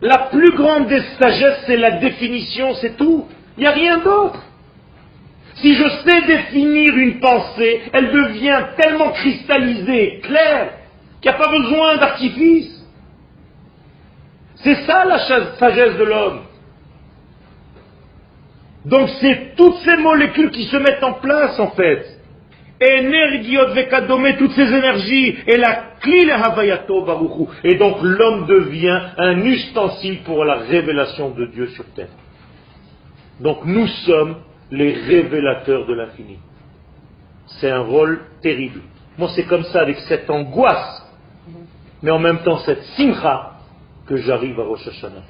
La 0.00 0.18
plus 0.30 0.52
grande 0.52 0.88
des 0.88 1.00
sagesses, 1.20 1.64
c'est 1.66 1.76
la 1.76 1.92
définition, 1.92 2.74
c'est 2.74 2.96
tout. 2.96 3.26
Il 3.56 3.60
n'y 3.60 3.66
a 3.66 3.72
rien 3.72 3.98
d'autre. 3.98 4.42
Si 5.56 5.74
je 5.74 5.88
sais 6.04 6.22
définir 6.26 6.96
une 6.96 7.20
pensée, 7.20 7.82
elle 7.92 8.10
devient 8.10 8.60
tellement 8.76 9.10
cristallisée, 9.12 10.20
claire, 10.22 10.72
qu'il 11.20 11.30
n'y 11.30 11.36
a 11.36 11.38
pas 11.38 11.50
besoin 11.50 11.96
d'artifice. 11.96 12.84
C'est 14.56 14.84
ça 14.86 15.04
la 15.04 15.18
sagesse 15.58 15.96
de 15.96 16.04
l'homme. 16.04 16.40
Donc 18.84 19.08
c'est 19.20 19.54
toutes 19.56 19.76
ces 19.78 19.96
molécules 19.96 20.50
qui 20.50 20.64
se 20.64 20.76
mettent 20.76 21.04
en 21.04 21.14
place 21.14 21.58
en 21.58 21.70
fait. 21.70 22.13
Vekadome, 23.74 24.36
toutes 24.36 24.52
ces 24.52 24.72
énergies, 24.72 25.36
et 25.46 25.56
la 25.56 25.94
clé 26.00 26.30
havayato 26.30 27.04
baruchu. 27.04 27.50
Et 27.64 27.74
donc 27.76 27.96
l'homme 28.02 28.46
devient 28.46 29.00
un 29.16 29.40
ustensile 29.44 30.22
pour 30.24 30.44
la 30.44 30.56
révélation 30.56 31.30
de 31.30 31.46
Dieu 31.46 31.68
sur 31.68 31.84
terre. 31.94 32.08
Donc 33.40 33.64
nous 33.64 33.86
sommes 33.86 34.36
les 34.70 34.92
révélateurs 34.92 35.86
de 35.86 35.94
l'infini. 35.94 36.38
C'est 37.46 37.70
un 37.70 37.82
rôle 37.82 38.20
terrible. 38.42 38.80
Moi, 39.16 39.28
c'est 39.34 39.44
comme 39.44 39.64
ça, 39.64 39.80
avec 39.82 39.98
cette 40.08 40.28
angoisse, 40.28 41.02
mais 42.02 42.10
en 42.10 42.18
même 42.18 42.40
temps 42.42 42.58
cette 42.58 42.82
simcha, 42.96 43.52
que 44.06 44.16
j'arrive 44.16 44.60
à 44.60 44.64
Rosh 44.64 44.86
Hashanah. 44.86 45.22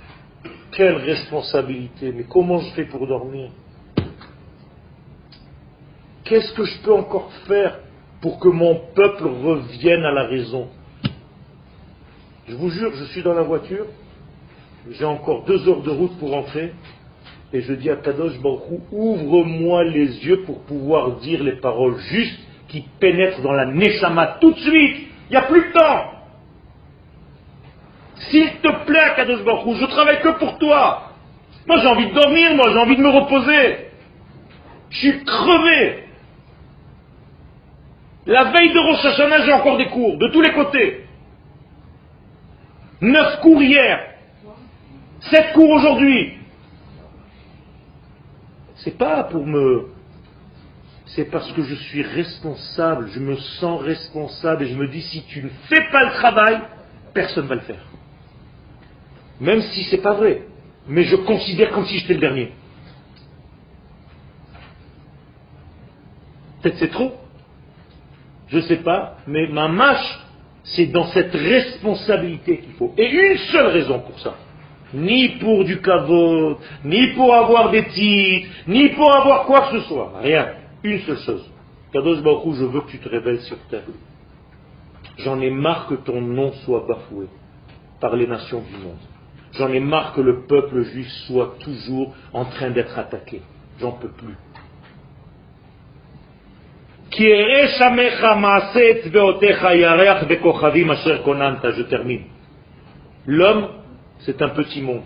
Quelle 0.73 0.97
responsabilité, 0.97 2.13
mais 2.13 2.25
comment 2.25 2.59
je 2.59 2.71
fais 2.75 2.85
pour 2.85 3.07
dormir? 3.07 3.51
Qu'est-ce 6.25 6.53
que 6.55 6.65
je 6.65 6.79
peux 6.79 6.93
encore 6.93 7.31
faire 7.47 7.81
pour 8.23 8.41
que 8.41 8.49
mon 8.49 8.81
peuple 8.95 9.25
revienne 9.25 10.05
à 10.05 10.11
la 10.11 10.25
raison? 10.25 10.69
Je 12.49 12.55
vous 12.55 12.71
jure, 12.71 12.93
je 12.95 13.05
suis 13.05 13.23
dans 13.23 13.35
la 13.35 13.43
voiture, 13.43 13.87
j'ai 14.91 15.05
encore 15.05 15.45
deux 15.45 15.69
heures 15.69 15.83
de 15.83 15.91
route 15.91 16.19
pour 16.19 16.31
rentrer, 16.31 16.73
et 17.53 17.61
je 17.61 17.75
dis 17.75 17.91
à 17.91 17.97
Kadosh 17.97 18.39
Baruch 18.41 18.83
ouvre-moi 18.91 19.85
les 19.85 20.27
yeux 20.27 20.43
pour 20.45 20.63
pouvoir 20.63 21.17
dire 21.17 21.43
les 21.43 21.57
paroles 21.57 21.99
justes 21.99 22.41
qui 22.69 22.85
pénètrent 22.99 23.43
dans 23.43 23.53
la 23.53 23.67
Neshama 23.67 24.39
tout 24.41 24.53
de 24.53 24.59
suite. 24.59 25.09
Il 25.29 25.33
n'y 25.33 25.37
a 25.37 25.43
plus 25.43 25.61
de 25.61 25.73
temps. 25.73 26.11
S'il 28.31 28.51
te 28.57 28.85
plaît, 28.87 29.13
Kadosh 29.17 29.45
Baruch 29.45 29.77
je 29.79 29.87
travaille 29.87 30.21
que 30.21 30.39
pour 30.39 30.59
toi. 30.59 31.13
Moi 31.67 31.79
j'ai 31.81 31.87
envie 31.87 32.09
de 32.09 32.15
dormir, 32.15 32.55
moi 32.57 32.71
j'ai 32.73 32.79
envie 32.79 32.97
de 32.97 33.03
me 33.03 33.11
reposer. 33.11 33.89
Je 34.91 34.99
suis 34.99 35.25
crevé. 35.25 36.05
La 38.27 38.45
veille 38.45 38.73
de 38.73 38.79
Rosh 38.79 39.45
j'ai 39.45 39.53
encore 39.53 39.77
des 39.77 39.89
cours, 39.89 40.17
de 40.19 40.29
tous 40.29 40.41
les 40.41 40.53
côtés. 40.53 41.05
Neuf 43.01 43.41
cours 43.41 43.63
hier. 43.63 44.01
Sept 45.21 45.53
cours 45.53 45.71
aujourd'hui. 45.71 46.39
C'est 48.77 48.97
pas 48.97 49.25
pour 49.25 49.47
me. 49.47 49.91
C'est 51.07 51.27
parce 51.27 51.53
que 51.53 51.63
je 51.63 51.75
suis 51.75 52.03
responsable, 52.03 53.09
je 53.11 53.21
me 53.21 53.37
sens 53.37 53.83
responsable 53.83 54.65
et 54.65 54.69
je 54.69 54.75
me 54.75 54.89
dis 54.89 55.03
si 55.03 55.23
tu 55.25 55.43
ne 55.43 55.49
fais 55.69 55.89
pas 55.93 56.05
le 56.05 56.13
travail, 56.13 56.61
personne 57.13 57.45
ne 57.45 57.49
va 57.49 57.55
le 57.57 57.61
faire. 57.61 57.85
Même 59.41 59.61
si 59.61 59.85
c'est 59.85 60.03
pas 60.03 60.15
vrai. 60.15 60.43
Mais 60.89 61.05
je 61.05 61.17
considère 61.17 61.71
comme 61.71 61.87
si 61.87 61.99
j'étais 61.99 62.15
le 62.15 62.21
dernier. 62.21 62.53
Peut-être 66.63 66.79
c'est 66.79 66.91
trop. 66.91 67.24
Je 68.49 68.57
ne 68.57 68.63
sais 68.63 68.77
pas, 68.77 69.17
mais 69.27 69.47
ma 69.49 69.69
mâche, 69.69 70.21
c'est 70.65 70.87
dans 70.87 71.07
cette 71.07 71.35
responsabilité 71.35 72.59
qu'il 72.59 72.75
faut. 72.75 72.93
Et 72.97 73.11
une 73.11 73.39
seule 73.39 73.67
raison 73.67 74.01
pour 74.01 74.19
ça 74.21 74.35
ni 74.95 75.31
pour 75.41 75.65
du 75.65 75.81
caveau, 75.81 76.59
ni 76.85 77.09
pour 77.15 77.35
avoir 77.35 77.71
des 77.71 77.85
titres, 77.89 78.49
ni 78.69 78.91
pour 78.91 79.15
avoir 79.15 79.45
quoi 79.45 79.63
que 79.63 79.81
ce 79.81 79.89
soit. 79.89 80.13
Rien. 80.23 80.49
Une 80.83 81.01
seule 81.01 81.19
chose. 81.19 81.51
Kadosh 81.93 82.23
Baruch 82.23 82.55
je 82.55 82.65
veux 82.65 82.81
que 82.83 82.91
tu 82.91 82.99
te 82.99 83.09
révèles 83.09 83.41
sur 83.41 83.59
terre. 83.71 83.83
J'en 85.19 85.41
ai 85.41 85.51
marre 85.51 85.87
que 85.89 85.95
ton 85.95 86.21
nom 86.21 86.53
soit 86.65 86.85
bafoué 86.89 87.27
par 88.01 88.17
les 88.17 88.27
nations 88.27 88.61
du 88.61 88.77
monde. 88.85 88.99
J'en 89.53 89.69
ai 89.69 89.81
marre 89.81 90.13
que 90.15 90.21
le 90.21 90.45
peuple 90.47 90.83
juif 90.83 91.09
soit 91.27 91.55
toujours 91.61 92.15
en 92.33 92.45
train 92.47 92.71
d'être 92.71 92.99
attaqué. 92.99 93.43
J'en 93.81 93.93
peux 93.93 94.09
plus. 94.09 94.37
Je 101.73 101.83
termine. 101.83 102.23
L'homme 103.27 103.69
c'est 104.21 104.41
un 104.43 104.51
petit 104.51 104.81
monde. 104.81 105.05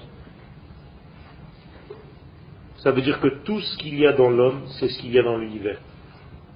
Ça 2.78 2.92
veut 2.92 3.02
dire 3.02 3.20
que 3.20 3.28
tout 3.44 3.60
ce 3.60 3.76
qu'il 3.78 3.98
y 3.98 4.06
a 4.06 4.12
dans 4.12 4.30
l'homme, 4.30 4.62
c'est 4.78 4.88
ce 4.88 5.00
qu'il 5.00 5.12
y 5.12 5.18
a 5.18 5.22
dans 5.22 5.36
l'univers. 5.36 5.80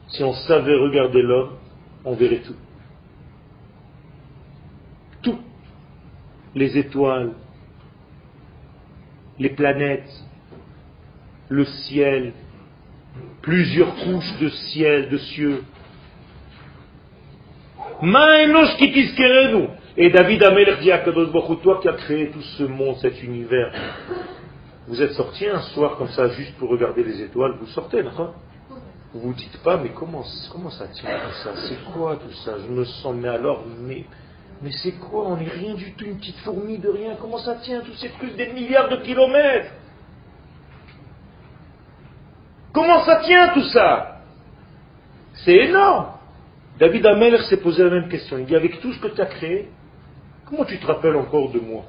Si 0.09 0.23
on 0.23 0.33
savait 0.33 0.77
regarder 0.77 1.23
l'homme, 1.23 1.57
on 2.05 2.15
verrait 2.15 2.43
tout. 2.47 2.55
Tout. 5.23 5.39
Les 6.55 6.79
étoiles, 6.79 7.33
les 9.39 9.51
planètes, 9.51 10.11
le 11.49 11.65
ciel, 11.65 12.33
plusieurs 13.43 13.95
couches 13.97 14.39
de 14.41 14.49
ciel, 14.49 15.09
de 15.09 15.19
cieux. 15.19 15.65
Et 19.97 20.11
David 20.11 20.43
Amelech 20.43 20.81
dit 20.81 20.91
à 20.91 20.99
Kadosh 20.99 21.31
toi 21.63 21.79
qui 21.81 21.89
as 21.89 21.93
créé 21.93 22.31
tout 22.31 22.41
ce 22.41 22.65
monde, 22.65 22.97
cet 22.97 23.23
univers, 23.23 23.73
vous 24.89 25.01
êtes 25.01 25.13
sorti 25.13 25.47
un 25.47 25.61
soir 25.61 25.97
comme 25.97 26.09
ça 26.09 26.29
juste 26.31 26.57
pour 26.57 26.71
regarder 26.71 27.05
les 27.05 27.21
étoiles, 27.23 27.55
vous 27.61 27.69
sortez, 27.69 28.03
non 28.03 28.35
Vous 29.15 29.21
vous 29.21 29.35
dites 29.35 29.57
pas, 29.63 29.77
mais 29.77 29.91
comment, 29.91 30.25
ça 30.25 30.89
tient 30.89 31.11
tout 31.11 31.35
ça? 31.45 31.51
C'est 31.69 31.93
quoi 31.93 32.17
tout 32.17 32.33
ça? 32.45 32.57
Je 32.59 32.73
me 32.73 32.85
sens, 32.85 33.15
mais 33.15 33.29
alors, 33.29 33.65
mais, 33.81 34.05
mais 34.61 34.73
c'est 34.83 34.99
quoi? 34.99 35.29
On 35.29 35.37
n'est 35.37 35.49
rien 35.49 35.75
du 35.75 35.93
tout, 35.93 36.05
une 36.05 36.19
petite 36.19 36.39
fourmi 36.39 36.79
de 36.79 36.89
rien. 36.89 37.17
Comment 37.21 37.39
ça 37.39 37.57
tient 37.57 37.81
Tous 37.81 37.95
ces 37.95 38.09
trucs 38.11 38.35
des 38.37 38.53
milliards 38.53 38.89
de 38.89 38.97
kilomètres? 38.97 39.71
Comment 42.73 43.05
ça 43.05 43.17
tient 43.25 43.49
tout 43.49 43.65
ça 43.65 44.19
C'est 45.45 45.57
énorme. 45.57 46.07
David 46.79 47.07
Amelech 47.07 47.43
s'est 47.43 47.59
posé 47.61 47.85
la 47.85 47.91
même 47.91 48.09
question. 48.09 48.39
Il 48.39 48.47
dit, 48.47 48.57
avec 48.57 48.81
tout 48.81 48.93
ce 48.93 49.01
que 49.01 49.09
tu 49.09 49.21
as 49.21 49.27
créé, 49.27 49.69
Comment 50.53 50.67
tu 50.67 50.79
te 50.79 50.87
rappelles 50.87 51.17
encore 51.17 51.51
de 51.51 51.61
moi 51.61 51.85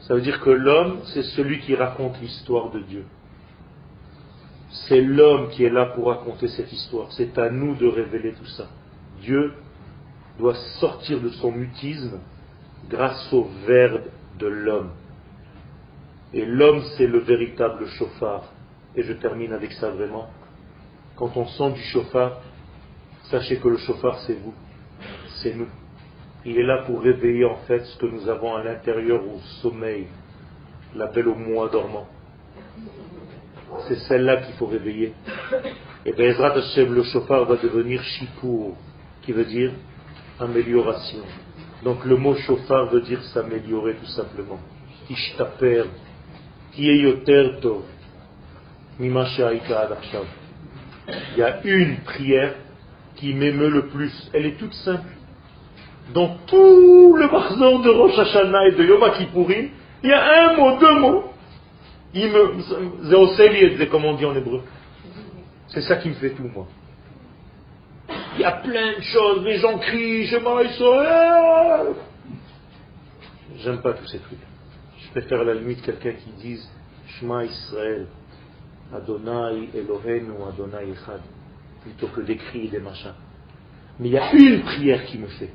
Ça 0.00 0.14
veut 0.14 0.22
dire 0.22 0.40
que 0.40 0.50
l'homme, 0.50 1.00
c'est 1.12 1.22
celui 1.22 1.60
qui 1.60 1.76
raconte 1.76 2.18
l'histoire 2.20 2.70
de 2.70 2.80
Dieu. 2.80 3.04
C'est 4.70 5.00
l'homme 5.00 5.48
qui 5.50 5.64
est 5.64 5.70
là 5.70 5.86
pour 5.86 6.08
raconter 6.08 6.48
cette 6.48 6.72
histoire. 6.72 7.10
C'est 7.12 7.38
à 7.38 7.50
nous 7.50 7.74
de 7.74 7.86
révéler 7.86 8.32
tout 8.32 8.46
ça. 8.46 8.68
Dieu 9.20 9.52
doit 10.38 10.54
sortir 10.80 11.20
de 11.20 11.30
son 11.30 11.52
mutisme 11.52 12.20
grâce 12.88 13.32
au 13.32 13.48
verbe 13.66 14.02
de 14.38 14.46
l'homme. 14.46 14.90
Et 16.34 16.44
l'homme, 16.44 16.82
c'est 16.96 17.06
le 17.06 17.18
véritable 17.20 17.86
chauffard. 17.86 18.44
Et 18.94 19.02
je 19.02 19.12
termine 19.14 19.52
avec 19.52 19.72
ça 19.72 19.90
vraiment. 19.90 20.28
Quand 21.16 21.36
on 21.36 21.46
sent 21.46 21.72
du 21.72 21.82
chauffard, 21.82 22.40
sachez 23.24 23.56
que 23.58 23.68
le 23.68 23.78
chauffard, 23.78 24.18
c'est 24.26 24.34
vous. 24.34 24.54
C'est 25.42 25.54
nous. 25.54 25.68
Il 26.44 26.58
est 26.58 26.64
là 26.64 26.82
pour 26.86 27.02
réveiller 27.02 27.44
en 27.44 27.56
fait 27.66 27.84
ce 27.84 27.98
que 27.98 28.06
nous 28.06 28.28
avons 28.28 28.54
à 28.54 28.62
l'intérieur 28.62 29.22
au 29.22 29.38
sommeil, 29.60 30.06
la 30.94 31.06
belle 31.06 31.28
au 31.28 31.34
mois 31.34 31.68
dormant. 31.68 32.06
C'est 33.88 33.98
celle-là 34.00 34.38
qu'il 34.38 34.54
faut 34.54 34.66
réveiller. 34.66 35.12
Et 36.04 36.12
Bezrat 36.12 36.56
Hashem, 36.56 36.94
le 36.94 37.02
chauffard 37.04 37.44
va 37.44 37.56
devenir 37.56 38.02
Shipur, 38.02 38.74
qui 39.22 39.32
veut 39.32 39.44
dire 39.44 39.72
amélioration. 40.40 41.20
Donc 41.84 42.04
le 42.04 42.16
mot 42.16 42.34
chauffard 42.34 42.86
veut 42.86 43.02
dire 43.02 43.22
s'améliorer 43.34 43.94
tout 43.94 44.10
simplement. 44.10 44.58
Ishtaper, 45.10 45.84
Il 46.76 46.84
y 51.36 51.42
a 51.42 51.64
une 51.64 51.96
prière 51.98 52.54
qui 53.16 53.34
m'émeut 53.34 53.70
le 53.70 53.86
plus. 53.88 54.30
Elle 54.32 54.46
est 54.46 54.58
toute 54.58 54.74
simple. 54.74 55.08
Dans 56.14 56.36
tout 56.46 57.16
le 57.16 57.28
barzon 57.28 57.80
de 57.80 57.90
Rosh 57.90 58.18
Hashanah 58.18 58.68
et 58.68 58.72
de 58.72 58.84
Yom 58.84 59.10
Kippourim, 59.16 59.68
il 60.02 60.10
y 60.10 60.12
a 60.12 60.50
un 60.50 60.56
mot, 60.56 60.78
deux 60.78 60.98
mots. 61.00 61.24
Il 62.14 62.30
me, 62.30 63.84
comme 63.86 64.04
on 64.04 64.14
dit 64.14 64.24
en 64.24 64.34
hébreu. 64.34 64.62
C'est 65.68 65.82
ça 65.82 65.96
qui 65.96 66.08
me 66.08 66.14
fait 66.14 66.30
tout, 66.30 66.48
moi. 66.54 66.66
Il 68.36 68.40
y 68.40 68.44
a 68.44 68.52
plein 68.52 68.96
de 68.96 69.02
choses, 69.02 69.44
les 69.44 69.58
gens 69.58 69.78
crient, 69.78 70.22
Israël. 70.22 71.86
J'aime 73.58 73.82
pas 73.82 73.92
tous 73.92 74.06
ces 74.06 74.18
trucs. 74.18 74.38
Je 74.98 75.10
préfère 75.10 75.40
à 75.40 75.44
la 75.44 75.54
limite 75.54 75.82
quelqu'un 75.82 76.12
qui 76.12 76.30
dise 76.40 76.70
Shema 77.06 77.44
Israël, 77.44 78.06
Adonai 78.94 79.68
Elohenu, 79.74 80.32
Adonai 80.48 80.92
Echad, 80.92 81.20
plutôt 81.82 82.06
que 82.08 82.20
des 82.22 82.36
cris 82.36 82.66
et 82.66 82.68
des 82.68 82.78
machins. 82.78 83.14
Mais 83.98 84.08
il 84.08 84.12
y 84.12 84.18
a 84.18 84.32
une 84.32 84.62
prière 84.62 85.04
qui 85.06 85.18
me 85.18 85.26
fait. 85.26 85.50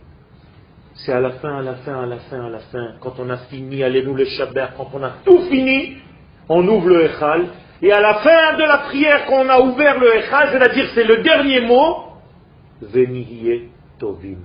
C'est 0.95 1.14
à 1.14 1.20
la 1.20 1.32
fin, 1.32 1.58
à 1.58 1.62
la 1.62 1.76
fin, 1.76 2.04
à 2.04 2.06
la 2.06 2.18
fin, 2.18 2.45
à 2.45 2.49
la 2.49 2.60
fin. 2.60 2.95
Quand 2.99 3.16
on 3.20 3.30
a 3.30 3.38
fini, 3.38 3.82
allez-nous 3.82 4.14
le 4.14 4.26
Shabbat, 4.26 4.74
quand 4.78 4.89
on 4.93 5.01
a 5.04 5.14
tout 5.26 5.39
fini, 5.49 5.97
on 6.50 6.68
ouvre 6.68 6.89
le 6.89 7.06
Echal, 7.06 7.48
et 7.82 7.91
à 7.91 8.00
la 8.00 8.16
fin 8.16 8.58
de 8.58 8.64
la 8.64 8.78
prière 8.80 9.26
qu'on 9.26 9.48
a 9.50 9.60
ouvert 9.60 10.00
le 10.00 10.18
Echal, 10.18 10.50
c'est-à-dire 10.52 10.89
c'est 10.94 11.04
le 11.04 11.24
dernier 11.24 11.62
mot, 11.62 12.06
Venihie 12.82 13.70
Tovim, 14.00 14.39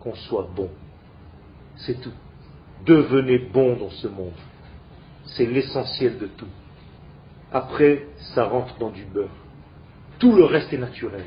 qu'on 0.00 0.14
soit 0.14 0.48
bon. 0.54 0.70
C'est 1.76 2.00
tout. 2.00 2.12
Devenez 2.84 3.38
bon 3.38 3.76
dans 3.76 3.90
ce 3.90 4.08
monde. 4.08 4.32
C'est 5.24 5.46
l'essentiel 5.46 6.18
de 6.18 6.26
tout. 6.26 6.48
Après, 7.52 8.06
ça 8.34 8.44
rentre 8.44 8.78
dans 8.78 8.90
du 8.90 9.04
beurre. 9.04 9.28
Tout 10.18 10.32
le 10.32 10.44
reste 10.44 10.72
est 10.72 10.78
naturel. 10.78 11.24